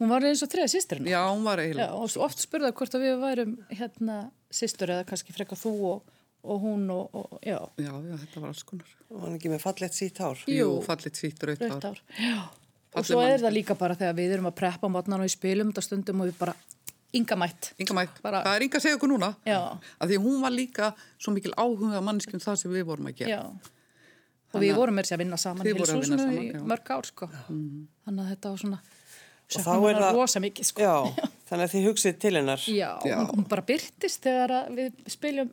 hún 0.01 0.09
var 0.13 0.25
eins 0.29 0.43
og 0.45 0.51
þriða 0.53 0.69
sýstirinn 0.73 1.09
já, 1.11 1.21
hún 1.29 1.45
var 1.45 1.59
Já, 1.59 1.65
eiginlega 1.67 1.97
og 1.97 2.17
oft 2.27 2.43
spurða 2.45 2.73
hvort 2.77 2.95
að 2.95 3.05
við 3.07 3.17
værum 3.23 3.57
hérna 3.73 4.19
sýstur 4.53 4.93
eða 4.95 5.07
kannski 5.09 5.35
frekar 5.35 5.59
þú 5.59 5.73
og, 5.91 6.13
og 6.47 6.61
hún 6.63 6.87
og, 6.95 7.11
og 7.17 7.41
já, 7.43 7.59
já, 7.81 7.91
já, 7.91 8.15
þetta 8.23 8.41
var 8.45 8.53
alls 8.53 8.63
konar. 8.69 8.93
Var 9.11 9.25
hann 9.27 9.37
ekki 9.39 9.51
með 9.51 9.65
fallett 9.65 9.97
sítt 9.97 10.21
hár? 10.23 10.39
Jú. 10.47 10.69
Fallit 10.87 11.19
sítt 11.19 11.43
raut 11.43 11.61
rautt 11.65 11.85
hár. 11.89 11.99
ár 11.99 12.23
já. 12.23 12.66
Og 12.97 13.07
svo 13.09 13.21
er 13.23 13.39
það 13.43 13.53
líka 13.59 13.77
bara 13.79 13.95
þegar 13.99 14.15
við 14.19 14.33
erum 14.37 14.49
að 14.51 14.57
preppa 14.63 14.89
mótnan 14.89 15.21
og 15.21 15.27
við 15.29 15.35
spilum 15.37 15.71
þetta 15.73 15.83
stundum 15.89 16.21
og 16.25 16.31
við 16.33 16.39
bara 16.41 16.55
Inga 17.17 17.37
mætt 17.39 17.71
Inga 17.81 17.95
mætt, 17.97 18.19
Bara- 18.23 18.43
það 18.45 18.57
er 18.59 18.63
Inga 18.67 18.77
að 18.79 18.83
segja 18.85 18.97
okkur 18.99 19.09
núna 19.13 19.31
Já. 19.47 19.61
að 20.03 20.11
því 20.11 20.17
hún 20.25 20.41
var 20.43 20.51
líka 20.53 20.91
svo 21.19 21.33
mikil 21.33 21.53
áhuga 21.57 22.03
manneskjum 22.05 22.43
það 22.43 22.57
sem 22.63 22.73
við 22.75 22.85
vorum 22.89 23.07
að 23.13 23.15
gera 23.23 23.31
Já. 23.31 23.41
Og 24.57 24.61
við 24.63 24.75
vorum 24.79 24.95
með 24.97 25.05
þess 25.07 25.13
að 25.17 25.21
vinna 25.23 25.37
saman 25.37 25.67
í 25.67 25.73
vinna 25.73 25.87
hilsúsinu 25.87 26.19
saman, 26.19 26.37
í 26.41 26.67
mörg 26.71 26.91
ár, 26.95 27.05
sko. 27.09 27.27
Þannig 27.49 28.21
að 28.23 28.29
þetta 28.31 28.51
var 28.53 28.61
svona, 28.63 28.79
þá 29.47 29.57
söknum 29.57 29.87
er 29.91 29.95
hana 29.99 30.07
það- 30.07 30.17
rosa 30.17 30.41
mikið, 30.41 30.69
sko. 30.71 30.81
Já, 30.87 30.95
þannig 31.51 31.65
að 31.67 31.73
þið 31.75 31.87
hugsið 31.91 32.19
til 32.25 32.33
hennar. 32.39 32.63
Já, 32.73 32.91
Já. 33.05 33.17
Hún, 33.19 33.27
hún 33.35 33.49
bara 33.51 33.65
byrtist 33.69 34.23
þegar 34.25 34.55
að 34.61 34.71
við 34.79 35.03
spiljum 35.13 35.51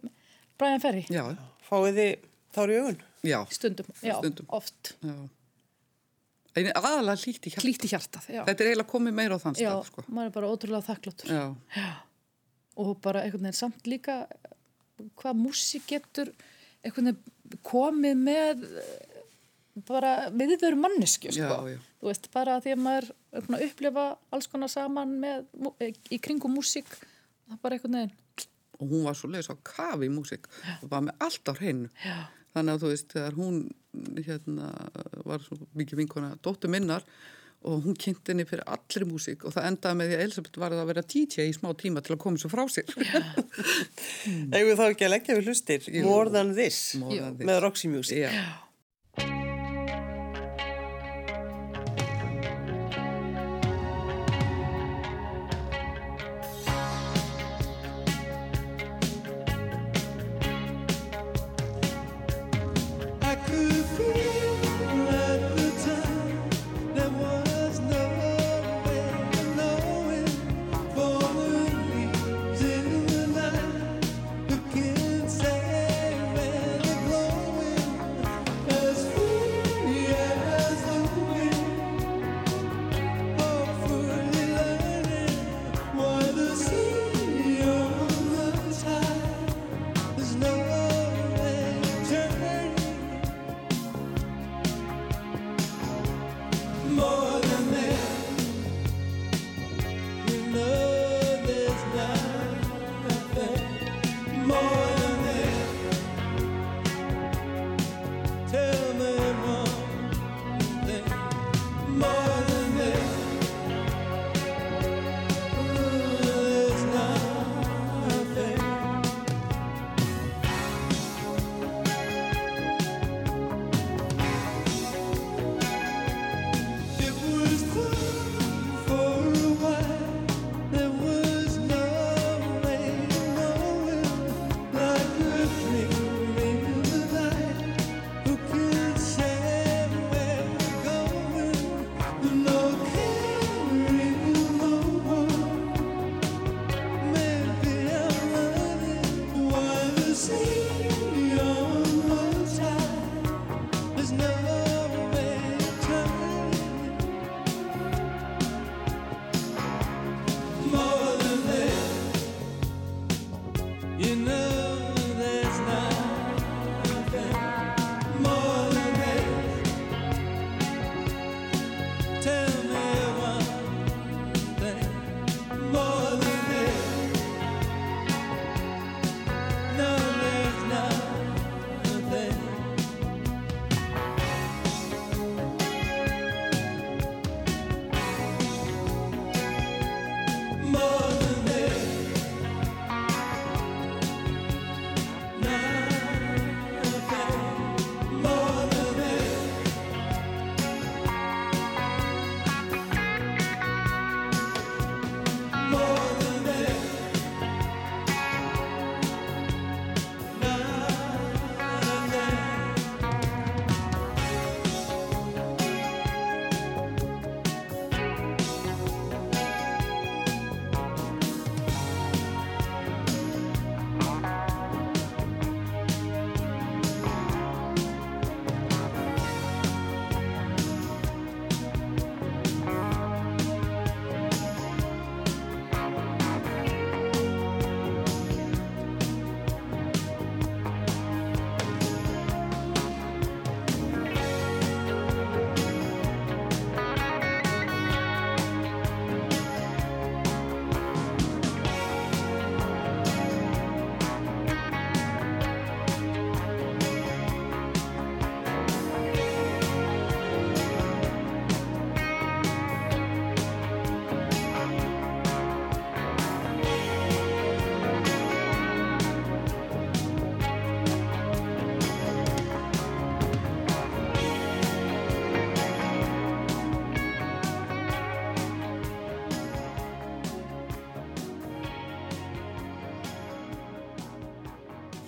Brian 0.62 0.80
Ferry 0.84 1.04
já, 1.10 1.24
Fáið 1.68 2.00
þið 2.00 2.14
þár 2.56 2.70
í 2.76 2.78
augun? 2.80 3.02
já, 3.24 3.40
stundum, 3.58 3.86
já, 4.04 4.16
Stundum. 4.22 4.46
oft. 4.50 4.94
já. 5.04 5.16
En 6.56 6.68
aðalega 6.78 7.16
hlýtt 7.24 7.48
í 7.48 7.52
hjarta 7.54 7.62
Klíti 7.64 7.90
hjartað, 7.90 8.26
já. 8.30 8.42
þetta 8.46 8.62
er 8.64 8.68
eiginlega 8.70 8.92
komið 8.92 9.16
meira 9.18 9.38
á 9.38 9.44
þann 9.44 9.56
Já, 9.58 9.70
stað 9.72 9.88
sko. 9.90 10.04
maður 10.14 10.28
er 10.30 10.34
bara 10.36 10.50
ótrúlega 10.54 10.88
þakkláttur. 10.90 11.32
já, 11.34 11.88
Og 12.78 12.92
bara 13.02 13.22
einhvern 13.26 13.44
veginn 13.48 13.58
samt 13.58 13.88
líka 13.90 14.20
hvað 15.20 15.40
músík 15.40 15.88
getur 15.90 16.30
einhvern 16.86 17.10
veginn 17.12 17.60
komið 17.66 18.16
með 18.22 18.64
eh, 18.82 19.26
bara 19.90 20.14
viðveru 20.34 20.78
mannesku, 20.78 21.32
sko. 21.34 21.42
Já, 21.42 21.74
já. 21.74 21.80
Þú 22.02 22.10
veist, 22.12 22.30
bara 22.34 22.60
því 22.62 22.74
að 22.76 22.82
maður 22.86 23.10
er 23.34 23.48
að 23.58 23.66
upplifa 23.68 24.06
alls 24.34 24.48
konar 24.52 24.70
saman 24.74 25.14
með, 25.22 25.46
eh, 25.82 25.94
í 26.14 26.20
kringum 26.22 26.54
músík, 26.58 26.90
það 27.48 27.58
er 27.58 27.62
bara 27.66 27.78
einhvern 27.80 27.98
veginn. 28.00 28.20
og 28.82 28.90
hún 28.90 29.04
var 29.06 29.16
svo 29.16 29.30
leiðis 29.30 29.50
á 29.54 29.56
kafi 29.64 30.10
músík 30.12 30.46
og 30.82 30.90
var 30.92 31.02
með 31.06 31.16
allt 31.22 31.46
á 31.50 31.54
hreinu 31.58 31.90
Já. 32.04 32.16
þannig 32.56 32.74
að 32.74 32.82
þú 32.84 32.90
veist, 32.94 33.08
þegar 33.14 33.38
hún 33.38 33.60
hérna, 34.26 34.72
var 35.28 35.44
svo 35.46 35.58
mikið 35.78 36.04
vinkona 36.04 36.34
dóttur 36.44 36.72
minnar 36.74 37.06
og 37.64 37.86
hún 37.86 37.96
kynnti 37.96 38.34
henni 38.34 38.44
fyrir 38.48 38.66
allri 38.68 39.06
músík 39.08 39.46
og 39.48 39.54
það 39.56 39.68
endaði 39.70 40.00
með 40.00 40.10
því 40.10 40.18
að 40.18 40.24
Elisabeth 40.26 40.60
var 40.60 40.76
að 40.76 40.90
vera 40.90 41.04
DJ 41.14 41.46
í 41.48 41.54
smá 41.56 41.70
tíma 41.80 42.04
til 42.04 42.16
að 42.18 42.22
koma 42.26 42.42
svo 42.42 42.52
frá 42.52 42.66
sér 42.68 42.90
við 44.68 44.76
þá 44.80 44.86
ekki 44.90 45.08
að 45.08 45.14
leggja 45.14 45.38
við 45.38 45.48
hlustir? 45.48 45.88
More 46.04 46.34
than 46.34 46.52
this, 46.58 46.82
More 47.00 47.16
than 47.22 47.38
this. 47.40 47.48
með 47.48 47.62
Roxy 47.64 47.92
Music. 47.92 48.26
Já. 48.26 48.34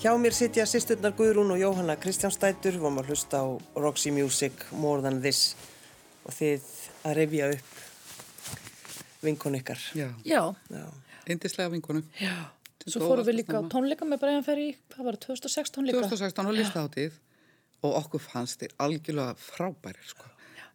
Hjá 0.06 0.12
mér 0.22 0.36
sitja 0.38 0.68
sýsturnar 0.70 1.16
Guðrún 1.18 1.50
og 1.50 1.58
Jóhanna 1.58 1.96
Kristjánstætur, 1.98 2.76
vorum 2.78 3.00
að 3.02 3.08
hlusta 3.10 3.40
á 3.42 3.58
Roxy 3.74 4.12
Music 4.14 4.68
More 4.78 5.02
Than 5.02 5.16
This 5.24 5.56
og 6.22 6.36
þið 6.38 6.68
að 7.10 7.16
revja 7.18 7.48
upp 7.56 7.80
vinkon 9.26 9.58
ykkar. 9.58 9.82
Já, 9.98 10.12
Já, 10.22 10.44
Já. 10.70 10.84
eindislega 11.26 11.74
vinkonu. 11.74 12.04
já. 12.22 12.54
Svo 12.86 13.02
fórum 13.02 13.26
við 13.26 13.42
líka 13.42 13.58
á 13.58 13.66
snemma. 13.66 13.74
tónleika 13.74 14.06
með 14.06 14.22
Brian 14.22 14.46
Ferry, 14.46 14.78
hvað 14.94 15.06
var 15.06 15.18
það, 15.18 15.42
2016 15.42 15.86
líka? 15.90 15.98
2016 16.06 16.46
var 16.46 16.54
listaháttið 16.54 17.12
og 17.82 17.98
okkur 18.04 18.22
fannst 18.22 18.62
þið 18.62 18.78
algjörlega 18.78 19.36
frábærir, 19.42 20.06
sko. 20.06 20.30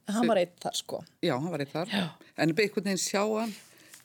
En 0.09 0.15
hann 0.15 0.27
var 0.27 0.43
eitt 0.43 0.59
þar, 0.59 0.75
sko. 0.75 1.05
Já, 1.23 1.39
hann 1.39 1.53
var 1.53 1.61
eitt 1.61 1.71
þar. 1.71 1.87
Já. 1.87 2.09
En 2.37 2.51
einhvern 2.51 2.83
veginn 2.83 2.99
sjá 2.99 3.23
hann 3.39 3.55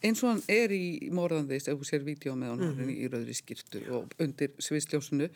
eins 0.04 0.22
og 0.24 0.32
hann 0.32 0.42
er 0.52 0.72
í 0.74 1.10
morðandist, 1.14 1.68
ef 1.70 1.78
þú 1.80 1.88
sér 1.88 2.04
vídeo 2.06 2.34
með 2.36 2.52
hann 2.52 2.64
mm 2.64 2.78
-hmm. 2.78 2.90
í 2.92 3.08
rauðri 3.12 3.34
skýrtu 3.34 3.82
og 3.90 4.14
undir 4.18 4.50
sviðsljósinu. 4.58 5.28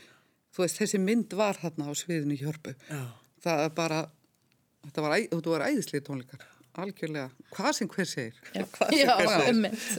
Þú 0.50 0.64
veist, 0.64 0.80
þessi 0.80 0.98
mynd 0.98 1.32
var 1.32 1.54
þarna 1.54 1.90
á 1.90 1.92
sviðinu 1.94 2.36
Hjörpu. 2.36 2.74
Já. 2.90 3.02
Það 3.42 3.64
er 3.64 3.70
bara, 3.70 4.00
þetta 4.84 5.02
var, 5.02 5.10
var 5.46 5.68
æðislið 5.68 6.02
tónleikar. 6.04 6.40
Algjörlega, 6.74 7.30
hvað 7.50 7.72
sem 7.72 7.88
hver 7.88 8.06
segir. 8.06 8.34
Já, 8.54 8.64
hvað 8.64 8.90
sem 8.90 8.98
já, 8.98 9.16
hver 9.16 9.28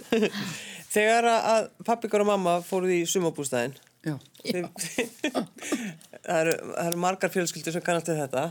segir. 0.09 0.31
Þegar 0.95 1.25
að 1.25 1.69
pappikar 1.85 2.21
og 2.21 2.27
mamma 2.27 2.61
fóruð 2.61 2.93
í 2.95 3.05
sumabústæðin, 3.07 3.75
Þið- 4.01 4.65
það 6.25 6.37
eru, 6.39 6.53
það 6.57 6.87
eru 6.87 7.01
margar 7.03 7.31
fjölskyldur 7.33 7.75
sem 7.75 7.83
kannast 7.85 8.09
við 8.09 8.21
þetta 8.23 8.43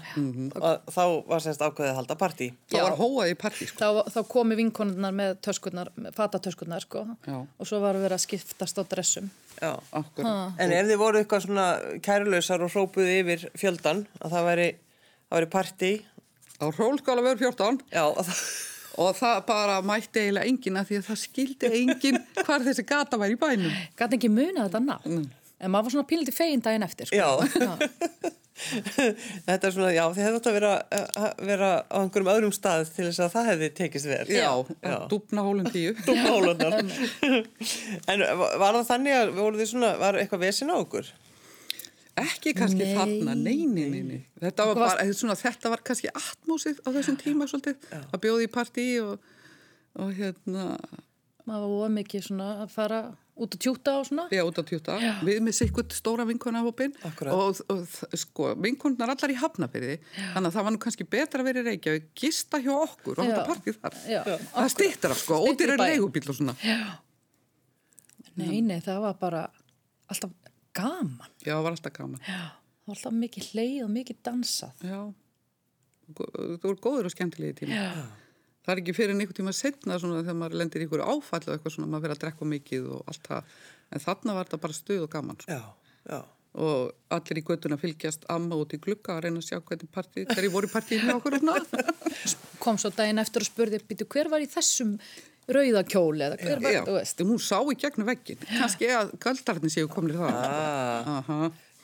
og 0.60 0.92
þá 0.94 1.02
var 1.30 1.42
semst 1.44 1.64
ákveðið 1.64 1.90
að 1.90 1.98
halda 1.98 2.16
partí. 2.20 2.48
það 2.70 2.78
Já. 2.78 2.84
var 2.86 2.98
hóað 3.00 3.32
í 3.32 3.36
partí, 3.40 3.68
sko. 3.70 3.80
Þá, 3.82 4.12
þá 4.14 4.20
komi 4.30 4.58
vinkonurnar 4.60 5.16
með 5.16 5.32
töskurnar, 5.46 5.90
fatatöskurnar, 6.16 6.86
sko. 6.86 7.02
Já. 7.26 7.40
Og 7.42 7.66
svo 7.70 7.80
var 7.82 7.98
verið 7.98 8.18
að 8.18 8.24
skiptast 8.28 8.78
á 8.78 8.82
dressum. 8.94 9.30
En 9.60 10.72
ef 10.76 10.86
þið 10.92 11.00
voru 11.02 11.20
eitthvað 11.24 11.46
svona 11.48 11.66
kærulausar 12.06 12.62
og 12.64 12.70
hrópuðu 12.74 13.18
yfir 13.24 13.48
fjöldan 13.58 14.04
að 14.22 14.36
það 14.36 14.48
væri, 14.52 14.68
væri 15.34 15.50
partí, 15.58 15.92
Á 16.60 16.68
rólskála 16.76 17.22
verður 17.24 17.54
14 17.56 17.78
já, 17.88 18.02
og 18.04 18.18
það, 18.20 18.40
og 19.00 19.14
það 19.16 19.38
bara 19.48 19.76
mætti 19.80 20.20
eiginlega 20.26 20.48
enginn 20.50 20.76
að 20.76 20.90
því 20.90 20.98
að 20.98 21.06
það 21.06 21.18
skildi 21.22 21.70
enginn 21.78 22.18
hvar 22.44 22.64
þessi 22.66 22.84
gata 22.84 23.16
væri 23.20 23.36
í 23.38 23.40
bænum. 23.40 23.78
Gat 23.96 24.12
ekki 24.12 24.28
munið 24.28 24.58
þetta 24.66 24.82
nafn. 24.84 25.22
En 25.60 25.72
maður 25.72 25.88
var 25.88 25.94
svona 25.96 26.08
pínlítið 26.08 26.36
fegin 26.36 26.62
daginn 26.64 26.86
eftir, 26.86 27.10
sko. 27.10 27.16
já. 27.20 27.90
Þetta 28.60 29.68
er 29.68 29.72
svona, 29.72 29.90
já, 29.94 30.02
þið 30.12 30.24
hefðu 30.26 30.38
átt 30.40 30.48
að 30.50 30.56
vera, 30.56 30.72
að 30.92 31.42
vera 31.48 31.68
á 31.88 31.96
einhverjum 32.02 32.30
öðrum 32.34 32.52
stað 32.52 32.90
til 32.92 33.06
þess 33.06 33.22
að 33.24 33.32
það 33.34 33.48
hefði 33.50 33.70
tekist 33.78 34.08
vel. 34.10 34.20
Já, 34.28 34.50
Já. 34.84 34.96
dúbna 35.10 35.44
hólum 35.46 35.70
tíu. 35.72 35.94
Dúmhólunar. 36.08 36.76
en 38.12 38.24
var 38.36 38.78
það 38.78 38.86
þannig 38.90 39.16
að 39.16 39.32
voru 39.38 39.60
þið 39.62 39.70
svona, 39.72 39.92
var 40.02 40.20
eitthvað 40.20 40.44
vesin 40.44 40.72
á 40.72 40.76
okkur? 40.76 41.12
Ekki 42.20 42.52
kannski 42.58 42.84
Nei. 42.84 42.94
þarna, 42.98 43.36
nei, 43.38 43.58
nei, 43.64 43.86
nei, 43.88 44.00
nei. 44.04 44.20
Þetta 44.42 44.66
var, 44.68 44.80
bara, 44.82 45.06
svona, 45.16 45.38
þetta 45.40 45.72
var 45.72 45.84
kannski 45.86 46.10
atmósið 46.12 46.82
á 46.84 46.88
þessum 46.98 47.16
tíma 47.20 47.48
svolítið, 47.48 47.86
að 48.02 48.22
bjóði 48.26 48.48
í 48.48 48.50
partí 48.52 48.88
og, 49.00 49.30
og 49.96 50.12
hérna, 50.18 50.74
Maður 51.48 51.78
var 51.80 51.92
mikið 51.94 52.26
svona 52.28 52.48
að 52.62 52.74
fara 52.74 52.98
út 53.40 53.54
að 53.56 53.60
tjúta 53.64 53.92
og 54.00 54.06
svona. 54.08 54.24
já, 54.32 54.42
út 54.44 54.58
á 54.58 54.62
tjúta, 54.68 54.96
við 55.24 55.38
með 55.46 55.54
sikkert 55.56 55.92
stóra 55.96 56.24
vinkonahópin 56.28 56.92
Akkúrat. 57.08 57.32
og, 57.32 57.60
og 57.72 58.16
sko, 58.18 58.50
vinkonar 58.60 59.12
allar 59.14 59.30
í 59.32 59.36
hafnafyrði, 59.40 59.96
þannig 60.34 60.50
að 60.50 60.56
það 60.58 60.66
var 60.66 60.74
nú 60.74 60.80
kannski 60.82 61.06
betra 61.08 61.40
að 61.40 61.48
vera 61.50 61.62
í 61.62 61.66
Reykjavík, 61.70 62.10
gista 62.20 62.60
hjá 62.60 62.72
okkur 62.74 63.22
og 63.22 63.24
Já. 63.24 63.30
þetta 63.30 63.46
partí 63.48 63.74
þar. 63.78 63.96
Já, 64.10 64.20
Það 64.50 64.68
stýttir 64.74 65.14
af, 65.14 65.22
sko, 65.22 65.40
Styttra 65.46 65.48
í 65.48 65.56
ódýr 65.56 65.74
bæ. 65.76 65.86
leigubíl 65.86 66.28
og 66.28 66.36
svona. 66.40 66.56
Nei, 68.40 68.60
nei, 68.64 68.78
það 68.84 69.00
var 69.04 69.16
bara 69.20 69.42
alltaf 70.10 70.30
gaman. 70.76 71.30
Já, 71.44 71.54
það 71.56 71.64
var 71.66 71.74
alltaf 71.76 71.92
gaman. 71.96 72.20
Já. 72.24 72.40
Það 72.50 72.92
var 72.92 72.96
alltaf 72.96 73.16
mikið 73.20 73.48
leið 73.58 73.80
og 73.84 73.90
mikið 73.96 74.20
dansað. 74.26 74.84
Já, 74.86 75.00
þú 76.16 76.28
voru 76.64 76.78
góður 76.84 77.08
og 77.10 77.14
skemmtilegi 77.14 77.56
tíma. 77.62 77.76
Já. 77.80 78.04
Það 78.70 78.76
er 78.76 78.80
ekki 78.84 78.92
fyrir 78.94 79.16
einhvern 79.16 79.34
tíma 79.40 79.52
setna 79.58 79.96
svona 79.98 80.20
þegar 80.22 80.36
maður 80.38 80.58
lendir 80.60 80.84
í 80.84 80.86
ykkur 80.86 81.00
áfall 81.02 81.40
og 81.42 81.54
eitthvað 81.56 81.72
svona, 81.74 81.88
maður 81.90 82.04
fyrir 82.06 82.14
að 82.14 82.20
drekka 82.22 82.46
mikið 82.54 82.84
og 82.94 83.08
allt 83.10 83.24
það. 83.26 83.54
En 83.90 84.02
þarna 84.04 84.36
var 84.36 84.46
þetta 84.46 84.60
bara 84.62 84.76
stuð 84.76 85.00
og 85.02 85.10
gaman. 85.10 85.40
Sko. 85.42 85.56
Já, 85.56 85.96
já. 86.12 86.20
Og 86.60 86.92
allir 87.14 87.38
í 87.40 87.42
göttuna 87.46 87.76
fylgjast 87.78 88.24
amma 88.30 88.56
út 88.58 88.72
í 88.74 88.78
glugga 88.82 89.16
að 89.16 89.24
reyna 89.26 89.42
að 89.42 89.48
sjá 89.48 89.58
hvernig 89.62 89.90
partí, 89.94 90.24
hverju 90.30 90.50
voru 90.54 90.70
partíið 90.70 91.04
með 91.06 91.18
okkur. 91.18 91.36
Kom 92.62 92.78
svo 92.78 92.90
daginn 92.94 93.22
eftir 93.22 93.42
og 93.44 93.50
spurði, 93.50 93.78
býtu, 93.90 94.06
hver 94.10 94.30
var 94.32 94.42
í 94.42 94.48
þessum 94.50 94.96
rauðakjóli 95.50 96.26
eða 96.26 96.38
hver 96.42 96.62
var, 96.62 96.74
Já, 96.76 96.80
þú 96.86 96.94
veist. 96.98 97.22
hún 97.26 97.42
sá 97.42 97.58
í 97.62 97.76
gegnum 97.82 98.06
veggin. 98.10 98.38
Kannski 98.50 98.90
að 98.94 99.12
galdarnir 99.22 99.72
séu 99.74 99.88
komnir 99.90 100.18
það. 100.18 100.36
Ah, 100.42 101.10
Aha, 101.20 101.38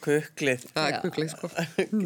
kuklið. 0.07 0.66
það 0.74 0.91
er 0.91 0.99
kuklið, 1.03 1.32
sko. 1.34 1.51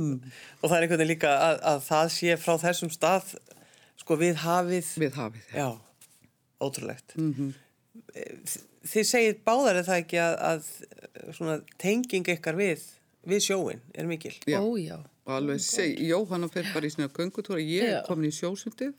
Og 0.61 0.69
það 0.71 0.77
er 0.77 0.85
einhvern 0.87 1.01
veginn 1.03 1.13
líka 1.15 1.33
að, 1.37 1.59
að 1.73 1.83
það 1.89 2.13
sé 2.17 2.37
frá 2.41 2.55
þessum 2.63 2.93
stað, 2.95 3.35
sko 4.01 4.17
við 4.21 4.41
hafið, 4.45 4.89
Við 5.05 5.19
hafið. 5.21 5.47
já, 5.55 5.69
ótrúlegt. 6.61 7.15
Þi- 7.17 8.67
Þið 8.91 9.05
segið 9.05 9.41
báðar 9.45 9.77
er 9.77 9.85
það 9.85 9.99
ekki 10.01 10.19
að, 10.25 10.35
að 10.51 11.35
svona 11.37 11.57
tenging 11.83 12.25
ykkar 12.33 12.57
við, 12.57 12.81
við 13.29 13.43
sjóin 13.45 13.83
er 13.93 14.07
mikil. 14.09 14.33
Já. 14.49 14.57
Ó, 14.65 14.73
já. 14.81 14.97
og 15.29 15.35
alveg 15.37 15.61
seg, 15.61 15.99
Jóhanna 16.09 16.49
fyrir 16.51 16.71
bara 16.73 16.89
í 16.89 16.91
svona 16.95 17.11
göngutúra, 17.13 17.61
ég 17.61 17.85
Já. 17.85 17.99
er 18.01 18.07
komin 18.09 18.31
í 18.31 18.33
sjósundið 18.33 18.95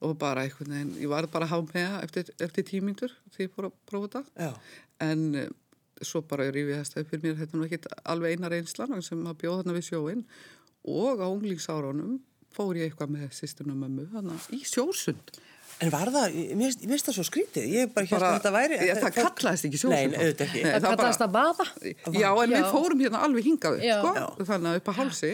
og 0.00 0.16
bara 0.18 0.46
einhvern 0.46 0.72
veginn, 0.72 0.94
ég 1.04 1.08
var 1.12 1.28
bara 1.28 1.44
að 1.46 1.52
hafa 1.52 1.68
með 1.74 1.84
það 1.92 2.06
eftir, 2.08 2.32
eftir 2.48 2.64
tímyndur 2.70 3.12
þegar 3.34 3.44
ég 3.46 3.52
fór 3.54 3.68
að 3.68 3.76
prófa 3.92 4.22
Já, 4.40 4.50
en 5.06 5.22
uh, 5.42 5.46
svo 6.02 6.22
bara 6.28 6.48
rífið 6.52 6.80
það 6.80 6.88
stæði 6.88 7.06
fyrir 7.12 7.22
mér 7.28 7.38
þetta 7.42 7.52
er 7.52 7.60
nú 7.60 7.68
ekkit 7.68 7.86
alveg 8.14 8.32
eina 8.38 8.50
reynslan 8.52 9.02
sem 9.06 9.22
að 9.28 9.38
bjóða 9.44 9.60
þarna 9.62 9.76
við 9.76 9.86
sjóin 9.92 10.24
og 10.88 11.20
á 11.20 11.26
unglingsárunum 11.28 12.16
fór 12.56 12.80
ég 12.80 12.88
eitthvað 12.90 13.12
með 13.16 13.28
sýstunum 13.36 13.84
mömmu 13.84 14.08
þarna 14.14 14.40
í 14.56 14.62
sjósund 14.66 15.36
En 15.84 15.90
var 15.92 16.08
það, 16.08 16.32
ég 16.40 16.52
mér 16.56 16.70
finnst- 16.72 17.04
það 17.04 17.14
svo 17.18 17.22
skrítið, 17.28 17.64
ég 17.68 17.90
bara 17.92 18.06
hérna 18.08 18.18
Bara- 18.22 18.36
þetta 18.38 18.52
væri... 18.54 18.76
Já, 18.88 18.92
það 18.96 19.16
kallaðist 19.18 19.66
ekki 19.68 19.80
sjósund. 19.82 19.92
Nei, 19.92 20.20
auðvitað 20.22 20.44
ekki. 20.46 20.62
Nei. 20.62 20.70
Það 20.70 20.84
það 20.86 20.94
kallaðist 20.96 21.24
að 21.26 21.34
vaða. 21.34 21.66
Já, 22.16 22.28
en 22.44 22.54
við 22.54 22.56
Já. 22.62 22.68
fórum 22.72 23.02
hérna 23.04 23.20
alveg 23.26 23.44
hingað 23.44 23.76
upp, 23.76 23.84
Já. 23.84 23.96
sko, 24.00 24.46
þannig 24.48 24.70
að 24.70 24.78
upp 24.80 24.88
að 24.88 24.96
hálsi 25.02 25.32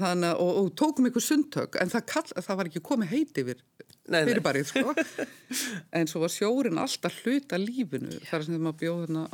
þannig 0.00 0.28
að, 0.30 0.42
og, 0.44 0.50
og 0.60 0.68
tókum 0.78 1.08
ykkur 1.08 1.24
sundtök 1.24 1.78
en 1.82 1.90
það, 1.90 2.04
kall, 2.12 2.28
það 2.36 2.58
var 2.60 2.68
ekki 2.70 2.82
komið 2.86 3.10
heiti 3.14 3.42
yfir 3.42 3.62
Nei, 4.10 4.20
nei. 4.20 4.28
fyrirbarið, 4.28 4.68
sko 4.70 4.92
en 5.98 6.10
svo 6.10 6.22
var 6.22 6.34
sjórin 6.34 6.78
alltaf 6.82 7.16
hluta 7.24 7.58
lífinu 7.58 8.20
þar 8.28 8.46
sem 8.46 8.60
maður 8.62 8.78
bjóð 8.84 9.00
hérna 9.06 9.24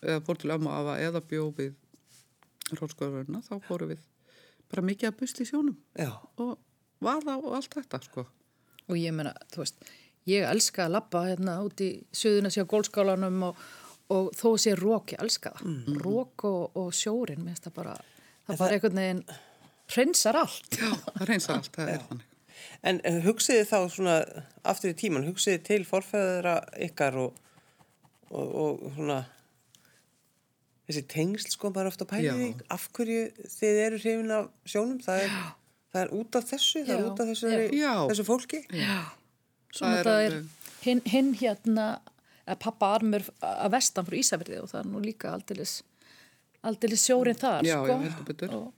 eða 0.00 0.22
fór 0.28 0.40
til 0.40 0.54
ömmu 0.56 0.72
afa 0.72 0.96
eða 1.04 1.22
bjóð 1.28 1.50
við 1.60 2.78
rótskóðurverðina, 2.78 3.42
þá 3.44 3.54
fórum 3.66 3.92
við 3.92 4.00
bara 4.72 4.86
mikið 4.88 5.10
að 5.10 5.18
busli 5.20 5.46
í 5.46 5.50
sjónum 5.50 5.76
Já, 5.98 6.10
og 6.42 6.56
vaða 7.02 7.38
og 7.40 7.58
allt 7.58 7.76
þetta, 7.78 8.02
sko 8.08 8.26
Og 8.90 8.98
ég 8.98 9.14
meina, 9.14 9.30
þú 9.52 9.62
veist, 9.62 9.84
ég 10.28 10.44
elska 10.44 10.88
að 10.88 10.96
labba 10.96 11.22
hérna 11.28 11.60
út 11.64 11.80
í 11.80 11.92
söðuna 12.12 12.50
sér 12.52 12.66
gólskálanum 12.68 13.46
og, 13.46 13.62
og 14.12 14.32
þó 14.36 14.48
sé 14.60 14.74
rók, 14.76 15.14
ég 15.14 15.22
elska 15.22 15.52
það. 15.54 15.68
Mm. 15.70 16.00
Rók 16.02 16.44
og, 16.48 16.80
og 16.82 16.90
sjórin, 16.98 17.44
mér 17.44 17.54
finnst 17.54 17.68
það 17.68 17.76
bara, 17.78 17.94
það 18.50 18.60
bara 18.64 18.76
einhvern 18.76 19.00
veginn 19.00 19.22
hreinsar 19.94 20.40
allt. 20.42 20.68
Já, 20.74 20.90
það 21.06 21.24
reynsar 21.30 21.60
allt, 21.60 21.72
það 21.78 21.94
er 21.94 22.04
þannig 22.10 22.28
en 22.86 22.98
eh, 23.06 23.20
hugsiði 23.24 23.66
þá 23.68 23.78
svona 23.90 24.16
aftur 24.68 24.92
í 24.92 24.98
tíman, 24.98 25.26
hugsiði 25.26 25.62
til 25.66 25.82
forfæðra 25.86 26.56
ykkar 26.88 27.18
og, 27.22 27.38
og, 28.30 28.48
og 28.64 28.84
svona 28.96 29.22
þessi 30.88 31.02
tengsl 31.10 31.52
sko 31.54 31.70
bara 31.74 31.90
ofta 31.92 32.06
pælið 32.08 32.40
í 32.42 32.48
Já. 32.52 32.64
af 32.74 32.88
hverju 32.96 33.26
þið 33.54 33.80
eru 33.86 34.00
hrifin 34.02 34.32
af 34.36 34.48
sjónum, 34.68 34.98
það 35.04 35.24
er, 35.26 35.36
það 35.94 36.02
er 36.04 36.14
út 36.18 36.38
af 36.40 36.48
þessu, 36.50 36.82
það 36.88 36.94
er 36.96 37.04
út 37.10 37.22
af 37.22 37.30
þessu, 37.32 37.52
Já. 37.78 37.92
þessu 38.10 38.26
fólki. 38.28 38.62
Svo 39.72 39.88
Það 39.88 39.98
er 39.98 40.02
þetta 40.04 40.16
er 40.26 40.38
hinn, 40.84 41.02
hinn 41.08 41.30
hérna, 41.40 41.86
að 42.44 42.58
pappa 42.64 42.90
armur 42.98 43.24
að 43.46 43.70
vestan 43.76 44.08
frá 44.08 44.18
Ísafirði 44.18 44.58
og 44.60 44.70
það 44.72 44.80
er 44.82 44.90
nú 44.90 45.02
líka 45.04 45.30
aldeilis, 45.32 45.76
aldeilis 46.66 47.06
sjórin 47.06 47.38
þar, 47.38 47.62
Já, 47.64 47.78
sko. 47.80 48.00
já. 48.02 48.50
Og 48.58 48.72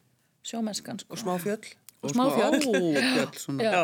sjómennskan, 0.45 1.01
sko. 1.01 1.17
Og 1.17 1.23
smá 1.23 1.35
fjöll. 1.41 1.73
Og 2.05 2.13
smá 2.13 2.27
fjöll. 2.37 2.61
fjöll 2.61 3.39
svona, 3.41 3.65
Já. 3.65 3.83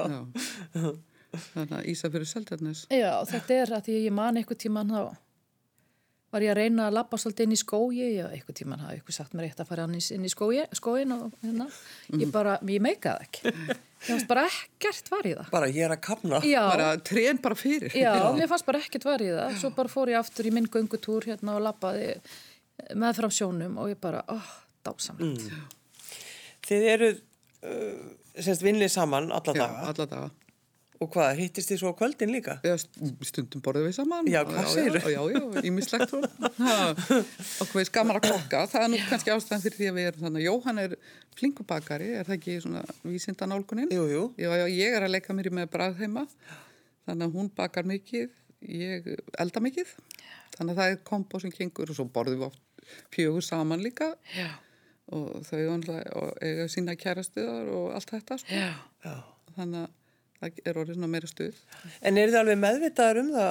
já. 0.77 0.93
Þannig 1.31 1.75
að 1.79 1.89
Ísa 1.93 2.11
fyrir 2.11 2.27
Seldarnes 2.27 2.81
Já, 2.91 3.11
þetta 3.31 3.55
er 3.55 3.71
að 3.77 3.91
að 3.93 3.99
ég 4.03 4.15
man 4.15 4.39
eitthvað 4.41 4.59
tíman 4.65 4.91
þá 4.91 5.03
var 6.31 6.45
ég 6.45 6.53
að 6.53 6.59
reyna 6.61 6.87
að 6.89 6.97
labba 6.97 7.19
svolítið 7.19 7.47
inn 7.47 7.55
í 7.55 7.59
skógi, 7.59 8.09
já, 8.15 8.25
eitthvað 8.31 8.57
tíman 8.61 8.83
hafa 8.85 8.97
eitthvað 8.97 9.17
sagt 9.17 9.37
mér 9.37 9.49
eitt 9.49 9.63
að 9.63 9.71
fara 9.71 9.87
inn 9.89 9.97
í, 9.99 10.03
inn 10.15 10.27
í 10.27 10.31
skógi, 10.31 10.65
skógin 10.79 11.15
og 11.17 11.39
hérna, 11.43 11.67
ég 12.21 12.31
bara, 12.35 12.57
ég 12.71 12.85
meikaði 12.85 13.27
ekki. 13.27 13.55
Ég 14.01 14.07
fannst 14.07 14.29
bara 14.31 14.45
ekkert 14.49 15.11
var 15.13 15.27
í 15.29 15.33
það. 15.37 15.49
Bara 15.53 15.67
ég 15.69 15.85
er 15.85 15.93
að 15.93 16.03
kapna. 16.07 16.39
Já, 16.47 16.63
bara 16.71 16.93
trén 17.05 17.41
bara 17.43 17.59
fyrir 17.59 17.97
já, 17.99 18.15
mér 18.37 18.49
fannst 18.49 18.69
bara 18.69 18.81
ekkert 18.81 19.05
var 19.09 19.25
í 19.25 19.29
það. 19.35 19.59
Svo 19.61 19.73
bara 19.77 19.93
fór 19.93 20.15
ég 20.15 20.21
aftur 20.23 20.49
í 20.49 20.55
minn 20.57 20.71
göngutúr 20.73 21.27
hérna 21.29 21.59
og 21.59 21.67
labbaði 21.67 22.15
með 22.97 23.19
fram 23.21 23.35
sjónum 23.35 23.77
og 23.83 23.91
ég 23.93 24.01
bara, 24.01 24.23
óh, 24.31 24.55
dásamlegt. 24.87 25.51
Þið 26.71 26.87
eru 26.95 27.11
uh, 27.13 28.07
semst 28.39 28.65
vinnlið 28.65 28.95
saman 28.95 29.29
alla 29.35 29.57
Já, 29.57 29.65
daga 29.67 29.91
alla 29.91 30.07
daga 30.07 30.31
Og 31.01 31.09
hvað, 31.15 31.39
hittist 31.41 31.71
þið 31.73 31.79
svo 31.81 31.91
á 31.93 31.97
kvöldin 31.97 32.29
líka? 32.35 32.55
Já, 32.61 32.75
st- 32.77 33.25
stundum 33.25 33.63
borðum 33.65 33.87
við 33.89 33.95
saman. 33.97 34.27
Já, 34.29 34.43
hvað 34.45 34.67
segirðu? 34.69 35.01
Já, 35.01 35.21
já, 35.33 35.39
já, 35.41 35.63
ímislegt 35.71 36.11
svo. 36.13 36.19
Okkur 37.65 37.79
veist 37.81 37.93
gaman 37.95 38.19
að 38.19 38.27
kokka. 38.27 38.61
Það 38.69 38.85
er 38.85 38.91
nú 38.93 38.99
kannski 39.09 39.33
ástæðan 39.33 39.63
fyrir 39.65 39.79
því 39.79 39.87
að 39.89 39.97
við 39.97 40.09
erum 40.11 40.25
þannig. 40.27 40.45
Jóhann 40.45 40.81
er 40.83 40.97
flinkubakari, 41.41 42.09
er 42.21 42.29
það 42.29 42.37
ekki 42.37 42.57
svona 42.67 42.83
vísindanálgunin? 43.07 43.89
Jú, 43.97 44.05
jú. 44.13 44.25
Já, 44.37 44.51
já, 44.61 44.67
ég 44.77 44.97
er 44.99 45.07
að 45.07 45.15
leika 45.15 45.37
mér 45.39 45.49
í 45.49 45.55
með 45.57 45.71
bræð 45.73 46.03
heima. 46.03 46.27
Þannig 47.09 47.25
að 47.31 47.39
hún 47.41 47.49
bakar 47.57 47.89
mikið, 47.89 48.29
ég 48.69 49.09
elda 49.41 49.63
mikið. 49.65 49.95
Þannig 50.59 50.75
að 50.75 50.83
það 50.83 50.93
er 50.93 51.01
kombo 51.09 51.41
sem 51.41 51.55
kengur 51.55 51.89
og 51.89 51.97
svo 51.97 52.05
borðum 52.13 52.43
við 52.43 52.51
oft 52.51 52.61
fjögur 53.17 53.45
saman 53.49 53.81
líka. 53.81 54.13
Já. 54.37 54.51
Og 55.17 55.41
þau 55.49 55.65
og 56.21 56.69
sína 56.71 56.93
kærastuðar 57.01 57.73
og 57.73 57.97
Já. 60.41 60.47
Já. 60.47 60.53
Það 60.61 60.71
er 60.71 60.79
orðið 60.81 60.97
svona 60.97 61.11
meira 61.13 61.31
stuð. 61.31 61.59
En 62.01 62.21
eru 62.21 62.33
þið 62.33 62.41
alveg 62.41 62.61
meðvitaðar 62.63 63.21
um 63.21 63.33
það, 63.35 63.51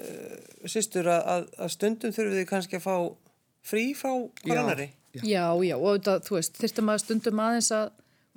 uh, 0.00 0.68
sýstur, 0.72 1.10
að, 1.12 1.26
að, 1.34 1.50
að 1.58 1.74
stundum 1.76 2.14
þurfum 2.16 2.38
þið 2.38 2.48
kannski 2.48 2.78
að 2.80 2.86
fá 2.86 2.96
frí 3.70 3.84
frá 3.98 4.12
hver 4.14 4.54
Já. 4.56 4.60
annari? 4.62 4.88
Já, 5.20 5.44
já, 5.66 5.74
og 5.76 5.98
þetta, 5.98 6.20
þú 6.22 6.36
veist, 6.38 6.56
þyrstum 6.62 6.90
að 6.92 7.02
stundum 7.02 7.40
aðeins 7.42 7.70
að 7.74 7.88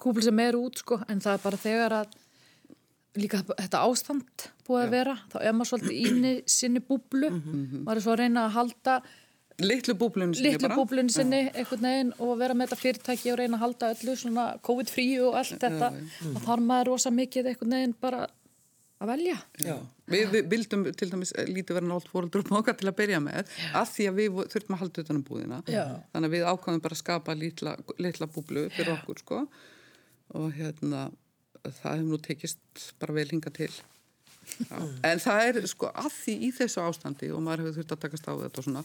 kúpla 0.04 0.24
sem 0.26 0.40
er 0.44 0.56
út, 0.58 0.80
sko, 0.82 1.00
en 1.08 1.20
það 1.22 1.34
er 1.38 1.44
bara 1.44 1.60
þegar 1.62 1.96
að 2.02 2.16
líka 3.22 3.44
þetta 3.46 3.84
ástand 3.86 4.48
búið 4.66 4.84
að 4.88 4.94
vera, 4.96 5.14
þá 5.30 5.36
er 5.46 5.54
maður 5.54 5.70
svolítið 5.70 6.00
íni 6.10 6.32
sinni 6.50 6.82
búblu, 6.82 7.30
maður 7.86 8.00
er 8.00 8.02
svo 8.02 8.16
að 8.16 8.22
reyna 8.24 8.48
að 8.48 8.56
halda 8.58 8.96
Litlu 9.62 9.94
búblunni 9.98 10.38
sinni 10.38 10.54
litlu 10.54 10.68
bara. 10.68 10.78
búblunni 10.80 11.14
sinni 11.14 11.42
einhvern 11.52 11.86
veginn 11.86 12.14
og 12.18 12.38
vera 12.40 12.56
með 12.58 12.72
þetta 12.72 12.82
fyrirtæki 12.82 13.34
og 13.34 13.38
reyna 13.38 13.60
að 13.60 13.66
halda 13.68 13.90
öllu 13.94 14.16
svona 14.18 14.46
COVID-frí 14.66 15.06
og 15.28 15.38
allt 15.42 15.60
þetta, 15.62 15.92
þá 16.24 16.40
þarf 16.48 16.64
maður 16.72 16.90
rosa 16.90 17.12
mikið 17.14 17.52
einhvern 17.52 17.76
veginn 17.78 17.96
bara 18.02 18.24
að 19.04 19.12
velja. 19.12 19.38
Já. 19.62 19.76
Við, 20.10 20.26
við 20.34 20.50
vildum 20.52 20.86
til 20.98 21.10
dæmis 21.12 21.32
lítið 21.48 21.78
vera 21.78 21.88
nált 21.88 22.10
fóröldur 22.12 22.44
um 22.48 22.58
okkar 22.60 22.76
til 22.80 22.90
að 22.90 22.98
byrja 23.02 23.22
með 23.24 23.52
af 23.76 23.94
því 23.94 24.10
að 24.10 24.20
við 24.20 24.42
þurftum 24.54 24.76
að 24.76 24.84
halda 24.84 25.06
utan 25.06 25.20
um 25.20 25.26
búðina 25.28 25.62
Já. 25.68 25.84
þannig 26.14 26.30
að 26.30 26.36
við 26.36 26.46
ákvæðum 26.50 26.84
bara 26.84 26.98
að 26.98 27.04
skapa 27.04 27.36
litla, 27.40 27.76
litla 28.04 28.30
búblu 28.32 28.66
fyrir 28.74 28.94
okkur 28.98 29.22
sko 29.24 29.42
og 30.34 30.50
hérna 30.58 31.06
það 31.64 31.90
hefur 31.94 32.10
nú 32.10 32.20
tekist 32.26 32.88
bara 33.00 33.16
vel 33.16 33.30
hinga 33.32 33.54
til 33.56 33.72
Já. 33.72 33.93
En 35.04 35.22
það 35.24 35.46
er 35.50 35.68
sko 35.72 35.92
að 35.94 36.10
því 36.18 36.36
í 36.48 36.50
þessu 36.58 36.84
ástandi 36.84 37.30
og 37.34 37.44
maður 37.46 37.68
hefur 37.68 37.78
þurft 37.80 37.96
að 37.96 38.04
takast 38.06 38.28
á 38.30 38.34
þetta 38.44 38.62
og 38.62 38.68
svona 38.68 38.84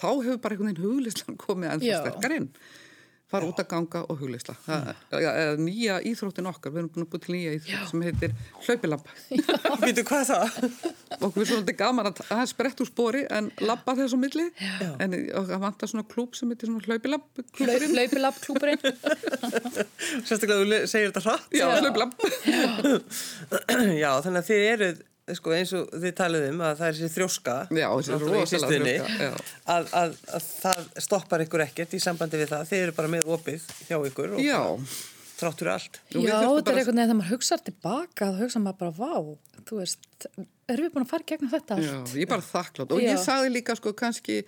þá 0.00 0.08
hefur 0.10 0.38
bara 0.44 0.56
einhvern 0.56 0.70
veginn 0.70 0.84
huglislan 0.86 1.40
komið 1.40 1.74
ennþá 1.74 1.90
Já. 1.90 1.98
sterkar 2.04 2.36
inn 2.38 2.48
fara 3.30 3.46
út 3.48 3.60
að 3.62 3.68
ganga 3.70 4.02
og 4.10 4.20
eða 5.30 5.56
nýja 5.62 5.98
íþróttin 6.10 6.48
okkar. 6.50 6.72
Við 6.74 6.80
erum 6.82 6.90
búin 6.94 7.06
að 7.06 7.10
búið 7.12 7.24
til 7.26 7.34
nýja 7.36 7.52
íþrótt 7.58 7.90
sem 7.92 8.04
heitir 8.06 8.34
hlaupilamp 8.66 9.10
Býtu 9.84 10.04
hvað 10.08 10.24
það? 10.30 10.58
okkur 11.26 11.42
er 11.44 11.48
svolítið 11.50 11.76
gaman 11.80 12.10
að 12.10 12.22
það 12.26 12.42
er 12.44 12.50
sprett 12.50 12.82
úr 12.84 12.90
spori 12.90 13.22
en 13.38 13.50
labba 13.64 13.94
þess 13.98 14.16
á 14.16 14.18
milli. 14.20 14.46
En 15.00 15.14
það 15.14 15.56
vantar 15.66 15.92
svona 15.92 16.06
klúb 16.10 16.36
sem 16.38 16.50
heitir 16.52 16.70
svona 16.70 16.84
hlaupilapp 16.86 17.44
klúburinn 17.56 17.94
Hlaupilapp 17.96 18.40
klúburinn. 18.44 18.82
Sérstaklega 20.26 20.60
þú 20.60 20.80
segir 20.90 21.10
þetta 21.10 21.24
hratt. 21.26 21.46
já, 21.54 21.66
hlaupilapp 21.80 22.14
Já, 24.00 24.10
þannig 24.24 24.40
að 24.40 24.48
þið 24.50 24.64
eruð, 24.70 25.00
sko, 25.38 25.54
eins 25.56 25.72
og 25.78 25.94
þið 25.94 26.16
talið 26.18 26.48
um 26.50 26.64
að 26.66 26.74
það 26.80 26.90
er 26.90 26.98
sér 26.98 27.14
þrjóska. 27.14 27.54
Já, 27.76 27.86
þessi 28.00 28.20
þrjóska, 28.24 29.14
já. 29.20 29.32
Að, 29.76 29.94
að, 30.00 30.18
að 30.38 30.50
það 30.50 30.84
stoppar 31.06 31.46
ykkur 31.46 31.64
ekkert 31.66 31.96
í 31.96 32.02
sambandi 32.02 32.42
við 32.42 32.52
það. 32.54 32.68
Þið 32.72 32.84
eru 32.86 32.98
bara 32.98 33.14
með 33.16 33.32
opið 33.38 33.66
hjá 33.88 33.96
ykkur 34.10 34.36
og 34.36 34.44
já, 34.44 34.60
þráttur 35.40 35.72
allt. 35.74 36.00
Já, 36.12 36.20
þetta 36.20 36.74
er 36.74 36.80
einhvern 36.80 36.86
veginn 36.86 37.04
þegar 37.04 37.20
maður 37.20 37.34
hugsaður 37.34 37.66
tilbaka 37.70 38.30
þá 38.30 38.40
hugsa 38.44 38.64
maður 38.64 38.80
bara, 38.84 38.96
vá, 39.00 39.60
þú 39.68 39.80
veist, 39.80 40.10
erum 40.70 40.86
við 40.86 40.92
búin 40.94 41.06
að 41.06 41.10
fara 41.12 41.26
gegnum 41.30 41.52
þetta 41.52 41.78
já, 41.80 41.94
allt? 41.94 42.12
ég 42.16 42.26
er 42.26 42.30
bara 42.30 42.46
þakklátt 42.46 42.94
og 42.94 43.02
Já. 43.02 43.08
ég 43.10 43.22
sagði 43.22 43.52
líka 43.54 43.76
sko 43.78 43.92
kannski 43.96 44.40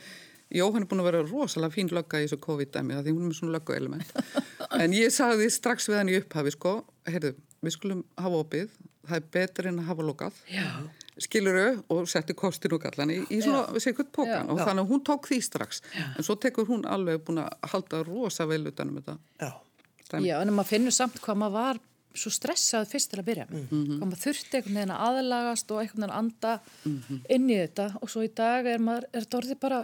Jóhann 0.53 0.85
er 0.85 0.89
búin 0.91 1.01
að 1.01 1.09
vera 1.09 1.23
rosalega 1.25 1.73
fín 1.73 1.91
lögga 1.97 2.21
í 2.21 2.27
þessu 2.27 2.39
COVID-dæmi 2.45 2.97
það 2.97 3.07
því 3.07 3.15
hún 3.17 3.23
er 3.23 3.31
með 3.31 3.39
svona 3.39 3.55
löggu 3.57 3.77
element 3.77 4.11
en 4.83 4.97
ég 4.97 5.15
sagði 5.15 5.49
strax 5.53 5.89
við 5.89 5.99
hann 6.01 6.13
í 6.13 6.19
upphafi 6.21 6.55
sko, 6.55 6.75
heyrðu, 7.09 7.33
við 7.65 7.77
skulum 7.77 8.03
hafa 8.21 8.43
opið 8.45 8.75
það 9.09 9.17
er 9.19 9.31
betur 9.37 9.69
en 9.71 9.81
að 9.83 9.89
hafa 9.91 10.09
lokað. 10.09 10.43
Já. 10.51 10.67
skiluru 11.21 11.67
og 11.93 12.07
setti 12.09 12.33
kostin 12.33 12.73
og 12.73 12.81
gallan 12.87 13.11
í, 13.13 13.19
í 13.29 13.43
svona 13.45 13.81
sikkert 13.83 14.09
pókan 14.17 14.47
Já. 14.47 14.49
og 14.49 14.63
þannig 14.63 14.87
að 14.87 14.93
hún 14.95 15.03
tók 15.05 15.29
því 15.29 15.41
strax. 15.45 15.83
En 16.17 16.25
svo 16.25 16.39
tekur 16.41 16.69
hún 16.71 16.87
alveg 16.89 17.21
búin 17.27 17.43
að 17.43 17.69
halda 17.75 18.03
rosa 18.09 18.47
vel 18.49 18.65
utanum 18.71 19.01
þetta. 19.01 19.19
Já. 19.43 19.53
en 20.41 20.55
maður 20.55 20.71
finnur 20.71 20.95
samt 20.97 21.21
hvað 21.21 21.43
maður 21.45 21.59
var 21.59 21.83
svo 22.13 22.33
stressað 22.33 22.89
fyrst 22.91 23.13
til 23.13 23.21
að 23.21 23.29
byrja 23.29 23.47
með. 23.51 23.69
Hvað 23.73 24.07
maður 24.07 24.23
þurfti 24.23 24.59
einhvern 24.59 24.79
veginn 24.79 24.95
að 24.95 25.05
aðlagast 25.09 25.73
og 25.73 25.83
einhvern 25.83 26.03
veginn 26.03 26.11
að 26.11 26.19
anda 26.23 26.55
inn 27.37 27.47
í 27.49 27.59
þetta. 27.61 27.87
Og 28.01 28.13
svo 28.13 28.25
í 28.25 28.33
dag 28.43 28.69
er 28.69 28.83
maður, 28.85 29.09
er 29.13 29.25
þetta 29.25 29.41
orðið 29.41 29.61
bara 29.63 29.81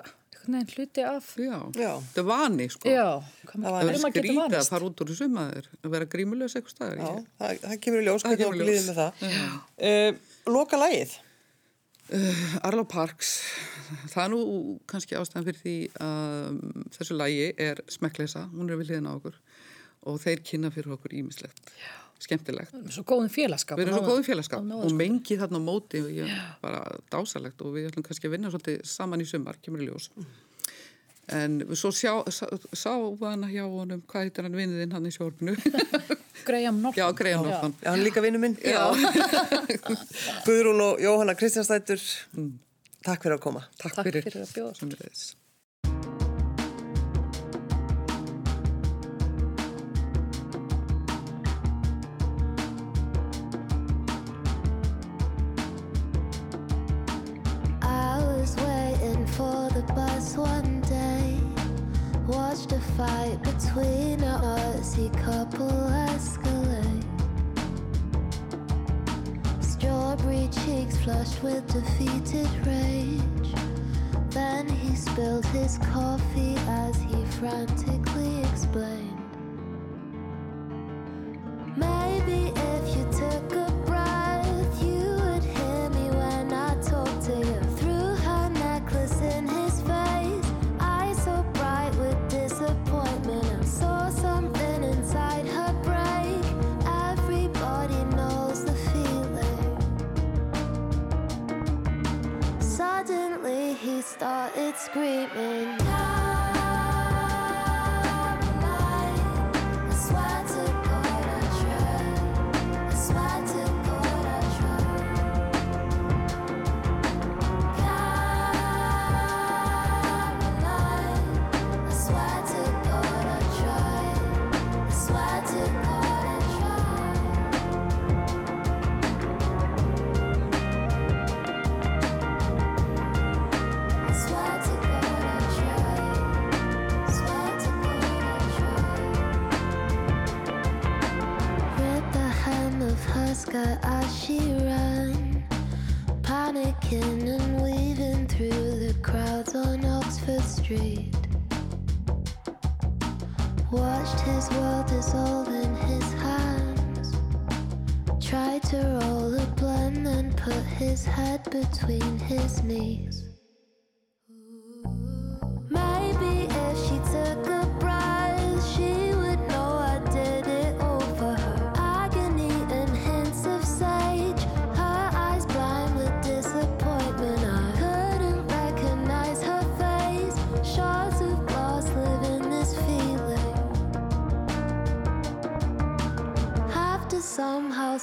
einhvern 0.54 0.64
veginn 0.64 0.86
hluti 0.88 1.04
af, 1.04 1.28
Já, 1.36 1.58
Já. 1.82 1.92
þetta 2.08 2.22
er 2.22 2.26
vani 2.28 2.66
sko 2.72 2.88
já, 2.92 3.06
Það 3.52 3.78
er 3.92 3.98
skrítið 4.02 4.30
að 4.32 4.40
vanist. 4.42 4.70
fara 4.72 4.88
út 4.88 5.02
úr 5.04 5.12
þessu 5.12 5.28
maður 5.34 5.68
að 5.84 5.90
vera 5.94 6.08
grímulegs 6.14 6.56
eitthvað 6.58 6.74
staðar 6.74 6.98
Já, 6.98 7.08
það, 7.42 7.62
það 7.66 7.80
kemur 7.86 8.00
í 8.00 8.06
ljós, 8.08 8.22
Það 8.22 8.28
hvernig 8.28 8.44
kemur 8.44 8.56
í 8.56 8.58
ljós. 8.58 8.68
líður 8.68 8.86
með 8.88 9.00
það. 9.00 9.12
Uh, 9.78 10.52
loka 10.58 10.80
lagið. 10.80 11.16
Uh, 12.08 12.42
Arlo 12.64 12.84
Parks, 12.88 13.30
það 14.14 14.22
er 14.22 14.30
nú 14.32 14.38
kannski 14.88 15.16
ástæðan 15.18 15.44
fyrir 15.50 15.58
því 15.60 15.74
að 16.00 16.46
um, 16.54 16.86
þessu 16.96 17.16
lægi 17.20 17.48
er 17.60 17.82
smekkleysa, 17.92 18.46
hún 18.54 18.70
er 18.72 18.78
við 18.80 18.94
hliðina 18.94 19.12
á 19.12 19.16
okkur 19.18 19.36
og 20.08 20.16
þeir 20.22 20.40
kynna 20.46 20.70
fyrir 20.72 20.94
okkur 20.96 21.12
ímislegt, 21.18 21.60
skemmtilegt. 22.22 22.74
Svo 22.94 23.04
góðum 23.06 23.30
félagskap. 23.32 23.78
Við 23.78 23.88
erum 23.88 23.98
svo 24.00 24.10
góðum 24.10 24.26
félagskap 24.26 24.60
og 24.62 24.66
Nóaskóla. 24.66 24.98
mengið 24.98 25.42
þarna 25.44 25.60
á 25.62 25.68
móti 25.68 26.02
og 26.02 26.10
ég 26.12 26.26
er 26.26 26.44
bara 26.64 26.82
dásalegt 27.12 27.62
og 27.62 27.74
við 27.76 27.88
ætlum 27.90 28.06
kannski 28.06 28.28
að 28.28 28.34
vinna 28.36 28.52
svolítið 28.52 28.84
saman 28.90 29.22
í 29.22 29.26
sumar, 29.28 29.58
kemur 29.62 29.84
í 29.84 29.88
ljós. 29.88 30.10
En 31.28 31.58
svo 31.76 31.90
sjá, 31.92 32.12
sá, 32.32 32.46
sá 32.72 32.92
hana 33.20 33.50
hjá 33.52 33.64
honum, 33.68 34.00
hvað 34.08 34.28
heitir 34.28 34.46
hann 34.48 34.56
vinniðinn 34.56 34.94
hann 34.96 35.08
í 35.08 35.12
sjórfinu? 35.12 35.54
Graham 36.48 36.78
Norton. 36.80 36.96
Já, 37.02 37.12
Graham 37.18 37.44
Norton. 37.44 37.74
Já, 37.82 37.90
hann 37.90 38.00
er 38.00 38.06
líka 38.06 38.22
vinnu 38.24 38.40
minn. 38.40 38.56
Já. 38.64 38.86
Guðrún 40.46 40.80
og 40.80 41.02
Jóhanna 41.04 41.34
Kristjánstættur, 41.36 42.00
takk 43.04 43.26
fyrir 43.26 43.36
að 43.36 43.44
koma. 43.44 43.66
Takk, 43.76 43.98
Takk 43.98 44.08
fyrir, 44.08 44.24
fyrir 44.24 44.46
að 44.46 44.56
bjóða. 44.56 44.88
Fight 62.98 63.40
between 63.44 64.20
a 64.24 64.40
Aussie 64.42 65.12
couple 65.22 65.70
escalate. 66.10 67.04
Strawberry 69.62 70.48
cheeks 70.50 70.96
flushed 71.04 71.40
with 71.40 71.64
defeated 71.72 72.50
rage. 72.66 73.54
Then 74.30 74.68
he 74.68 74.96
spilled 74.96 75.46
his 75.46 75.78
coffee 75.78 76.56
as 76.66 76.96
he 77.02 77.24
frantically 77.38 78.42
explained. 78.50 78.97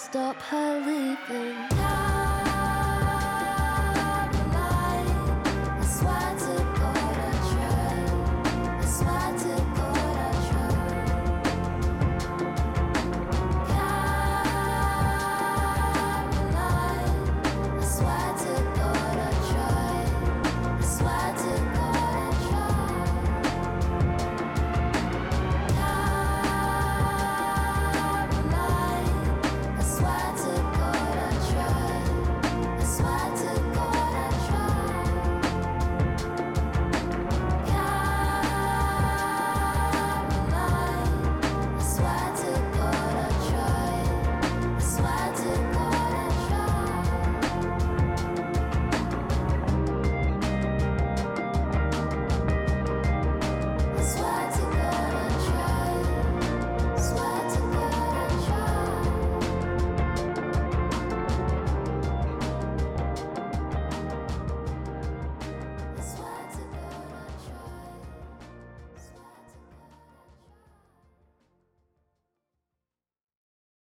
Stop 0.05 0.39
her 0.39 0.79
leaving. 0.85 1.74